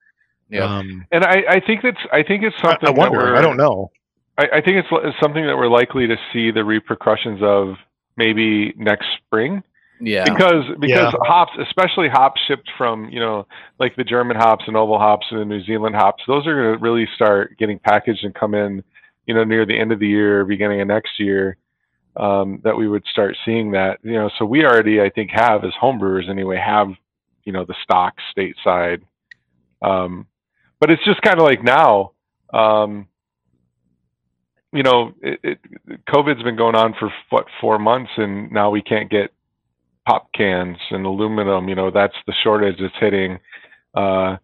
[0.48, 0.64] Yeah.
[0.64, 2.88] Um, and I, I think that's I think it's something.
[2.88, 3.18] I that wonder.
[3.18, 3.90] we're- I don't know.
[4.38, 7.76] I, I think it's, it's something that we're likely to see the repercussions of
[8.18, 9.62] maybe next spring
[10.00, 10.24] yeah.
[10.24, 11.18] because because Yeah.
[11.22, 13.46] hops, especially hops shipped from you know
[13.78, 16.78] like the German hops and oval hops and the New Zealand hops, those are going
[16.78, 18.82] to really start getting packaged and come in,
[19.26, 21.56] you know, near the end of the year, beginning of next year.
[22.16, 24.30] Um, that we would start seeing that, you know.
[24.38, 26.88] So we already, I think, have as homebrewers anyway, have
[27.44, 29.02] you know the stock stateside.
[29.82, 30.26] Um,
[30.80, 32.12] but it's just kind of like now,
[32.54, 33.06] um,
[34.72, 35.58] you know, it, it,
[36.08, 39.30] COVID's been going on for what four months, and now we can't get
[40.06, 41.68] pop cans and aluminum.
[41.68, 43.38] You know, that's the shortage that's hitting.
[43.94, 44.36] Uh,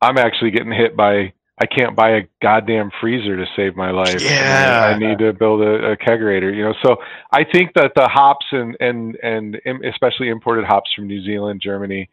[0.00, 1.32] I'm actually getting hit by.
[1.58, 4.20] I can't buy a goddamn freezer to save my life.
[4.20, 4.82] Yeah.
[4.84, 6.54] I, I need to build a, a kegerator.
[6.54, 6.96] You know, so
[7.32, 9.56] I think that the hops and and and
[9.86, 12.10] especially imported hops from New Zealand, Germany,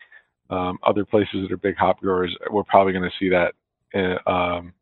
[0.50, 3.54] um, other places that are big hop growers, we're probably going to see that
[3.94, 4.74] in, um,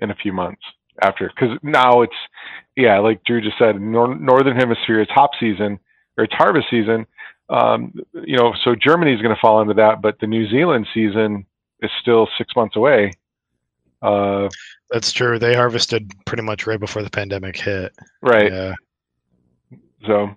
[0.00, 0.62] in a few months
[1.02, 1.30] after.
[1.34, 2.12] Because now it's
[2.76, 5.78] yeah, like Drew just said, nor- northern hemisphere it's hop season
[6.16, 7.06] or it's harvest season.
[7.52, 7.92] Um,
[8.24, 11.44] you know, so Germany is going to fall into that, but the New Zealand season
[11.80, 13.12] is still six months away.
[14.00, 14.48] Uh,
[14.90, 15.38] That's true.
[15.38, 17.92] They harvested pretty much right before the pandemic hit.
[18.22, 18.50] right.
[18.52, 18.74] Yeah.
[20.06, 20.34] So,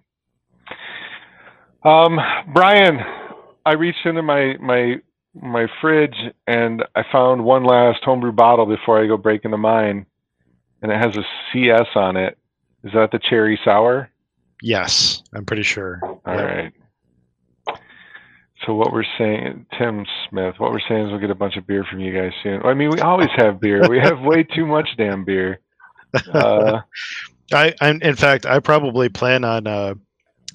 [1.84, 2.20] um,
[2.54, 3.00] Brian,
[3.66, 4.98] I reached into my my
[5.34, 6.16] my fridge
[6.48, 10.06] and I found one last homebrew bottle before I go break into mine,
[10.82, 12.38] and it has a CS on it.
[12.84, 14.10] Is that the cherry sour?
[14.62, 16.00] Yes, I'm pretty sure.
[16.04, 16.42] All Yeah.
[16.42, 16.74] right.
[18.66, 21.68] So what we're saying, Tim Smith, what we're saying is we'll get a bunch of
[21.68, 22.62] beer from you guys soon.
[22.64, 23.88] I mean, we always have beer.
[23.88, 25.60] We have way too much damn beer.
[26.34, 26.82] Uh,
[27.54, 29.94] I, I'm in fact, I probably plan on uh,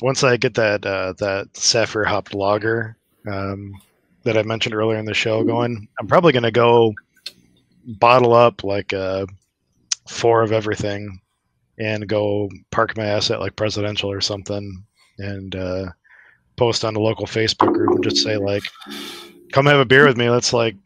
[0.02, 2.96] once I get that uh, that Saphir hopped lager
[3.30, 3.72] um,
[4.24, 5.88] that I mentioned earlier in the show going.
[6.00, 6.94] I'm probably gonna go
[7.86, 9.26] bottle up like uh,
[10.08, 11.20] four of everything
[11.78, 14.84] and go park my ass at like presidential or something
[15.18, 15.86] and uh,
[16.60, 18.62] post on the local Facebook group and just say like,
[19.52, 20.30] "Come have a beer with me.
[20.30, 20.76] Let's like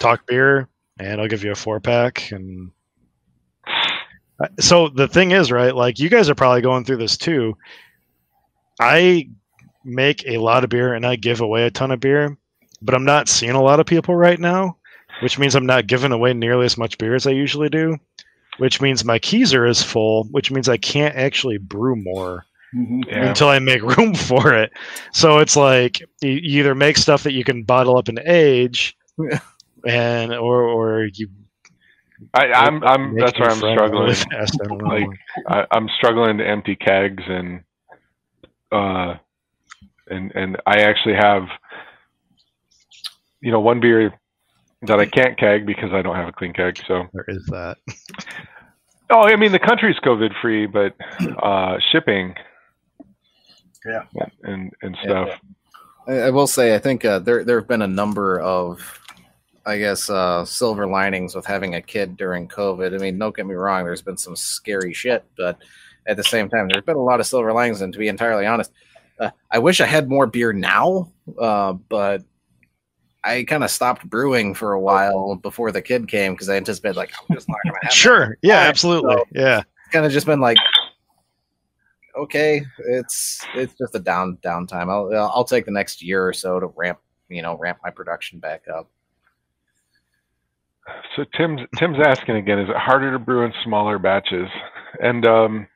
[0.00, 0.68] talk beer."
[1.00, 2.70] And I'll give you a four pack and
[4.58, 7.56] so the thing is right like you guys are probably going through this too
[8.80, 9.28] i
[9.84, 12.36] make a lot of beer and i give away a ton of beer
[12.82, 14.76] but i'm not seeing a lot of people right now
[15.22, 17.96] which means i'm not giving away nearly as much beer as i usually do
[18.58, 22.44] which means my keezer is full which means i can't actually brew more
[22.74, 23.04] Mhm.
[23.06, 23.28] yeah.
[23.28, 24.72] until i make room for it
[25.12, 28.96] so it's like you you either make stuff that you can bottle up and age
[29.18, 29.38] Yeah.
[29.86, 31.28] and or or you
[32.32, 34.02] I, I'm, I'm, that's where I'm struggling.
[34.04, 35.08] really fast, I like
[35.48, 37.62] I, I'm struggling to empty kegs and,
[38.72, 39.16] uh,
[40.08, 41.42] and, and I actually have,
[43.40, 44.14] you know, one beer
[44.82, 46.78] that I can't keg because I don't have a clean keg.
[46.86, 47.78] So, there is that
[49.10, 50.94] oh, I mean, the country's COVID free, but,
[51.42, 52.34] uh, shipping.
[53.86, 54.02] Yeah.
[54.42, 55.26] And, and Yeah.
[55.26, 55.40] stuff.
[56.06, 59.00] I, I will say, I think uh, there there have been a number of,
[59.66, 62.94] I guess, uh, silver linings with having a kid during COVID.
[62.94, 65.58] I mean, don't get me wrong, there's been some scary shit, but
[66.06, 67.80] at the same time, there's been a lot of silver linings.
[67.80, 68.70] And to be entirely honest,
[69.18, 72.22] uh, I wish I had more beer now, uh, but
[73.22, 76.96] I kind of stopped brewing for a while before the kid came because I anticipated
[76.96, 77.92] like I'm just not gonna have.
[77.94, 78.36] Sure.
[78.42, 79.14] Yeah, absolutely.
[79.14, 79.62] so- yeah.
[79.92, 80.58] Kind of just been like,
[82.16, 84.90] okay, it's it's just a down downtime.
[84.90, 88.38] I'll I'll take the next year or so to ramp you know ramp my production
[88.38, 88.90] back up.
[91.16, 94.48] So Tim's Tim's asking again: Is it harder to brew in smaller batches?
[95.00, 95.66] And um,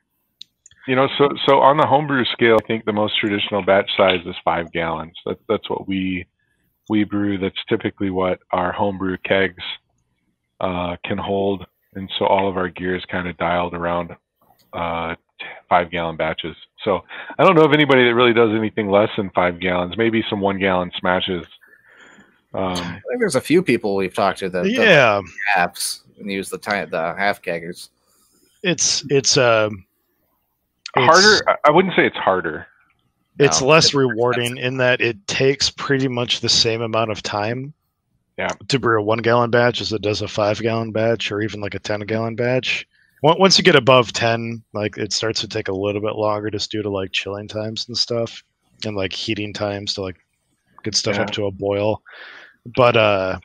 [0.87, 4.21] you know, so so on the homebrew scale, I think the most traditional batch size
[4.25, 5.13] is five gallons.
[5.25, 6.25] That, that's what we
[6.89, 7.37] we brew.
[7.37, 9.63] That's typically what our homebrew kegs
[10.59, 14.11] uh, can hold, and so all of our gear is kind of dialed around
[14.73, 15.15] uh,
[15.67, 16.55] five gallon batches.
[16.83, 17.03] So
[17.37, 19.97] I don't know of anybody that really does anything less than five gallons.
[19.97, 21.45] Maybe some one gallon smashes.
[22.53, 25.21] Um, I think there's a few people we've talked to that that Yeah.
[25.53, 27.89] halves and use the ti- the half keggers.
[28.63, 29.85] It's it's um
[30.97, 32.65] it's- harder I- i wouldn't say it's harder
[33.37, 37.21] It's No, less it's rewarding in that it takes pretty much the same amount of
[37.23, 37.73] time
[38.37, 38.49] Yeah.
[38.67, 41.61] to brew a one gallon batch as it does a five gallon batch or even
[41.61, 42.85] like a 10 gallon batch.
[43.23, 46.49] On- Once you get above 10, like it starts to take a little bit longer
[46.49, 48.43] just due to like chilling times and stuff
[48.85, 50.15] and like heating times to like
[50.83, 51.23] get stuff Yeah.
[51.23, 52.01] up to a boil.
[52.75, 53.39] But, uh,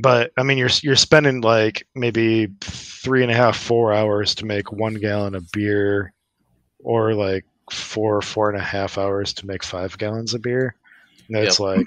[0.00, 4.46] but I mean, you're you're spending like maybe three and a half, four hours to
[4.46, 6.12] make one gallon of beer,
[6.78, 10.76] or like four, four and a half hours to make five gallons of beer.
[11.28, 11.86] And it's like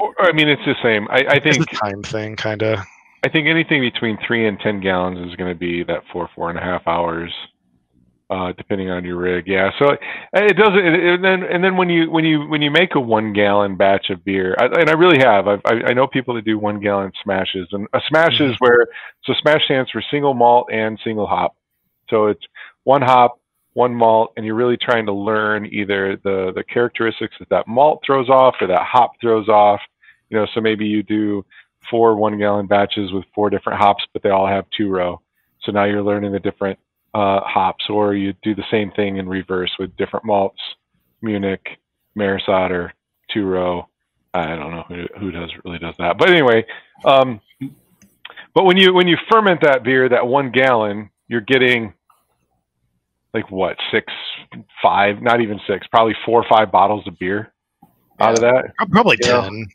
[0.00, 2.80] or, i mean it's the same i, I it's think a time thing, kind of.
[3.24, 6.50] I think anything between three and ten gallons is going to be that four four
[6.50, 7.32] and a half hours
[8.32, 9.70] uh, depending on your rig yeah.
[9.78, 10.00] So it,
[10.32, 13.00] it doesn't it, and then and then when you when you when you make a
[13.00, 16.34] one gallon batch of beer I, and i really have I've, i i know people
[16.36, 18.86] that do one gallon smashes and a smash is where
[19.24, 21.56] so smash stands for single malt and single hop.
[22.08, 22.44] So it's
[22.84, 23.38] one hop
[23.74, 28.02] one malt and you're really trying to learn either the the characteristics that that malt
[28.06, 29.80] throws off or that hop throws off.
[30.30, 31.44] You know so maybe you do
[31.92, 35.22] four one gallon batches with four different hops but they all have two row.
[35.62, 36.80] So now you're learning the different
[37.14, 40.60] uh, hops or you do the same thing in reverse with different malts
[41.22, 41.64] munich
[42.16, 42.92] maris otter
[43.32, 43.88] two row.
[44.34, 46.18] I don't know who, who does really does that.
[46.18, 46.66] But anyway
[47.04, 47.40] um,
[48.54, 51.94] but when you when you ferment that beer that one gallon you're getting
[53.34, 54.12] like what six
[54.82, 57.52] five not even six probably four or five bottles of beer
[58.20, 58.72] out of that?
[58.90, 59.42] Probably Yeah.
[59.42, 59.66] 10.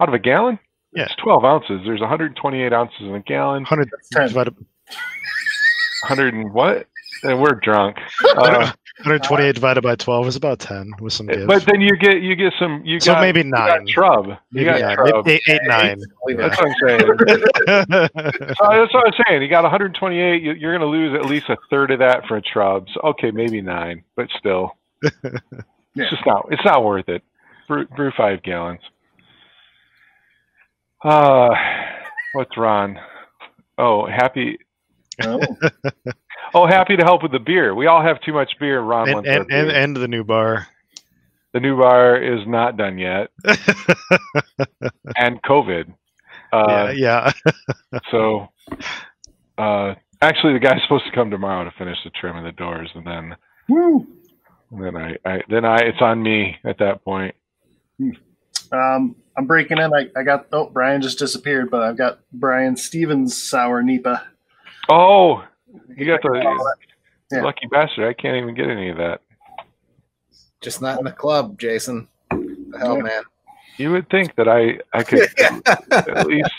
[0.00, 0.58] out of a gallon
[0.96, 1.04] Yeah.
[1.04, 4.28] it's 12 ounces there's 128 ounces in a gallon 100 10.
[4.28, 4.54] divided,
[6.08, 6.86] 100 and what
[7.22, 7.96] and we're drunk
[8.36, 11.44] uh, 128 divided by 12 is about 10 with some gives.
[11.44, 13.86] But then you get you get some you so got maybe you got nine.
[13.86, 14.26] trub.
[14.28, 14.96] You Maybe got nine.
[14.96, 15.26] trub.
[15.26, 16.00] Maybe eight, eight, nine.
[16.24, 16.64] Leave That's it.
[16.64, 17.06] what I'm saying.
[17.66, 17.66] So
[18.70, 19.42] that's what I'm saying.
[19.42, 20.42] You got 128.
[20.42, 22.88] you- You're going to lose at least a third of that for trubs.
[23.04, 24.70] Okay, maybe nine, but still,
[25.02, 25.10] Yeah.
[25.94, 26.46] it's just not.
[26.50, 27.22] It's not worth it.
[27.68, 28.80] Brew, brew five gallons.
[31.04, 31.50] Uh,
[32.34, 32.98] what's Ron?
[33.78, 34.58] Oh, happy.
[35.22, 35.40] Oh,
[36.54, 37.74] Oh, happy to help with the beer.
[37.74, 38.80] We all have too much beer.
[38.80, 39.76] Ron and, wants our and, and, beer.
[39.76, 40.66] and the new bar.
[41.52, 43.28] the new bar is not done yet,
[45.16, 45.92] and COVID.
[46.52, 47.52] Uh, yeah, yeah.
[48.10, 48.48] So,
[49.58, 52.90] uh, actually, the guy's supposed to come tomorrow to finish the trim of the doors,
[52.94, 53.36] and then,
[53.68, 54.06] woo.
[54.70, 57.34] and then I, I, then I, it's on me at that point.
[58.72, 59.92] Um, I'm breaking in.
[59.94, 60.46] I, I got.
[60.52, 64.22] Oh, Brian just disappeared, but I've got Brian Stevens sour NEIPA.
[64.88, 65.44] Oh,
[65.96, 66.66] you got the
[67.32, 67.42] Yeah.
[67.42, 68.08] lucky bastard!
[68.08, 69.20] I can't even get any of that.
[70.60, 72.08] Just not in the club, Jason.
[72.30, 73.02] The hell, Yeah.
[73.02, 73.22] man.
[73.78, 75.28] You would think that I, I could
[75.92, 76.50] at least.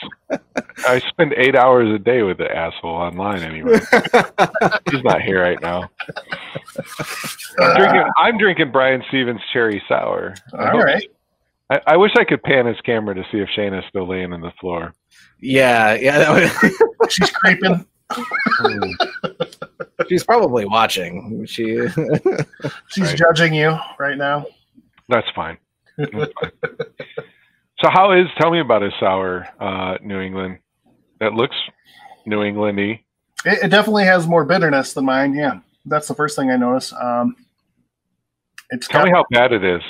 [0.86, 3.80] I spend eight hours a day with the asshole online anyway.
[4.92, 5.90] He's not here right now.
[7.60, 8.04] I'm drinking.
[8.18, 10.36] I'm drinking Brian Stevens cherry sour.
[10.54, 11.04] I All hope- right.
[11.70, 14.42] I, I wish I could pan his camera to see if Shayna's still laying on
[14.42, 14.94] the floor.
[15.42, 16.18] yeah, yeah.
[16.20, 16.32] that
[16.62, 17.86] would- She's creeping.
[20.10, 21.46] she's probably watching.
[21.46, 21.88] She.
[22.90, 23.18] She's Right.
[23.18, 24.46] judging you right now.
[25.10, 25.58] That's fine.
[25.98, 26.12] That's
[26.42, 26.52] fine.
[27.80, 30.60] so how is tell me about his sour uh, New England
[31.20, 31.56] that looks
[32.26, 33.00] New Englandy.
[33.46, 35.34] It, it definitely has more bitterness than mine.
[35.34, 36.94] Yeah, that's the first thing I notice.
[36.94, 37.36] Um,
[38.70, 39.82] it's Tell got, me how bad it is.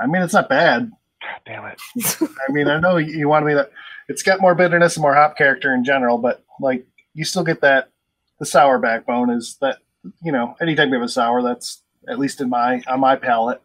[0.00, 0.90] I mean, it's not bad.
[1.20, 1.80] God damn it.
[2.48, 3.70] I mean, I know you you wanted me that.
[4.08, 7.60] It's got more bitterness and more hop character in general, but like you still get
[7.60, 7.90] that.
[8.38, 9.78] The sour backbone is that
[10.22, 13.62] you know anytime you have a sour, that's at least in my on my palate,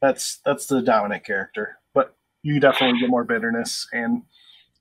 [0.00, 1.78] that's that's the dominant character.
[1.94, 4.22] But you definitely get more bitterness and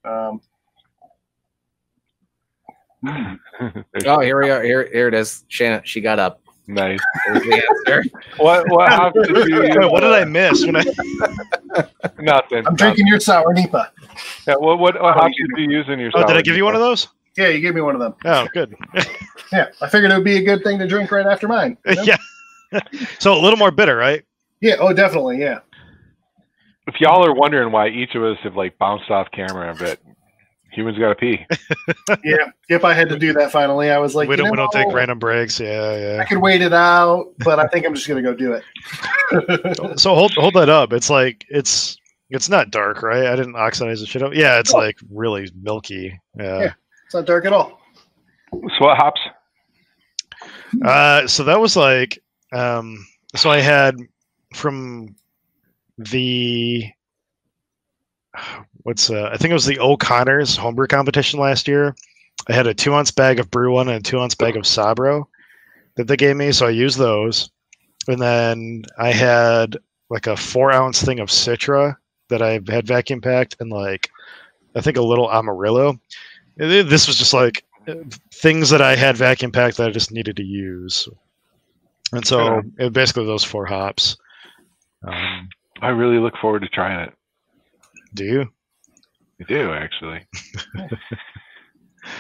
[0.04, 0.42] um,
[4.06, 4.62] oh, here we are.
[4.62, 5.46] Here, here it is.
[5.48, 6.42] Shannon, she got up.
[6.70, 7.00] Nice.
[7.28, 8.04] Answer.
[8.38, 9.60] What what hops did you?
[9.60, 10.64] Wait, what did I miss?
[10.66, 10.84] When I,
[12.20, 12.66] Nothing.
[12.66, 13.90] I'm drinking your sour NEIPA.
[14.48, 16.42] Yeah, what what, what Oh, hops you did you use in your oh, did I
[16.44, 17.08] give you one of those?
[17.38, 18.14] Yeah, you gave me one of them.
[18.24, 18.76] Oh, good.
[19.52, 21.76] Yeah, I figured it would be a good thing to drink right after mine.
[21.88, 22.04] you know?
[22.04, 22.18] yeah.
[23.18, 24.24] so a little more bitter, right?
[24.62, 24.76] Yeah.
[24.80, 25.40] Oh, definitely.
[25.40, 25.60] Yeah.
[26.88, 30.00] If y'all are wondering why each of us have like bounced off camera a bit,
[30.72, 31.46] humans gotta pee.
[32.24, 32.52] Yeah.
[32.70, 33.92] if I had to do that finally.
[33.92, 35.60] I was like, we don't we don't take random breaks.
[35.60, 36.08] Yeah, yeah.
[36.14, 36.26] I yeah.
[36.26, 38.64] could wait it out, but I think I'm just gonna go do it.
[40.00, 40.92] So hold hold that up.
[40.92, 41.98] It's like it's
[42.32, 43.28] it's not dark, right?
[43.28, 44.34] I didn't oxidize the shit up.
[44.34, 44.80] Yeah, it's No.
[44.80, 46.20] like really milky.
[46.38, 46.60] Yeah.
[46.60, 46.74] Yeah.
[47.06, 47.80] It's not dark at all.
[48.52, 49.22] So what hops?
[50.84, 52.20] Uh, so that was like,
[52.52, 53.06] um,
[53.36, 53.96] so I had
[54.56, 55.16] from
[55.98, 56.86] the
[58.84, 61.96] what's uh, I think it was the O'Connor's homebrew competition last year.
[62.48, 65.26] I had a two ounce bag of Bru-1 and a two ounce bag of Sabro
[65.96, 67.50] that they gave me, so I used those.
[68.08, 69.78] And then I had
[70.10, 71.96] like a four ounce thing of Citra
[72.30, 74.10] that I had vacuum packed, and like
[74.76, 76.00] I think a little Amarillo.
[76.58, 77.64] This was just like
[78.34, 81.08] things that I had vacuum packed that I just needed to use.
[82.12, 84.18] And so it, basically those four hops.
[85.08, 85.50] Um,
[85.82, 87.14] I really look forward to trying it.
[88.14, 88.52] do you?
[89.40, 90.26] I do actually.
[90.78, 90.88] uh,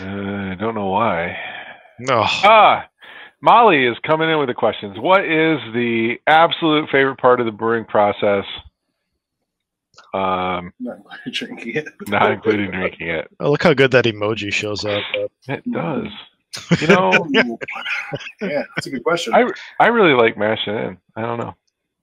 [0.01, 1.37] I don't know why.
[1.99, 2.23] No.
[2.25, 2.87] Ah,
[3.41, 4.97] Molly is coming in with the questions.
[4.97, 8.45] What is the absolute favorite part of the brewing process?
[10.13, 10.99] Um, Not
[11.31, 11.87] drinking it.
[12.07, 13.29] not including drinking it.
[13.39, 15.03] Oh, look how good that emoji shows up.
[15.47, 16.07] It does.
[16.81, 17.11] You know,
[18.41, 19.35] yeah, that's a good question.
[19.35, 19.45] I
[19.79, 20.97] I really like mashing in.
[21.15, 21.55] I don't know.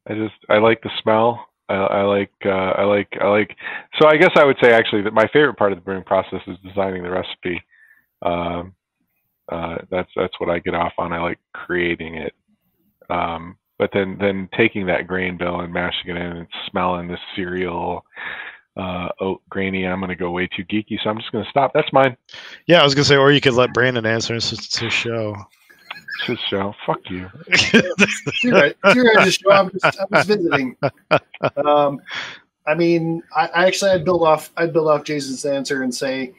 [0.07, 1.49] I just I like the smell.
[1.69, 3.57] I, I like uh, I like I like.
[4.01, 6.41] So I guess I would say actually that my favorite part of the brewing process
[6.47, 7.63] is designing the recipe.
[8.23, 8.75] Um,
[9.51, 11.13] uh, that's that's what I get off on.
[11.13, 12.35] I like creating it.
[13.11, 17.19] Um, but then then taking that grain bill and mashing it in and smelling the
[17.35, 18.05] cereal
[18.77, 19.87] uh, oat grainy.
[19.87, 21.73] I'm going to go way too geeky, so I'm just going to stop.
[21.75, 22.17] That's mine.
[22.67, 24.35] Yeah, I was gonna say, or you could let Brandon answer.
[24.35, 25.37] It's it's his show.
[26.19, 26.75] It's his show.
[26.85, 27.29] Fuck you.
[27.49, 28.77] It's your right.
[28.85, 29.51] It's your guys' show.
[29.53, 30.77] I'm just, I'm just visiting.
[31.65, 32.01] Um,
[32.67, 36.33] I mean, I, I actually I'd build off I'd build off Jason's answer and say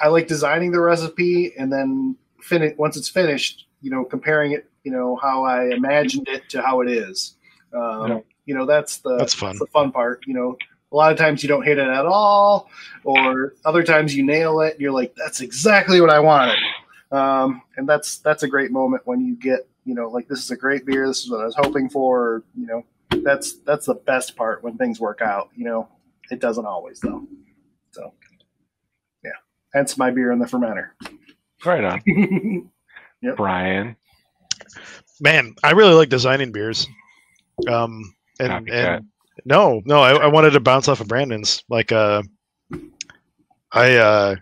[0.00, 3.66] I like designing the recipe and then finish once it's finished.
[3.82, 4.66] You know, comparing it.
[4.84, 7.34] You know how I imagined it to how it is.
[7.74, 8.18] Um, Yeah.
[8.46, 9.56] You know, that's the That's fun.
[9.58, 10.24] the fun part.
[10.26, 10.56] You know,
[10.92, 12.68] a lot of times you don't hit it at all,
[13.04, 14.72] or other times you nail it.
[14.72, 16.56] And you're like, that's exactly what I wanted.
[17.12, 20.38] Um, and that's that's a great moment when you get you you know, like this
[20.44, 21.06] is a great beer.
[21.08, 22.44] This is what I was hoping for.
[22.56, 22.84] You know,
[23.24, 25.50] that's that's the best part when things work out.
[25.56, 25.88] You know,
[26.30, 27.26] it doesn't always though.
[27.90, 28.12] So,
[29.24, 29.32] yeah,
[29.74, 30.90] hence my beer in the fermenter.
[31.64, 32.00] Right on,
[33.22, 33.36] Yep.
[33.36, 33.96] Brian.
[35.20, 36.86] Man, I really like designing beers.
[37.68, 38.96] Um, and, Copycat.
[38.96, 39.06] and
[39.44, 41.62] no, no, I, I wanted to bounce off of Brandon's.
[41.68, 42.22] Like, uh,
[43.72, 44.36] I, uh,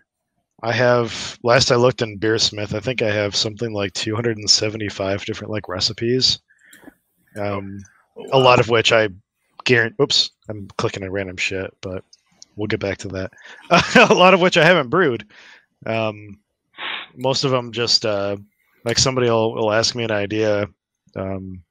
[0.63, 5.53] I have last I looked in Beersmith, I think I have something like 275 different
[5.53, 6.41] like recipes.
[7.37, 7.79] Um,
[8.33, 9.09] a lot of which I
[9.65, 9.97] guarantee.
[10.03, 12.03] Oops, I'm clicking on random shit, but
[12.57, 13.31] we'll get back to that.
[14.11, 15.25] a lot of which I haven't brewed.
[15.87, 16.41] Um,
[17.17, 18.37] most of them just uh,
[18.85, 20.67] like somebody will, will ask me an idea,
[21.17, 21.63] um,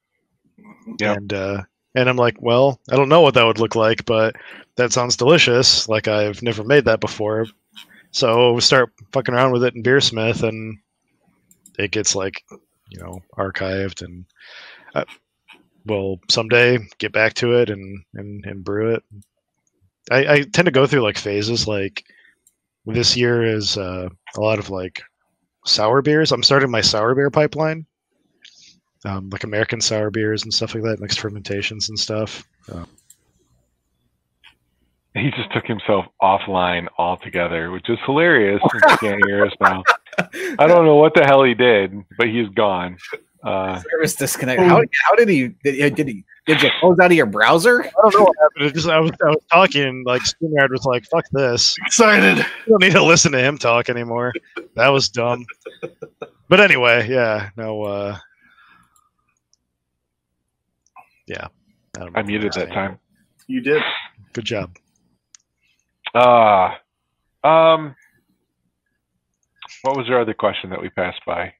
[0.99, 1.17] Yep.
[1.17, 1.63] and uh,
[1.95, 4.35] and I'm like, well, I don't know what that would look like, but
[4.77, 5.89] that sounds delicious.
[5.89, 7.45] Like I've never made that before,
[8.17, 10.79] so we start fucking around with it in Beersmith, and
[11.77, 12.43] it gets like,
[12.89, 14.25] you know, archived, and
[14.95, 15.05] uh,
[15.85, 19.03] we'll someday get back to it and and, and brew it.
[20.09, 21.67] I, I tend to go through like phases.
[21.67, 22.05] Like
[22.87, 24.99] this year is uh, a lot of like
[25.67, 26.31] sour beers.
[26.31, 27.85] I'm starting my sour beer pipeline,
[29.05, 32.47] um, like American sour beers and stuff like that, mixed fermentations and stuff.
[35.21, 39.83] He just took himself offline altogether, which is hilarious since he can't hear us now.
[40.59, 42.97] I don't know what the hell he did, but he's gone.
[43.43, 44.61] Uh, Service disconnect.
[44.61, 45.49] How, how did he?
[45.63, 46.23] Did, did he?
[46.45, 47.83] Did you close out of your browser?
[47.83, 48.65] I don't know what happened.
[48.65, 52.37] It just I was I was talking like StreamYard was like, "Fuck this." Excited.
[52.37, 54.33] You don't need to listen to him talk anymore.
[54.75, 55.45] That was dumb.
[56.49, 57.83] But anyway, yeah, no.
[57.83, 58.17] uh
[61.27, 61.47] Yeah,
[61.95, 62.99] I, don't I muted that time.
[63.47, 63.81] You did.
[64.33, 64.77] Good job.
[66.13, 66.69] Uh,
[67.43, 67.95] um,
[69.83, 71.53] what was your other question that we passed by?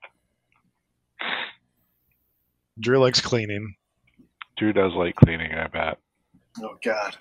[2.79, 3.75] Drew likes cleaning.
[4.57, 5.97] Drew does like cleaning, I bet.
[6.61, 7.17] Oh God.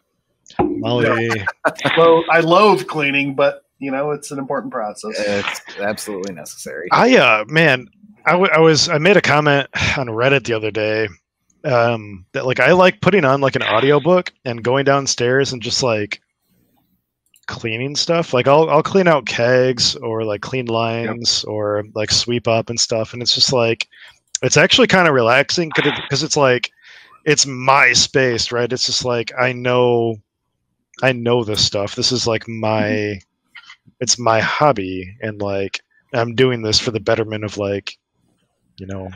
[0.60, 1.30] Molly,
[1.96, 5.14] Well, I loathe cleaning, but you know it's an important process.
[5.18, 6.88] It's absolutely necessary.
[6.92, 7.88] I uh man,
[8.24, 11.08] I, w- I was I made a comment on Reddit the other day
[11.64, 15.82] um that like I like putting on like an audiobook and going downstairs and just
[15.82, 16.20] like
[17.46, 18.32] cleaning stuff.
[18.34, 22.78] Like I'll I'll clean out kegs or like clean lines or like sweep up and
[22.78, 23.88] stuff and it's just like
[24.42, 26.70] it's actually kind of relaxing because it's like
[27.24, 28.72] it's my space, right?
[28.72, 30.16] It's just like I know
[31.02, 31.94] I know this stuff.
[31.94, 33.90] This is like my mm-hmm.
[34.00, 35.80] it's my hobby and like
[36.14, 37.98] I'm doing this for the betterment of like
[38.78, 39.08] you know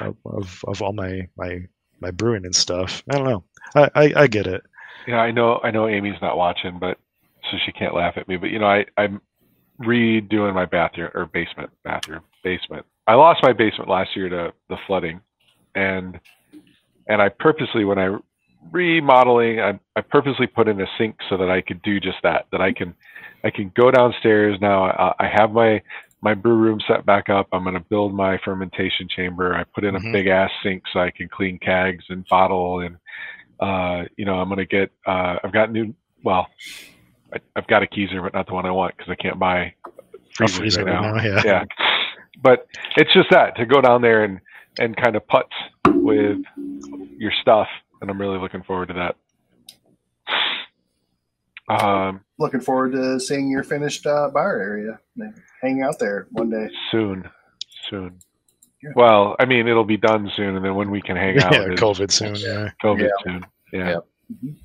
[0.00, 1.60] of of, of all my my
[2.00, 3.02] my brewing and stuff.
[3.10, 3.44] I don't know.
[3.74, 4.62] I, I I get it.
[5.06, 5.60] Yeah, I know.
[5.64, 6.98] I know Amy's not watching, but
[7.52, 8.36] so she can't laugh at me.
[8.36, 9.20] But you know, I I'm
[9.80, 12.84] redoing my bathroom or basement, bathroom, basement.
[13.06, 15.20] I lost my basement last year to the flooding,
[15.74, 16.18] and
[17.06, 18.16] and I purposely when I
[18.72, 22.46] remodeling, I I purposely put in a sink so that I could do just that.
[22.50, 22.94] That I can
[23.44, 24.84] I can go downstairs now.
[24.84, 25.82] I, I have my
[26.22, 27.48] my brew room set back up.
[27.52, 29.56] I'm going to build my fermentation chamber.
[29.56, 32.96] I put in a big ass sink so I can clean kegs and bottle and
[33.62, 34.90] uh, you know, I'm gonna get.
[35.06, 35.94] Uh, I've got new.
[36.24, 36.48] Well,
[37.32, 39.74] I, I've got a keezer, but not the one I want because I can't buy
[39.86, 39.90] A
[40.34, 41.12] freezers freezer right now.
[41.12, 41.42] right now, yeah.
[41.44, 41.64] Yeah,
[42.42, 44.40] but it's just that to go down there and
[44.78, 45.44] and kind of putz
[45.88, 46.38] with
[47.18, 47.68] your stuff,
[48.00, 49.16] and I'm really looking forward to that.
[51.68, 54.98] Um, Looking forward to seeing your finished uh, bar area.
[55.62, 56.68] Hang out there one day.
[56.90, 57.28] soon,
[57.88, 58.18] soon.
[58.82, 58.90] Yeah.
[58.96, 61.66] Well, I mean, it'll be done soon, and then when we can hang out, Yeah,
[61.76, 62.34] COVID soon.
[62.34, 62.70] Yeah.
[62.82, 63.08] COVID Yeah.
[63.24, 63.46] soon.
[63.72, 63.88] Yeah.
[63.90, 64.06] Yep.
[64.44, 64.56] Mhm.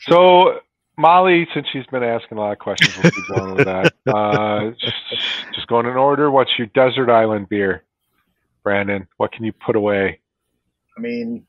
[0.00, 0.60] So
[1.00, 3.94] Molly, since she's been asking a lot of questions, we'll keep going with that.
[4.06, 4.96] Uh, just,
[5.54, 6.30] just going in order.
[6.30, 7.84] What's your desert island beer,
[8.64, 9.06] Brandon?
[9.18, 10.18] What can you put away?
[10.96, 11.46] I mean,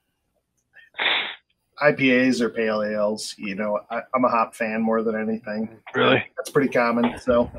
[1.82, 3.34] IPAs or pale ales.
[3.38, 5.80] You know, I, I'm a hop fan more than anything.
[5.95, 6.23] Really?
[6.38, 7.18] That's pretty common.
[7.18, 7.49] So,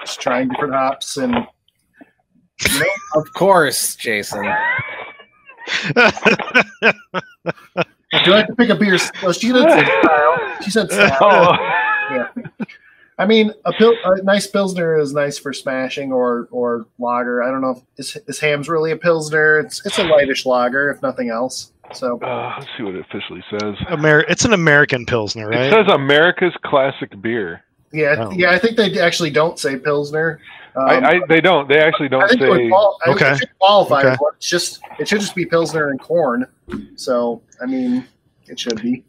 [0.00, 2.86] just trying different hops and you know,
[3.16, 4.46] Of course, Jason.
[8.24, 8.98] do I have to pick a beer?
[9.22, 10.56] Well, she didn't say style.
[10.62, 11.18] She said style.
[11.20, 11.56] Oh,
[12.10, 12.28] Yeah.
[13.18, 17.42] I mean, a, pil- a nice pilsner is nice for smashing or or lager.
[17.42, 19.58] I don't know if is, is Hamm's really a pilsner.
[19.58, 21.70] It's it's a lightish lager, if nothing else.
[21.92, 23.74] So uh, let's see what it officially says.
[23.90, 27.62] Amer- it's an American pilsner, It says America's classic beer.
[27.92, 28.30] yeah, Oh.
[28.30, 30.40] yeah, I think they actually don't say pilsner.
[30.76, 31.68] Um, I, I they don't.
[31.68, 32.68] They actually don't think it would say.
[32.68, 33.32] qual- Okay.
[33.32, 34.00] it should qualify.
[34.02, 34.16] Okay.
[34.16, 34.36] for it.
[34.36, 36.46] It's just it should just be pilsner and corn.
[36.96, 38.06] So I mean,
[38.46, 39.04] it should be.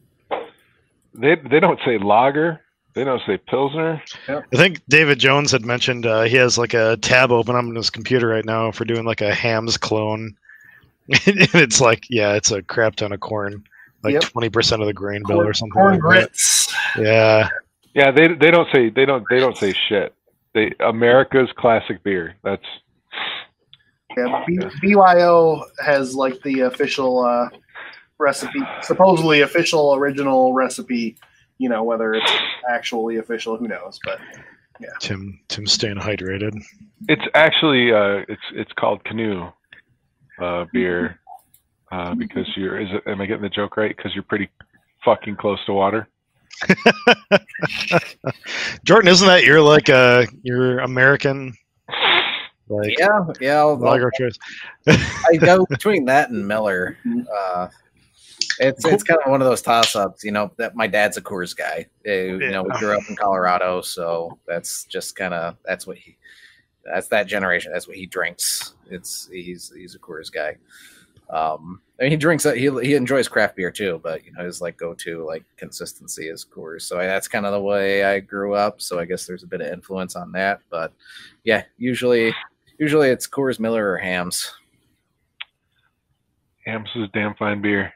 [1.13, 2.61] They they don't say lager.
[2.93, 4.01] They don't say Pilsner.
[4.27, 7.89] I think David Jones had mentioned uh, he has like a tab open on his
[7.89, 10.35] computer right now for doing like a Hamm's clone.
[11.07, 11.19] and
[11.55, 13.63] it's like, yeah, it's a crap ton of corn,
[14.03, 14.23] like Yep.
[14.23, 15.71] twenty percent of the grain bill or something.
[15.71, 16.07] corn like that.
[16.31, 16.73] grits.
[16.97, 17.47] Yeah,
[17.93, 20.13] Yeah, they they don't say they don't they don't say shit.
[20.53, 22.36] They America's classic beer.
[22.44, 22.65] That's
[24.18, 27.49] Yeah, B- BYO has like the official uh,
[28.18, 31.18] recipe, supposedly official original recipe.
[31.57, 32.32] You know, whether it's
[32.69, 33.99] actually official, who knows?
[34.03, 34.19] But
[34.82, 34.90] yeah.
[34.99, 36.60] Tim Tim staying hydrated.
[37.07, 39.48] it's actually uh, it's it's called canoe
[40.41, 41.19] uh, beer
[41.91, 43.95] uh, because you're is it, am I getting the joke right?
[43.95, 44.49] Because you're pretty
[45.06, 46.07] fucking close to water.
[48.84, 51.53] Jordan, isn't that your like uh your American
[52.72, 53.57] like Yeah, yeah.
[53.57, 54.38] I'll, lager I'll, choice?
[54.88, 56.98] I go between that and Miller.
[57.34, 57.68] Uh,
[58.60, 60.52] it's it's kind of one of those toss ups, you know.
[60.57, 61.88] That my dad's a Coors guy.
[62.07, 65.98] Uh, You know, we grew up in Colorado, so that's just kind of that's what
[65.98, 66.18] he
[66.84, 67.72] that's that generation.
[67.72, 68.73] That's what he drinks.
[68.90, 70.57] It's he's he's a Coors guy.
[71.31, 74.59] Um, I mean, he drinks he he enjoys craft beer too, but you know his
[74.59, 76.81] like go to like consistency is Coors.
[76.81, 78.81] So I, that's kind of the way I grew up.
[78.81, 80.59] So I guess there's a bit of influence on that.
[80.69, 80.93] But
[81.43, 82.33] yeah, usually
[82.79, 84.51] usually it's Coors, Miller, or Hamm's.
[86.65, 87.93] Hamm's is damn fine beer.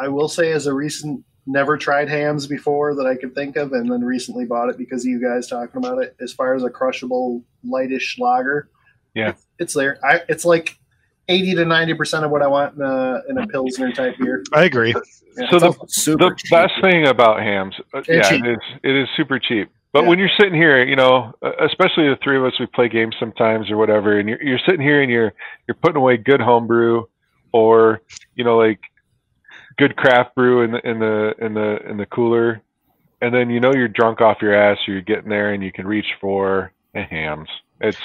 [0.00, 3.72] I will say, as a recent, never tried Hamm's before that I could think of,
[3.72, 6.16] and then recently bought it because of you guys talking about it.
[6.20, 8.68] As far as a crushable, lightish lager,
[9.14, 9.30] Yeah.
[9.30, 9.98] it's, it's there.
[10.04, 10.76] I, it's like
[11.28, 14.42] eighty to ninety percent of what I want in a in a pilsner type beer.
[14.52, 14.94] I agree.
[15.36, 15.50] Yeah.
[15.50, 18.44] So the super the best thing about Hamm's, uh, And yeah, cheap.
[18.44, 19.70] it is it is super cheap.
[19.92, 20.08] But Yeah.
[20.10, 23.14] when you're sitting here, you know, uh, especially the three of us, we play games
[23.18, 25.32] sometimes or whatever, and you're you're sitting here and you're
[25.66, 27.04] you're putting away good homebrew
[27.52, 28.02] or
[28.34, 28.80] you know, like
[29.78, 32.60] good craft brew in the in the in the in the cooler,
[33.22, 35.72] and then you know you're drunk off your ass, or you're getting there and you
[35.72, 37.48] can reach for a Hamm's.
[37.80, 37.98] It's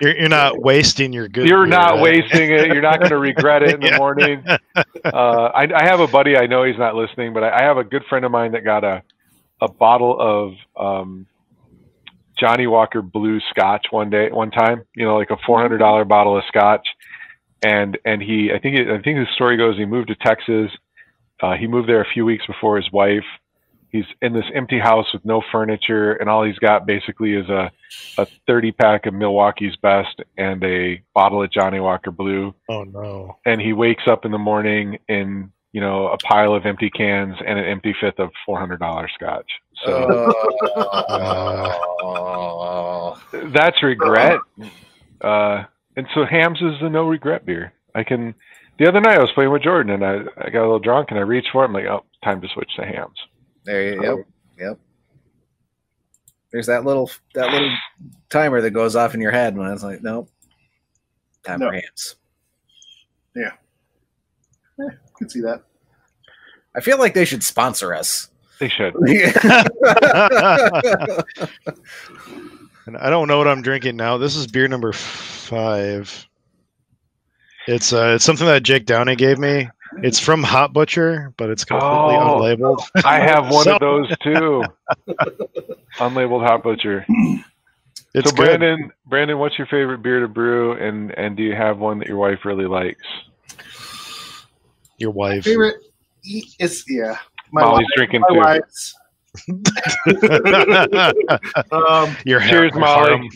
[0.00, 1.48] You're, you're not wasting your good.
[1.48, 2.00] you're not right?
[2.00, 2.70] wasting it.
[2.70, 3.98] You're not going to regret it in the Yeah.
[3.98, 4.46] morning.
[5.12, 6.36] Uh, I, I have a buddy.
[6.36, 8.64] I know he's not listening, but I, I have a good friend of mine that
[8.64, 9.02] got a
[9.60, 11.26] a bottle of um,
[12.38, 14.84] Johnnie Walker Blue Scotch one day, one time.
[14.96, 16.86] You know, like a four hundred dollar bottle of Scotch,
[17.62, 20.70] and and he, I think, I think the story goes he moved to Texas.
[21.42, 23.24] Uh, he moved there a few weeks before his wife.
[23.92, 27.70] He's in this empty house with no furniture, and all he's got basically is a
[28.18, 32.54] a 30 pack of Milwaukee's Best and a bottle of Johnnie Walker Blue.
[32.68, 33.36] Oh no.
[33.44, 37.36] And he wakes up in the morning in, you know, a pile of empty cans
[37.46, 39.50] and an empty fifth of $400 scotch.
[39.84, 40.32] So
[42.02, 43.20] Oh.
[43.54, 44.38] that's regret.
[45.20, 45.64] Uh,
[45.96, 47.72] and so Hamm's is the no regret beer.
[47.94, 48.34] I can,
[48.78, 51.10] the other night I was playing with Jordan and I, I got a little drunk
[51.10, 51.68] and I reached for it.
[51.68, 53.18] I'm like, oh, time to switch to Hamm's.
[53.64, 54.16] There you yep
[54.58, 54.78] yep.
[56.52, 57.74] There's that little that little
[58.28, 60.28] timer that goes off in your head when it's like, nope,
[61.44, 61.68] time No.
[61.68, 62.16] for hands.
[65.14, 65.62] Could see that.
[66.74, 68.28] I feel like they should sponsor us.
[68.58, 68.92] They should.
[72.84, 74.18] And I don't know what I'm drinking now.
[74.18, 76.26] This is beer number five.
[77.68, 79.68] It's uh, it's something that Jake Downey gave me.
[79.98, 82.38] It's from Hot Butcher, but it's completely Oh.
[82.40, 82.82] unlabeled.
[83.04, 84.64] I have one So- of those too.
[85.98, 87.04] Unlabeled hot butcher.
[88.14, 88.58] It's so good.
[88.60, 92.08] Brandon, Brandon, what's your favorite beer to brew, and and do you have one that
[92.08, 93.02] your wife really likes?
[94.98, 95.44] Your wife.
[95.44, 95.76] Favorite
[96.58, 97.16] is yeah.
[97.52, 98.40] My Molly's wife- drinking my too.
[98.40, 98.94] wife's.
[101.72, 103.10] Um, Your Cheers, Molly.
[103.10, 103.28] harem.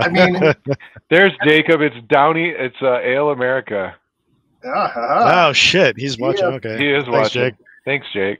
[0.00, 0.54] I mean,
[1.10, 1.80] There's Jacob.
[1.80, 2.50] It's Downey.
[2.50, 3.94] It's uh, Ale America.
[4.64, 5.46] Ah, ha, ha.
[5.48, 6.44] Oh shit, he's watching.
[6.44, 6.56] Yeah.
[6.56, 7.42] Okay, He is Thanks, watching.
[7.42, 7.54] Jake.
[7.84, 8.38] Thanks, Jake.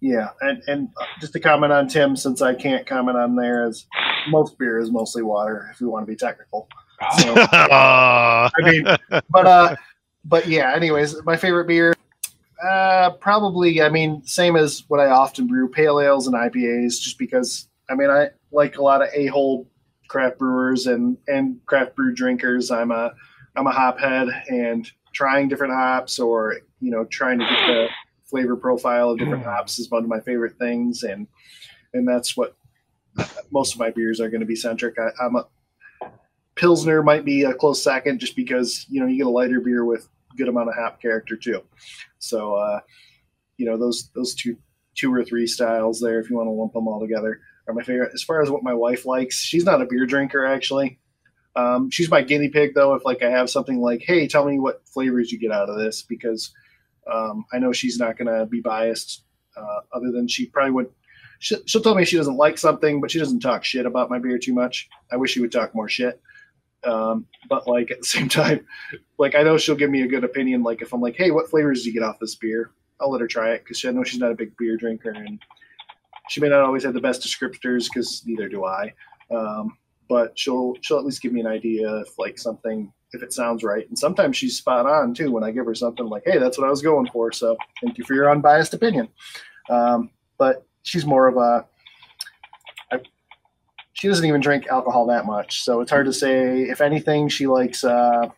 [0.00, 0.88] yeah, and and
[1.20, 3.86] just to comment on Tim, since I can't comment on there, is
[4.28, 5.68] most beer is mostly water.
[5.72, 6.68] If we want to be technical,
[7.18, 8.50] so, Aw.
[8.58, 8.84] I mean,
[9.30, 9.76] but uh,
[10.24, 10.74] but yeah.
[10.74, 11.94] Anyways, my favorite beer,
[12.68, 13.82] uh, probably.
[13.82, 17.00] I mean, same as what I often brew: pale ales and IPAs.
[17.00, 19.68] Just because, I mean, I like a lot of a hole
[20.08, 22.70] craft brewers and and craft brew drinkers.
[22.70, 23.12] I'm a
[23.58, 27.88] I'm a hop head and trying different hops or you know trying to get the
[28.24, 31.26] flavor profile of different hops is one of my favorite things and
[31.92, 32.56] and that's what
[33.50, 34.96] most of my beers are going to be centric.
[34.98, 35.46] I, I'm a
[36.54, 39.84] Pilsner might be a close second just because you know you get a lighter beer
[39.84, 41.62] with good amount of hop character too.
[42.20, 42.80] So uh,
[43.56, 44.56] you know those those two
[44.94, 47.82] two or three styles there, if you want to lump them all together, are my
[47.82, 48.12] favorite.
[48.14, 50.98] As far as what my wife likes, she's not a beer drinker actually.
[51.58, 52.94] Um, she's my guinea pig though.
[52.94, 55.76] If like I have something like, hey, tell me what flavors you get out of
[55.76, 56.52] this, because
[57.12, 59.24] um, I know she's not going to be biased.
[59.56, 60.90] Uh, other than she probably would
[61.40, 64.20] she, she'll tell me she doesn't like something, but she doesn't talk shit about my
[64.20, 64.88] beer too much.
[65.10, 66.20] I wish she would talk more shit.
[66.84, 68.64] Um, but like at the same time,
[69.18, 70.62] like I know she'll give me a good opinion.
[70.62, 72.70] Like if I'm like, hey, what flavors did you get off this beer?
[73.00, 75.40] I'll let her try it because I know she's not a big beer drinker, and
[76.28, 78.92] she may not always have the best descriptors because neither do I.
[79.30, 79.76] Um,
[80.08, 83.62] but she'll she'll at least give me an idea if like something if it sounds
[83.62, 83.88] right.
[83.88, 86.66] And sometimes she's spot on too when I give her something like, hey, that's what
[86.66, 87.32] I was going for.
[87.32, 89.08] So thank you for your unbiased opinion.
[89.70, 91.66] Um, but she's more of a
[92.92, 93.00] I,
[93.92, 96.62] she doesn't even drink alcohol that much, so it's hard to say.
[96.62, 98.28] If anything, she likes uh,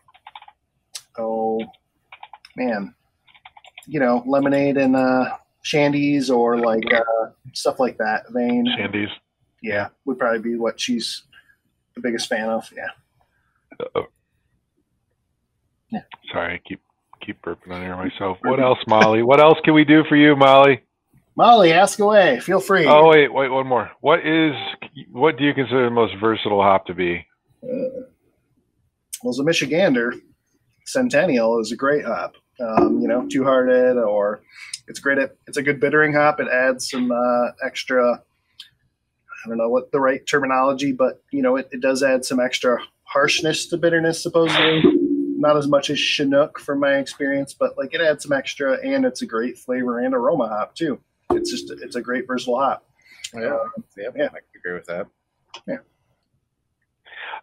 [1.17, 1.59] oh
[2.55, 2.93] man,
[3.87, 8.23] you know, lemonade and uh, shandies or like uh, stuff like that.
[8.31, 9.09] Vein, Shandy's.
[9.61, 11.23] yeah, would probably be what she's
[11.95, 12.71] the biggest fan of.
[12.75, 12.89] Yeah.
[13.79, 14.07] Uh-oh.
[15.89, 16.03] Yeah.
[16.31, 16.81] Sorry, I keep
[17.25, 18.37] keep burping on here myself.
[18.41, 19.21] What else, Molly?
[19.23, 20.81] What else can we do for you, Molly?
[21.35, 22.39] Molly, ask away.
[22.39, 22.85] Feel free.
[22.87, 23.91] Oh wait, wait, one more.
[24.01, 24.53] What is
[25.11, 27.25] what do you consider the most versatile hop to be?
[27.63, 28.03] Uh,
[29.23, 30.13] well, as a Michigander,
[30.85, 32.35] Centennial is a great hop.
[32.59, 34.41] Um, you know, two hearted, or
[34.87, 36.39] it's great at it's a good bittering hop.
[36.39, 38.21] It adds some uh, extra.
[39.43, 42.39] I don't know what the right terminology, but you know, it, it does add some
[42.39, 44.83] extra harshness to bitterness, supposedly.
[45.37, 49.05] Not as much as Chinook from my experience, but like it adds some extra, and
[49.05, 50.99] it's a great flavor and aroma hop too.
[51.31, 52.85] It's just it's a great versatile hop.
[53.33, 53.65] Yeah, uh,
[53.97, 54.25] yeah, Yeah.
[54.25, 55.07] I can agree with that.
[55.67, 55.77] Yeah.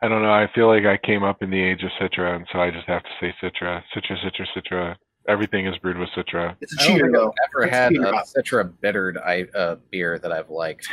[0.01, 0.31] I don't know.
[0.31, 2.87] I feel like I came up in the age of Citra, and so I just
[2.87, 4.97] have to say Citra, Citra, Citra, Citra.
[5.29, 6.57] Everything is brewed with Citra.
[6.61, 7.29] It's a I don't cheater think though.
[7.29, 8.43] I've ever It's had cheater a.
[8.43, 10.89] Citra bittered I, uh, beer that I've liked.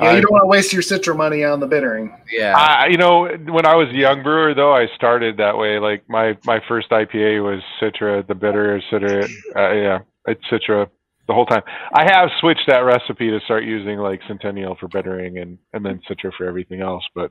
[0.00, 2.16] Yeah, I- you don't want to waste your Citra money on the bittering.
[2.30, 5.78] Yeah, I, you know, when I was a young brewer, though, I started that way.
[5.78, 9.24] Like my my first IPA was Citra, the bitter Citra.
[9.56, 10.88] Uh, yeah, it's Citra
[11.26, 11.62] the whole time.
[11.94, 16.00] I have switched that recipe to start using like Centennial for bittering and and then
[16.10, 17.04] Citra for everything else.
[17.14, 17.30] But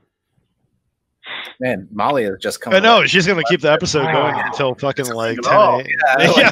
[1.60, 2.72] man, Molly has just come.
[2.74, 4.42] I know she's gonna keep the episode going Wow.
[4.46, 5.82] until fucking like at 10 all.
[6.18, 6.50] Yeah,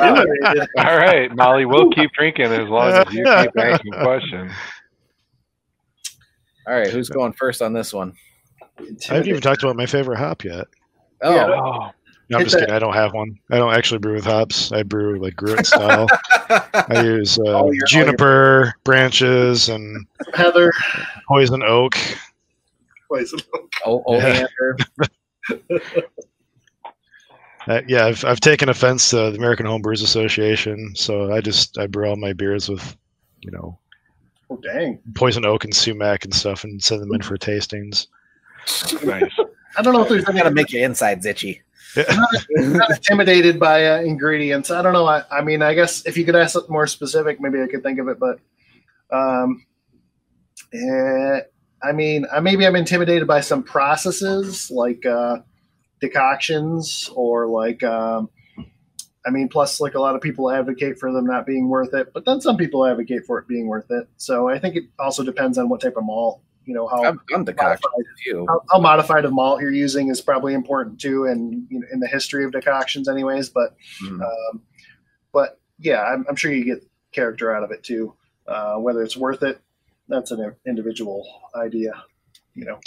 [0.00, 0.66] Yeah.
[0.78, 3.26] all right, Molly, we'll keep drinking as long as you keep
[3.58, 4.52] asking questions.
[6.66, 8.14] All right, who's going first on this one?
[8.78, 8.84] I
[9.14, 10.66] haven't even talked about my favorite hop yet.
[11.22, 11.46] Oh, Yeah.
[11.46, 11.90] Oh,
[12.30, 12.74] No, I'm It's just a- kidding.
[12.74, 13.38] I don't have one.
[13.52, 14.72] I don't actually brew with hops.
[14.72, 16.06] I brew like Gruit style.
[16.48, 20.72] I use uh, your- all your- juniper branches and Heather.
[21.28, 21.96] poison oak.
[23.08, 23.38] Poison.
[23.86, 24.76] oh, Oleander.
[27.66, 31.86] Uh, yeah, I've I've taken offense to the American Homebrewers Association, so I just I
[31.86, 32.94] brew all my beers with,
[33.40, 33.78] you know,
[34.50, 35.00] Oh dang!
[35.14, 38.08] poison oak and sumac and stuff, and send them in for tastings.
[39.02, 39.30] nice.
[39.78, 40.40] I don't know if there's I any.
[40.40, 41.62] gotta make your insides itchy.
[41.96, 44.70] I'm not intimidated by uh, ingredients.
[44.70, 45.06] I don't know.
[45.06, 47.82] I, I mean, I guess if you could ask something more specific, maybe I could
[47.82, 48.18] think of it.
[48.20, 48.40] But,
[49.10, 49.64] um,
[50.74, 51.40] eh,
[51.84, 55.38] I mean, I maybe I'm intimidated by some processes like uh,
[56.00, 57.82] decoctions or like.
[57.82, 58.30] Um,
[59.26, 62.12] I mean, plus, like a lot of people advocate for them not being worth it,
[62.12, 64.06] but then some people advocate for it being worth it.
[64.18, 66.42] So I think it also depends on what type of malt.
[66.66, 67.02] You know how
[67.44, 68.46] decoction with you.
[68.48, 72.00] how, how modified of malt you're using is probably important too, and you know, in
[72.00, 73.48] the history of decoctions, anyways.
[73.48, 74.20] But Mm.
[74.22, 74.62] um,
[75.32, 78.14] but yeah, I'm, I'm sure you get character out of it too.
[78.46, 79.58] Uh, whether it's worth it,
[80.08, 81.92] that's an individual idea.
[82.54, 82.78] You know,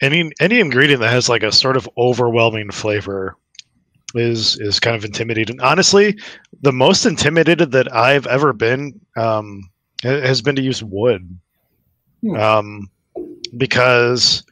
[0.00, 3.36] Any any ingredient that has like a sort of overwhelming flavor
[4.14, 5.60] is is kind of intimidating.
[5.60, 6.18] Honestly,
[6.62, 9.70] the most intimidated that I've ever been um,
[10.02, 11.38] has been to use wood,
[12.22, 12.36] Hmm.
[12.36, 12.90] um,
[13.56, 14.44] because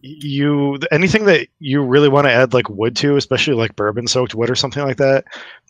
[0.00, 4.34] you anything that you really want to add like wood to, especially like bourbon soaked
[4.34, 5.24] wood or something like that,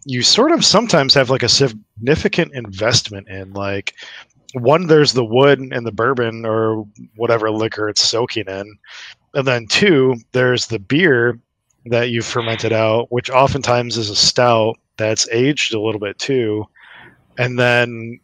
[0.04, 3.94] you sort of sometimes have like a significant investment in like
[4.54, 8.78] one there's the wood and the bourbon or whatever liquor it's soaking in.
[9.34, 11.38] And then two there's the beer
[11.86, 16.64] that you fermented out which oftentimes is a stout that's aged a little bit too.
[17.38, 18.20] And then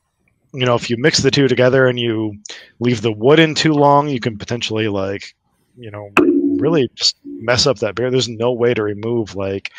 [0.53, 2.37] you know if you mix the two together and you
[2.81, 5.35] leave the wood in too long you can potentially like
[5.77, 6.11] you know
[6.59, 8.11] really just mess up that beer.
[8.11, 9.73] There's no way to remove like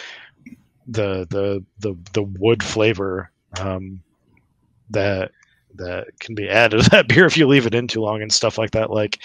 [0.88, 4.02] the the the, the wood flavor um,
[4.90, 5.32] that
[5.78, 8.32] that can be added to that beer if you leave it in too long and
[8.32, 8.92] stuff like that.
[8.92, 9.20] Like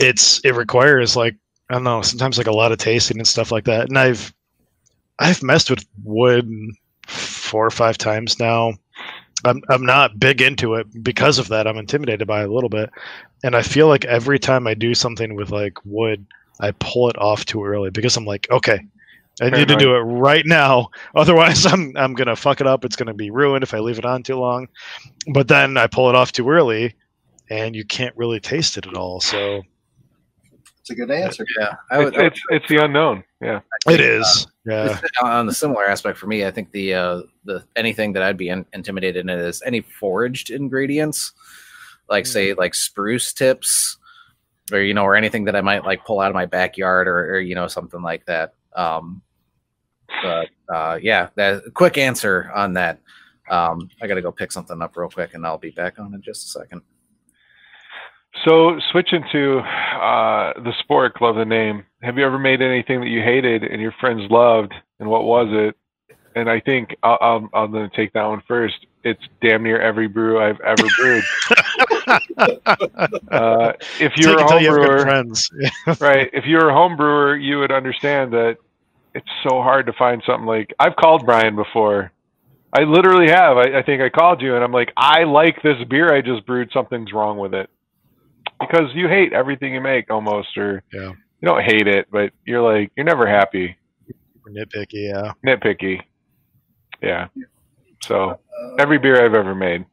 [0.00, 1.36] it's it requires like
[1.68, 3.88] i don't know sometimes like a lot of tasting and stuff like that.
[3.88, 4.32] And i've
[5.18, 6.50] i've messed with wood
[7.06, 8.74] four or five times now.
[9.44, 11.66] I'm i'm not big into it because of that.
[11.66, 12.90] I'm intimidated by it a little bit.
[13.44, 16.24] And i feel like every time i do something with like wood
[16.60, 18.80] i pull it off too early because i'm like okay
[19.40, 20.90] I need to do it right now.
[21.14, 22.84] Otherwise, I'm I'm gonna fuck it up.
[22.84, 24.68] It's gonna be ruined if I leave it on too long.
[25.32, 26.94] But then I pull it off too early,
[27.48, 29.20] and you can't really taste it at all.
[29.20, 29.62] So
[30.80, 31.46] It's a good answer.
[31.58, 33.24] Yeah, I It's, it's it's the unknown.
[33.40, 33.60] Yeah.
[33.88, 34.46] it is.
[34.66, 35.00] Yeah.
[35.22, 38.50] On the similar aspect for me, I think the uh, the anything that I'd be
[38.50, 41.32] in, intimidated in is any foraged ingredients,
[42.08, 43.96] like say like spruce tips,
[44.70, 47.36] or you know, or anything that I might like pull out of my backyard, or,
[47.36, 48.54] or you know, something like that.
[48.76, 49.22] Um,
[50.22, 53.00] but uh, yeah, that quick answer on that.
[53.50, 56.14] Um, I got to go pick something up real quick, and I'll be back on
[56.14, 56.82] in just a second.
[58.44, 61.84] So switching to uh, the spork, love the name.
[62.02, 65.48] Have you ever made anything that you hated and your friends loved, and what was
[65.50, 65.76] it?
[66.36, 68.86] And I think I'll, I'm, I'm going to take that one first.
[69.02, 71.24] It's damn near every brew I've ever brewed.
[73.30, 75.50] uh, if you're a it till home you brewer, friends.
[76.00, 76.30] right?
[76.32, 78.58] If you're a home brewer, you would understand that
[79.14, 82.12] it's so hard to find something like I've called Brian before.
[82.72, 83.56] I literally have.
[83.56, 86.46] I, I think I called you and I'm like, I like this beer I just
[86.46, 86.70] brewed.
[86.72, 87.68] Something's wrong with it
[88.60, 91.08] because you hate everything you make almost, or Yeah.
[91.40, 93.76] you don't hate it, but you're like you're never happy,
[94.48, 94.86] Nitpicky.
[95.12, 95.32] Yeah.
[95.46, 96.00] nitpicky.
[97.02, 97.28] Yeah.
[98.02, 98.38] So
[98.78, 99.84] every beer I've ever made,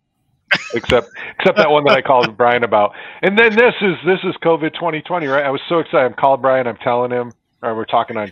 [0.74, 2.94] except except that one that I called Brian about.
[3.22, 5.46] And then this is this is COVID 2020, right?
[5.46, 6.06] I was so excited.
[6.06, 6.68] I'm calling Brian.
[6.68, 7.32] I'm telling him,
[7.64, 8.32] or we're talking on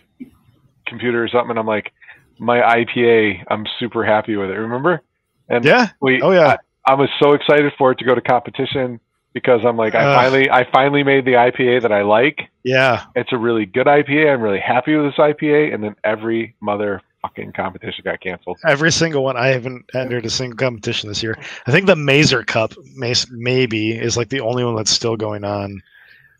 [0.85, 1.51] computer or something.
[1.51, 1.91] And I'm like,
[2.39, 4.53] my IPA, I'm super happy with it.
[4.55, 5.01] Remember?
[5.49, 5.89] And Yeah.
[6.01, 6.57] we, Oh yeah.
[6.87, 8.99] I, I was so excited for it to go to competition
[9.33, 10.15] because I'm like, I Ugh.
[10.15, 12.39] finally I finally made the IPA that I like.
[12.63, 13.05] Yeah.
[13.15, 14.33] It's a really good IPA.
[14.33, 15.73] I'm really happy with this IPA.
[15.73, 18.57] And then every motherfucking competition got canceled.
[18.65, 19.35] Every single one.
[19.37, 21.37] I haven't entered a single competition this year.
[21.67, 25.43] I think the Mazer Cup, may, maybe, is like the only one that's still going
[25.43, 25.81] on.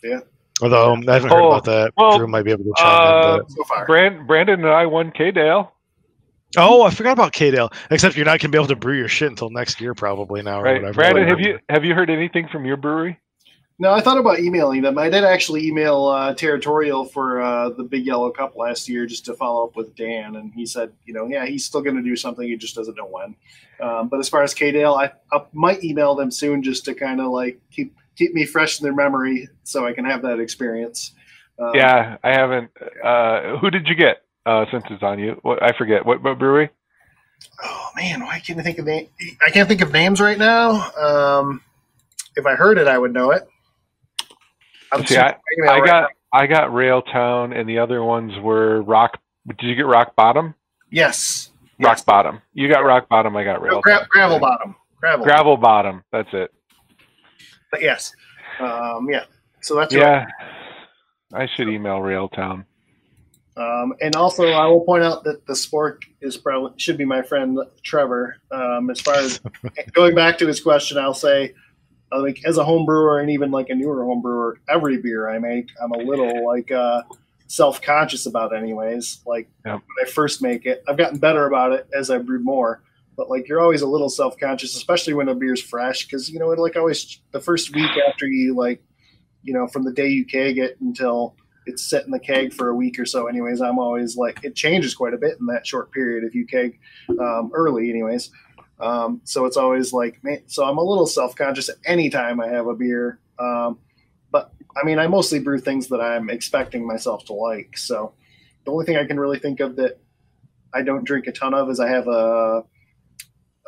[0.03, 0.19] Yeah.
[0.61, 1.94] Although I haven't heard Oh, about that.
[1.98, 3.41] well, Drew might be able to chime uh, in.
[3.41, 3.52] But...
[3.52, 3.86] so far.
[3.86, 5.73] Brand, Brandon and I won K Dale.
[6.57, 7.72] Oh, I forgot about K-Dale.
[7.91, 10.61] Except you're not gonna be able to brew your shit until next year, probably now
[10.61, 10.94] or whatever.
[10.94, 13.19] Brandon, have you have you heard anything from your brewery?
[13.77, 14.98] No, I thought about emailing them.
[14.98, 19.26] I did actually email uh, Territorial for uh, the Big Yellow Cup last year just
[19.26, 22.02] to follow up with Dan, and he said, you know, yeah, he's still going to
[22.02, 22.48] do something.
[22.48, 23.36] He just doesn't know when.
[23.82, 27.19] Um, but as far as K-Dale, I, I might email them soon just to kind
[27.19, 31.13] of like keep keep me fresh in their memory so I can have that experience.
[31.59, 32.71] Um, Yeah, I haven't.
[33.03, 34.21] Uh, who did you get?
[34.45, 36.05] Uh, since it's on you, what I forget.
[36.05, 36.69] What, what brewery?
[37.63, 39.07] Oh man, why can't I think of name?
[39.45, 40.91] I can't think of names right now.
[40.93, 41.61] Um,
[42.35, 43.47] if I heard it, I would know it.
[44.91, 46.07] I'm See, I, checking my email I right got now.
[46.39, 49.19] I got Railtown, and the other ones were Rock.
[49.47, 50.53] Did you get Rock Bottom?
[50.91, 52.03] yes, Rock yes.
[52.03, 52.41] Bottom.
[52.53, 53.35] You got Rock Bottom.
[53.35, 56.03] I got No, gra- gravel bottom, gravel, Gravel Bottom.
[56.11, 56.53] That's it.
[57.76, 58.15] But yes,
[58.61, 59.26] um, yeah.
[59.60, 60.02] So that's right.
[60.02, 60.26] Yeah,
[61.34, 62.64] I should email Railtown.
[63.57, 67.22] Um, and also, I will point out that the spork is probably should be my
[67.22, 68.38] friend Trevor.
[68.49, 69.41] Um, as far as
[69.91, 71.53] going back to his question, I'll say,
[72.14, 75.30] uh, like as a home brewer and even like a newer home brewer, every beer
[75.30, 77.02] I make, I'm a little like uh,
[77.47, 78.56] self conscious about.
[78.56, 79.73] Anyways, like Yep.
[79.73, 82.81] when I first make it, I've gotten better about it as I brew more.
[83.17, 86.39] But like you're always a little self conscious, especially when a beer's fresh, because you
[86.39, 88.83] know it like always the first week after you like,
[89.43, 91.35] you know, from the day you keg it until
[91.65, 94.55] it's set in the keg for a week or so anyways i'm always like it
[94.55, 96.79] changes quite a bit in that short period if you keg
[97.19, 98.31] um, early anyways.
[98.79, 102.75] Um, so it's always like man so i'm a little self-conscious anytime i have a
[102.75, 103.79] beer um,
[104.31, 108.13] but i mean i mostly brew things that i'm expecting myself to like so
[108.65, 109.97] the only thing i can really think of that
[110.73, 112.63] i don't drink a ton of is i have a,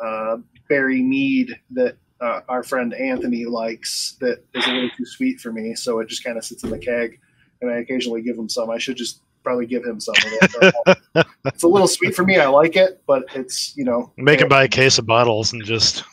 [0.00, 0.36] a
[0.68, 5.52] berry mead that uh, our friend anthony likes that is a little too sweet for
[5.52, 7.18] me so it just kind of sits in the keg
[7.60, 8.70] and I occasionally give him some.
[8.70, 11.26] I should just probably give him some of it.
[11.46, 12.38] it's a little sweet for me.
[12.38, 15.64] I like it, but it's you know Make him buy a case of bottles and
[15.64, 16.04] just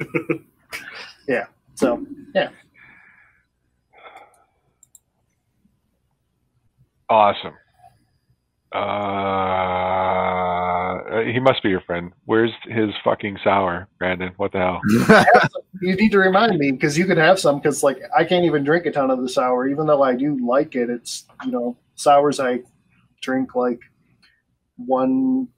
[1.28, 1.46] yeah.
[1.74, 2.04] so
[2.34, 2.50] yeah.
[7.08, 7.54] Awesome.
[8.76, 9.72] Uh,
[11.32, 12.12] he must be your friend.
[12.26, 14.32] Where's his fucking sour, Brandon?
[14.36, 14.80] What the hell?
[15.80, 18.64] you need to remind me because you could have some because like I can't even
[18.64, 20.90] drink a ton of the sour, even though I do like it.
[20.90, 22.60] It's you know sours I
[23.22, 23.80] drink like
[24.76, 25.48] one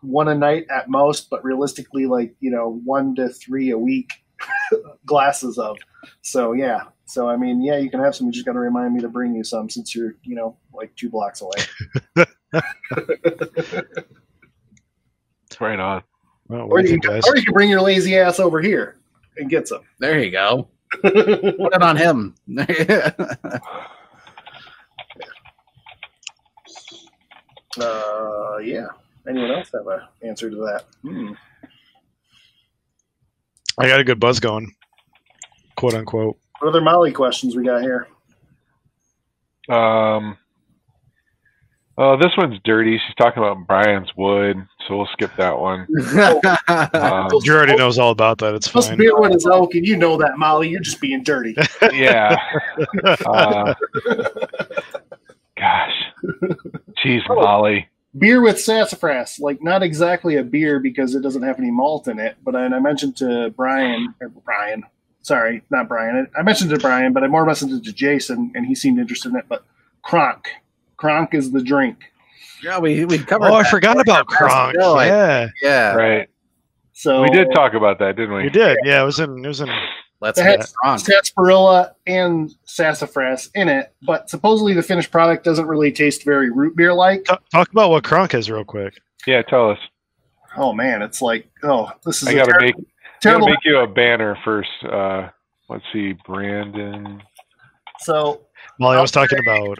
[0.00, 4.12] one a night at most, but realistically like you know one to three a week
[5.06, 5.76] glasses of.
[6.22, 6.82] So yeah.
[7.06, 8.26] So I mean, yeah, you can have some.
[8.26, 10.94] You just got to remind me to bring you some since you're, you know, like
[10.94, 12.26] two blocks away.
[15.60, 16.02] Right on.
[16.46, 18.98] well, Or you, you can, or you can bring your lazy ass over here
[19.38, 19.80] and get some.
[19.98, 20.68] there you go.
[21.02, 22.34] Put it on him.
[22.56, 23.10] Uh,
[27.80, 28.86] Uh, yeah.
[29.28, 30.84] Anyone else have an answer to that?
[31.02, 31.32] Hmm.
[33.78, 34.74] I got a good buzz going,
[35.76, 36.36] quote unquote.
[36.58, 38.08] What other Molly questions we got here?
[39.68, 40.36] Um,
[41.98, 42.96] oh, this one's dirty.
[42.96, 44.56] She's talking about Brian's wood,
[44.86, 45.86] so we'll skip that one.
[46.68, 48.54] Um, Drew already knows all about that.
[48.54, 48.98] It's Plus fine.
[48.98, 50.68] beer one is oak, and you know that, Molly.
[50.68, 51.54] You're just being dirty.
[51.92, 52.36] yeah.
[53.26, 53.74] Uh,
[55.56, 55.92] gosh.
[57.04, 57.88] Jeez, Molly.
[58.16, 62.18] beer with sassafras, like not exactly a beer because it doesn't have any malt in
[62.18, 62.36] it.
[62.44, 64.84] But I, and I mentioned to Brian, or Brian,
[65.22, 66.28] sorry, not Brian.
[66.36, 68.98] I, I mentioned to Brian, but I more mentioned it to Jason, and he seemed
[68.98, 69.46] interested in it.
[69.48, 69.64] But
[70.02, 70.48] Kronk,
[70.98, 72.04] Kronk is the drink.
[72.62, 73.46] yeah, we we covered.
[73.46, 73.70] Oh, I that.
[73.70, 74.74] forgot about Kronk.
[74.74, 76.28] Still, Yeah, Yeah, Right.
[76.92, 78.42] So We did talk about that, didn't we?
[78.42, 78.76] we did.
[78.84, 79.44] Yeah, it was in.
[79.44, 79.68] It was in.
[80.20, 85.66] let's It get has sarsaparilla and sassafras in it, but supposedly the finished product doesn't
[85.68, 87.24] really taste very root beer like.
[87.24, 89.00] T- talk about what Kronk is real quick.
[89.28, 89.78] Yeah, tell us.
[90.56, 92.74] Oh man, it's like oh, this is I gotta ter- make
[93.22, 94.70] gotta make you a banner first.
[94.82, 95.28] Uh,
[95.68, 97.22] let's see, Brandon.
[98.00, 98.40] So
[98.80, 99.78] Molly, I was talking about.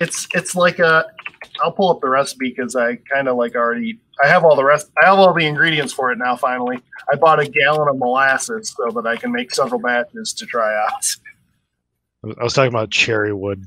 [0.00, 1.04] It's it's like a
[1.62, 4.64] I'll pull up the recipe because I kind of like already I have all the
[4.64, 6.78] rest I have all the ingredients for it now finally.
[7.12, 10.74] I bought a gallon of molasses so that I can make several batches to try
[10.74, 11.06] out.
[12.38, 13.64] I was talking about cherry wood.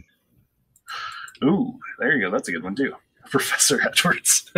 [1.43, 2.31] ooh there you go.
[2.31, 2.93] That's a good one too
[3.31, 4.51] Professor Edwards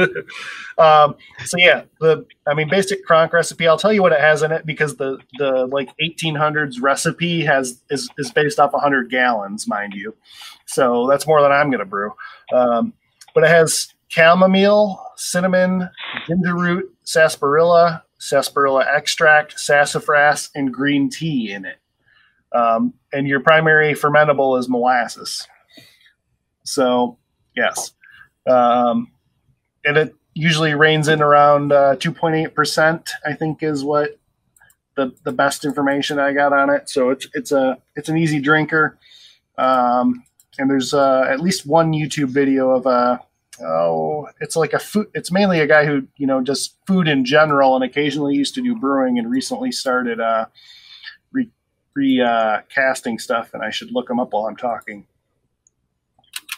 [0.77, 4.43] um, so yeah the I mean basic Kronk recipe I'll tell you what it has
[4.43, 9.67] in it because the the like 1800s recipe has is, is based off 100 gallons
[9.67, 10.15] mind you
[10.65, 12.11] so that's more than I'm gonna brew
[12.53, 12.93] um,
[13.33, 15.89] but it has chamomile, cinnamon,
[16.27, 21.79] ginger root, sarsaparilla, sarsaparilla extract, sassafras, and green tea in it.
[22.55, 25.47] Um, and your primary fermentable is molasses.
[26.63, 27.17] So,
[27.55, 27.93] yes.
[28.47, 29.11] Um,
[29.85, 34.17] and it usually reigns in around uh, 2.8%, I think is what
[34.95, 36.89] the, the best information I got on it.
[36.89, 38.97] So it's, it's a, it's an easy drinker.
[39.57, 40.23] Um,
[40.57, 43.19] and there's uh, at least one YouTube video of a
[43.61, 45.07] oh, it's like a food.
[45.13, 48.61] It's mainly a guy who you know just food in general, and occasionally used to
[48.61, 50.45] do brewing, and recently started uh,
[51.31, 51.49] re,
[51.95, 53.53] re uh, casting stuff.
[53.53, 55.05] And I should look him up while I'm talking.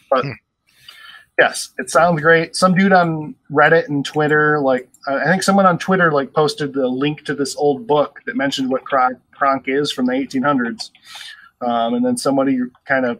[0.09, 0.31] But Hmm.
[1.39, 2.55] Yes, it sounds great.
[2.55, 6.87] Some dude on Reddit and Twitter, like I think someone on Twitter, like posted the
[6.87, 10.89] link to this old book that mentioned what Kronk, Kronk is from the 1800s.
[11.65, 13.19] Um, and then somebody kind of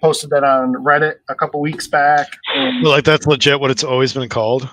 [0.00, 2.28] posted that on Reddit a couple weeks back.
[2.54, 4.68] And Like that's legit what it's always been called.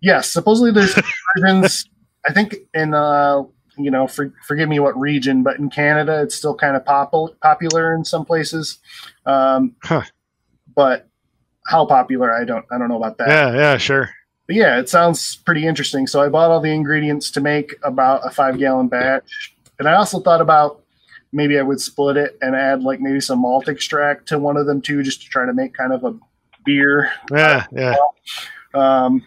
[0.00, 0.94] yes, supposedly there's
[1.36, 1.88] versions.
[2.28, 3.42] I think in uh,
[3.80, 7.38] you know, for, forgive me what region, but in Canada it's still kind of popul-
[7.40, 8.78] popular in some places.
[9.26, 10.02] Um, Huh.
[10.74, 11.08] But
[11.68, 13.28] how popular, I don't, I don't know about that.
[13.28, 14.08] Yeah, yeah, sure.
[14.46, 16.06] But yeah, it sounds pretty interesting.
[16.06, 19.54] So I bought all the ingredients to make about a five gallon batch.
[19.78, 20.82] And I also thought about
[21.32, 24.64] maybe I would split it and add like maybe some malt extract to one of
[24.64, 26.18] them too, just to try to make kind of a
[26.64, 27.12] beer.
[27.30, 27.94] Yeah, yeah.
[28.72, 29.22] Um,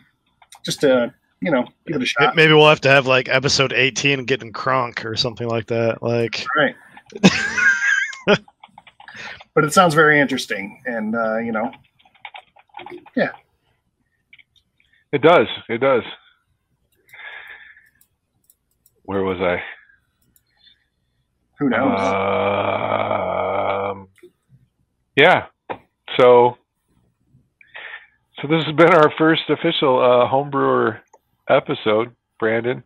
[0.65, 2.35] just to, you know, give it a shot.
[2.35, 6.01] Maybe we'll have to have like episode 18 getting Kronk or something like that.
[6.01, 6.75] Like, Right.
[9.53, 10.81] but it sounds very interesting.
[10.85, 11.71] And, uh, you know,
[15.13, 15.47] It does.
[15.69, 16.03] It does.
[19.03, 19.61] Where was I?
[21.59, 21.99] who knows?
[23.91, 24.07] Um,
[25.15, 25.45] yeah.
[26.17, 26.57] So,
[28.39, 30.99] so this has been our first official uh, homebrewer
[31.49, 32.15] episode.
[32.39, 32.83] Brandon,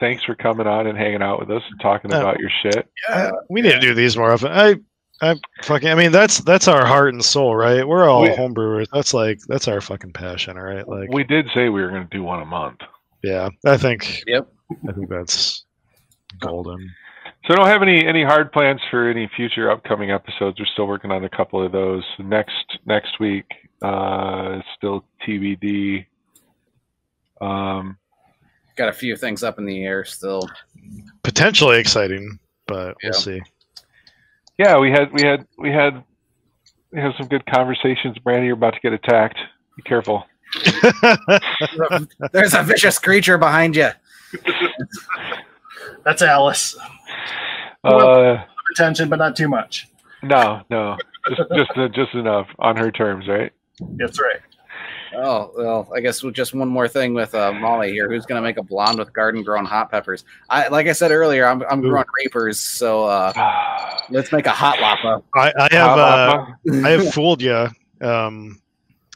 [0.00, 2.90] thanks for coming on and hanging out with us and talking Uh, about your shit.
[3.08, 4.50] uh, we need to do these more often.
[4.50, 4.74] I,
[5.20, 5.34] I
[5.64, 7.86] fucking, I mean, that's that's our heart and soul, right?
[7.86, 8.86] We're all We- homebrewers.
[8.92, 10.86] That's like that's our fucking passion, all right?
[10.88, 12.80] Like, We did say we were going to do one a month.
[13.24, 14.46] yeah, I think, Yep.
[14.88, 15.64] I think that's
[16.40, 16.88] golden.
[17.46, 20.58] So I don't have any any hard plans for any future upcoming episodes.
[20.60, 22.04] We're still working on a couple of those.
[22.18, 23.46] Next next week,
[23.82, 26.06] uh, it's still TBD.
[27.40, 27.96] Um,
[28.76, 30.48] Got a few things up in the air still.
[31.24, 33.10] Potentially exciting, but Yeah.
[33.10, 33.40] we'll see.
[34.58, 36.04] Yeah, we had we had we had
[36.92, 38.18] we had some good conversations.
[38.18, 39.38] Brandy, you're about to get attacked.
[39.76, 40.24] Be careful.
[42.32, 43.90] There's a vicious creature behind you.
[46.04, 46.76] That's Alice.
[47.84, 48.38] Uh,
[48.74, 49.88] Attention, but not too much.
[50.22, 50.96] no, no,
[51.28, 53.52] just just uh, just enough on her terms, right?
[53.96, 54.40] That's right.
[55.14, 58.08] Oh well, I guess with just one more thing with uh, Molly here.
[58.08, 60.24] Who's gonna make a blonde with garden grown hot peppers?
[60.50, 63.32] I like I said earlier, I'm I'm growing reapers, so uh,
[64.10, 65.22] let's make a hot lapa.
[65.34, 66.46] I, I have uh,
[66.84, 67.68] I have fooled you.
[68.00, 68.60] Um,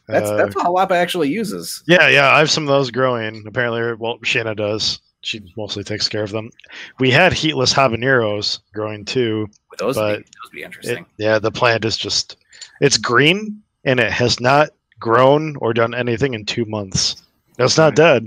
[0.09, 1.83] That's Uh, that's what Jalapa actually uses.
[1.87, 3.45] Yeah, yeah, I have some of those growing.
[3.47, 5.01] Apparently, well, Shanna does.
[5.25, 6.51] She mostly takes care of them.
[6.99, 9.47] We had heatless habaneros growing too.
[9.71, 11.07] Would those But be, those be It, interesting?
[11.19, 12.37] yeah, the plant is just
[12.81, 14.71] it's green and it has not
[15.03, 17.23] grown or done anything in two months.
[17.59, 18.25] That's not dead.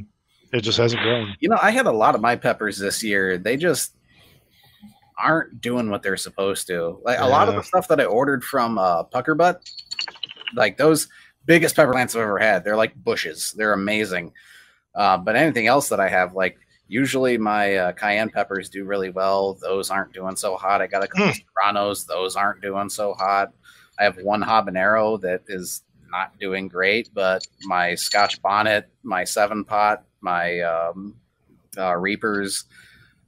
[0.53, 1.35] It just hasn't grown.
[1.39, 3.38] You know, I had a lot of my peppers this year.
[3.38, 3.95] They just
[5.18, 6.99] aren't doing what they're supposed to.
[7.03, 9.68] Like a lot of the stuff that I ordered from uh, Pucker Butt,
[10.53, 11.07] like those
[11.45, 12.64] biggest pepper plants I've ever had.
[12.64, 13.53] They're like bushes.
[13.57, 14.34] They're amazing.
[14.93, 16.57] Uh, but anything else that I have, like
[16.88, 19.57] usually my uh, cayenne peppers do really well.
[19.61, 20.81] Those aren't doing so hot.
[20.81, 22.06] I got a couple of serranos.
[22.06, 23.53] Those aren't doing so hot.
[23.99, 25.84] I have one habanero that is
[26.16, 31.16] not doing great, but my Scotch bonnet, my seven pot, my um,
[31.78, 32.66] uh, reapers,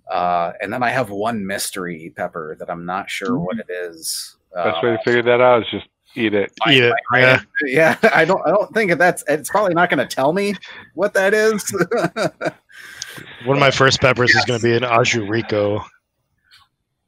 [0.09, 4.37] uh, and then I have one mystery pepper that I'm not sure what it is.
[4.53, 6.51] Best Uh, way to figure that out is just eat it.
[6.69, 6.93] Eat it.
[7.13, 7.41] Yeah.
[7.65, 8.41] yeah, I don't.
[8.47, 9.23] I don't think that's.
[9.27, 10.55] It's probably not going to tell me
[10.93, 11.69] what that is.
[13.45, 15.83] One of my first peppers is going to be an Aji Rico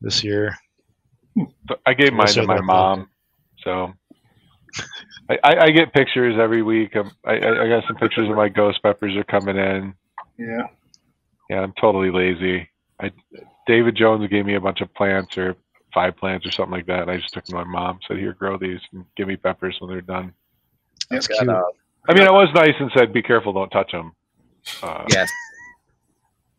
[0.01, 0.56] this year.
[1.85, 3.10] I gave mine to my that's mom,
[3.64, 3.93] so
[5.30, 6.95] I, I, I get pictures every week.
[6.95, 9.93] Of, I, I I got some pictures of my ghost peppers are coming in.
[10.38, 10.68] Yeah.
[11.49, 12.68] Yeah, I'm totally lazy.
[12.99, 13.11] I
[13.68, 15.56] David Jones gave me a bunch of plants or
[15.93, 17.03] five plants or something like that.
[17.03, 19.35] And I just took them to my mom, said, "Here, grow these and give me
[19.35, 20.34] peppers when they're done."
[21.10, 21.49] That's Got, cute.
[21.49, 21.64] uh,
[22.07, 24.14] I mean, I was nice and said, "Be careful, don't touch them."
[24.84, 25.30] Uh, yes,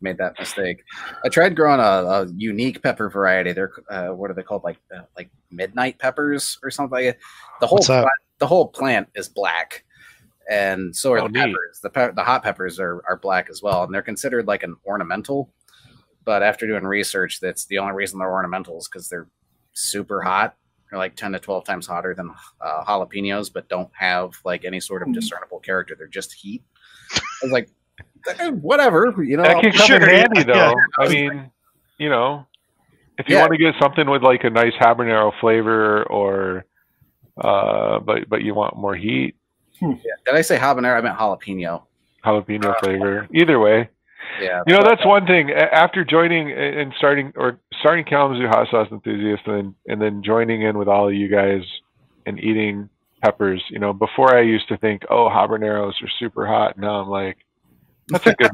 [0.01, 0.83] made that mistake.
[1.23, 3.53] I tried growing a, a unique pepper variety.
[3.53, 4.63] They're uh, what are they called?
[4.63, 6.91] Like uh, like midnight peppers or something.
[6.91, 7.17] Like that.
[7.61, 8.03] The whole What's that?
[8.03, 9.85] plant, the whole plant is black,
[10.49, 11.53] and so are Oh, the neat.
[11.53, 11.79] peppers.
[11.81, 14.75] The pe- the hot peppers are are black as well, and they're considered like an
[14.85, 15.53] ornamental.
[16.25, 19.27] But after doing research, that's the only reason they're ornamentals because they're
[19.73, 20.55] super hot.
[20.89, 24.79] They're like ten to twelve times hotter than uh, jalapenos, but don't have like any
[24.79, 25.13] sort of Mhm.
[25.13, 25.95] discernible character.
[25.95, 26.63] They're just heat.
[27.13, 27.69] I was like,
[28.39, 29.43] "Eh, whatever, you know.
[29.43, 30.53] that can come in Sure, yeah, handy though.
[30.55, 30.73] yeah.
[30.99, 31.51] I mean,
[31.97, 32.47] you know,
[33.19, 33.41] if you Yeah.
[33.41, 36.65] want to get something with like a nice habanero flavor, or
[37.41, 39.35] uh, but but you want more heat,
[39.79, 39.99] Did
[40.33, 40.97] I say habanero?
[40.97, 41.83] I meant jalapeno.
[42.23, 43.27] jalapeno flavor.
[43.33, 43.89] Either way,
[44.41, 44.61] Yeah.
[44.67, 45.51] you know that's one thing.
[45.51, 50.61] After joining and starting or starting Kalamazoo Hot Sauce Enthusiast, and then and then joining
[50.61, 51.63] in with all of you guys
[52.25, 52.89] and eating
[53.23, 53.63] peppers.
[53.69, 56.77] You know, before I used to think, oh, habaneros are super hot.
[56.77, 57.37] Now I'm like,
[58.11, 58.51] that's a good,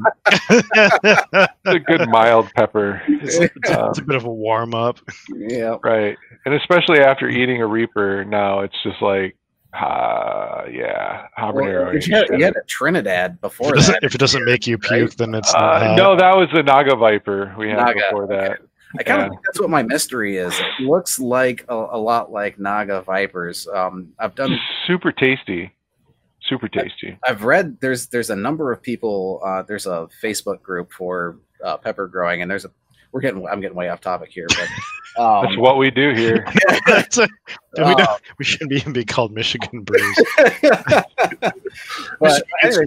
[0.74, 3.02] that's a good mild pepper.
[3.08, 4.98] it's, it's- Um, it's a bit of a warm up.
[5.34, 5.76] yeah.
[5.82, 6.16] Right.
[6.46, 9.36] And especially after eating a Reaper, now it's just like,
[9.74, 11.86] ah, yeah, habanero.
[11.86, 14.04] Well, you, had, you had a Trinidad If before it, doesn't, that.
[14.04, 15.96] if it doesn't make you puke, then it's not uh, hot.
[15.96, 18.58] no, that was the Naga Viper we had Naga, before that.
[18.98, 19.28] I kind of yeah.
[19.30, 20.58] think that's what my mystery is.
[20.58, 23.68] It looks like a, a lot like Naga Vipers.
[23.68, 24.56] Um, I've done.
[24.86, 25.70] Super tasty.
[26.48, 27.16] Super tasty.
[27.26, 29.40] I've read there's there's a number of people.
[29.44, 32.70] Uh, there's a Facebook group for uh, pepper growing, and there's a.
[33.12, 33.46] We're getting.
[33.46, 36.46] I'm getting way off topic here, but um, That's what we do here.
[36.86, 37.28] That's a-
[37.76, 40.16] we, uh, we shouldn't even be called Michigan Brews.
[40.36, 41.12] but
[42.20, 42.78] anyway, there's,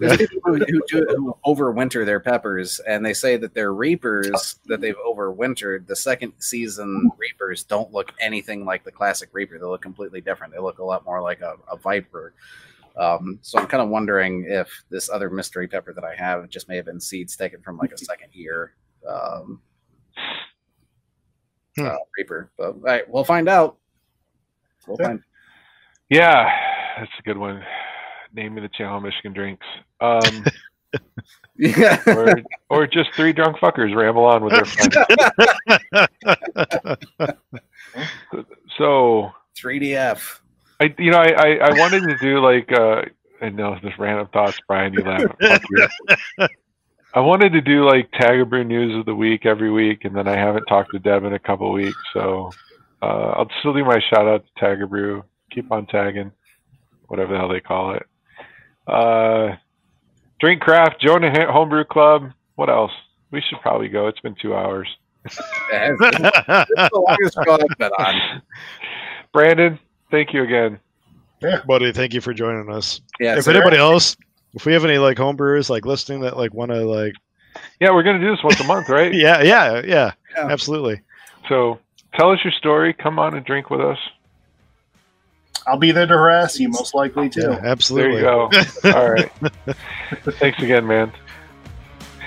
[0.00, 4.56] there's people who, who do who overwinter their peppers, and they say that their reapers
[4.66, 9.58] that they've overwintered, the second season reapers don't look anything like the classic reaper.
[9.58, 10.52] They look completely different.
[10.52, 12.32] They look a lot more like a, a viper.
[12.96, 16.68] Um, so I'm kind of wondering if this other mystery pepper that I have just
[16.68, 18.72] may have been seeds taken from like a second year
[19.08, 19.60] um,
[21.76, 21.86] Hmm.
[21.86, 22.50] uh, reaper.
[22.56, 23.76] But all right, we'll find out.
[24.86, 25.06] We'll Yeah.
[25.06, 25.22] find.
[26.08, 26.50] Yeah,
[26.98, 27.62] that's a good one.
[28.34, 29.66] Name of the channel, Michigan Drinks.
[30.00, 30.44] Um,
[31.60, 32.00] Yeah.
[32.06, 32.36] or,
[32.70, 34.96] or just three drunk fuckers ramble on with their friends.
[38.76, 40.38] So, 3DF.
[40.80, 43.02] I you know I, I, I wanted to do like uh
[43.40, 44.92] I know this random thoughts, Brian.
[44.92, 46.48] You laugh.
[47.14, 50.36] I wanted to do like Tagabrew news of the week every week, and then I
[50.36, 52.50] haven't talked to Deb in a couple weeks, so
[53.02, 55.22] uh, I'll still do my shout out to Tagabrew.
[55.52, 56.30] Keep on tagging,
[57.06, 58.06] whatever the hell they call it.
[58.88, 59.56] Uh,
[60.40, 62.30] Drink Craft, Jonah Ha- Homebrew Club.
[62.56, 62.92] What else?
[63.30, 64.06] We should probably go.
[64.08, 64.88] It's been two hours.
[65.72, 65.98] Yeah, it's-
[66.70, 68.42] it's the longest show I've been on.
[69.32, 69.78] Brandon,
[70.10, 70.78] thank you again.
[71.42, 73.00] Yeah, Buddy, thank you for joining us.
[73.20, 74.16] Yeah, if so anybody else,
[74.54, 77.12] if we have any like homebrewers like listening that like want to like,
[77.80, 79.12] Yeah, we're gonna do this once a month, right?
[79.14, 80.46] yeah, yeah, yeah, Yeah.
[80.50, 81.00] absolutely.
[81.48, 81.78] So
[82.14, 82.92] tell us your story.
[82.92, 83.98] Come on and drink with us.
[85.66, 87.40] I'll be there to harass you, most likely too.
[87.42, 88.16] Yeah, There absolutely.
[88.18, 88.50] you go.
[88.94, 89.30] All right.
[90.38, 91.12] Thanks again, man.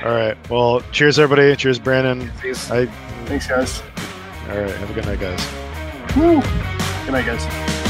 [0.03, 0.37] All right.
[0.49, 1.55] Well, cheers, everybody.
[1.55, 2.29] Cheers, Brandon.
[2.41, 2.71] Jeez.
[2.71, 2.85] I.
[3.25, 3.81] Thanks, guys.
[4.49, 4.69] All right.
[4.71, 6.15] Have a good night, guys.
[6.15, 6.41] Woo.
[7.05, 7.80] Good night, guys.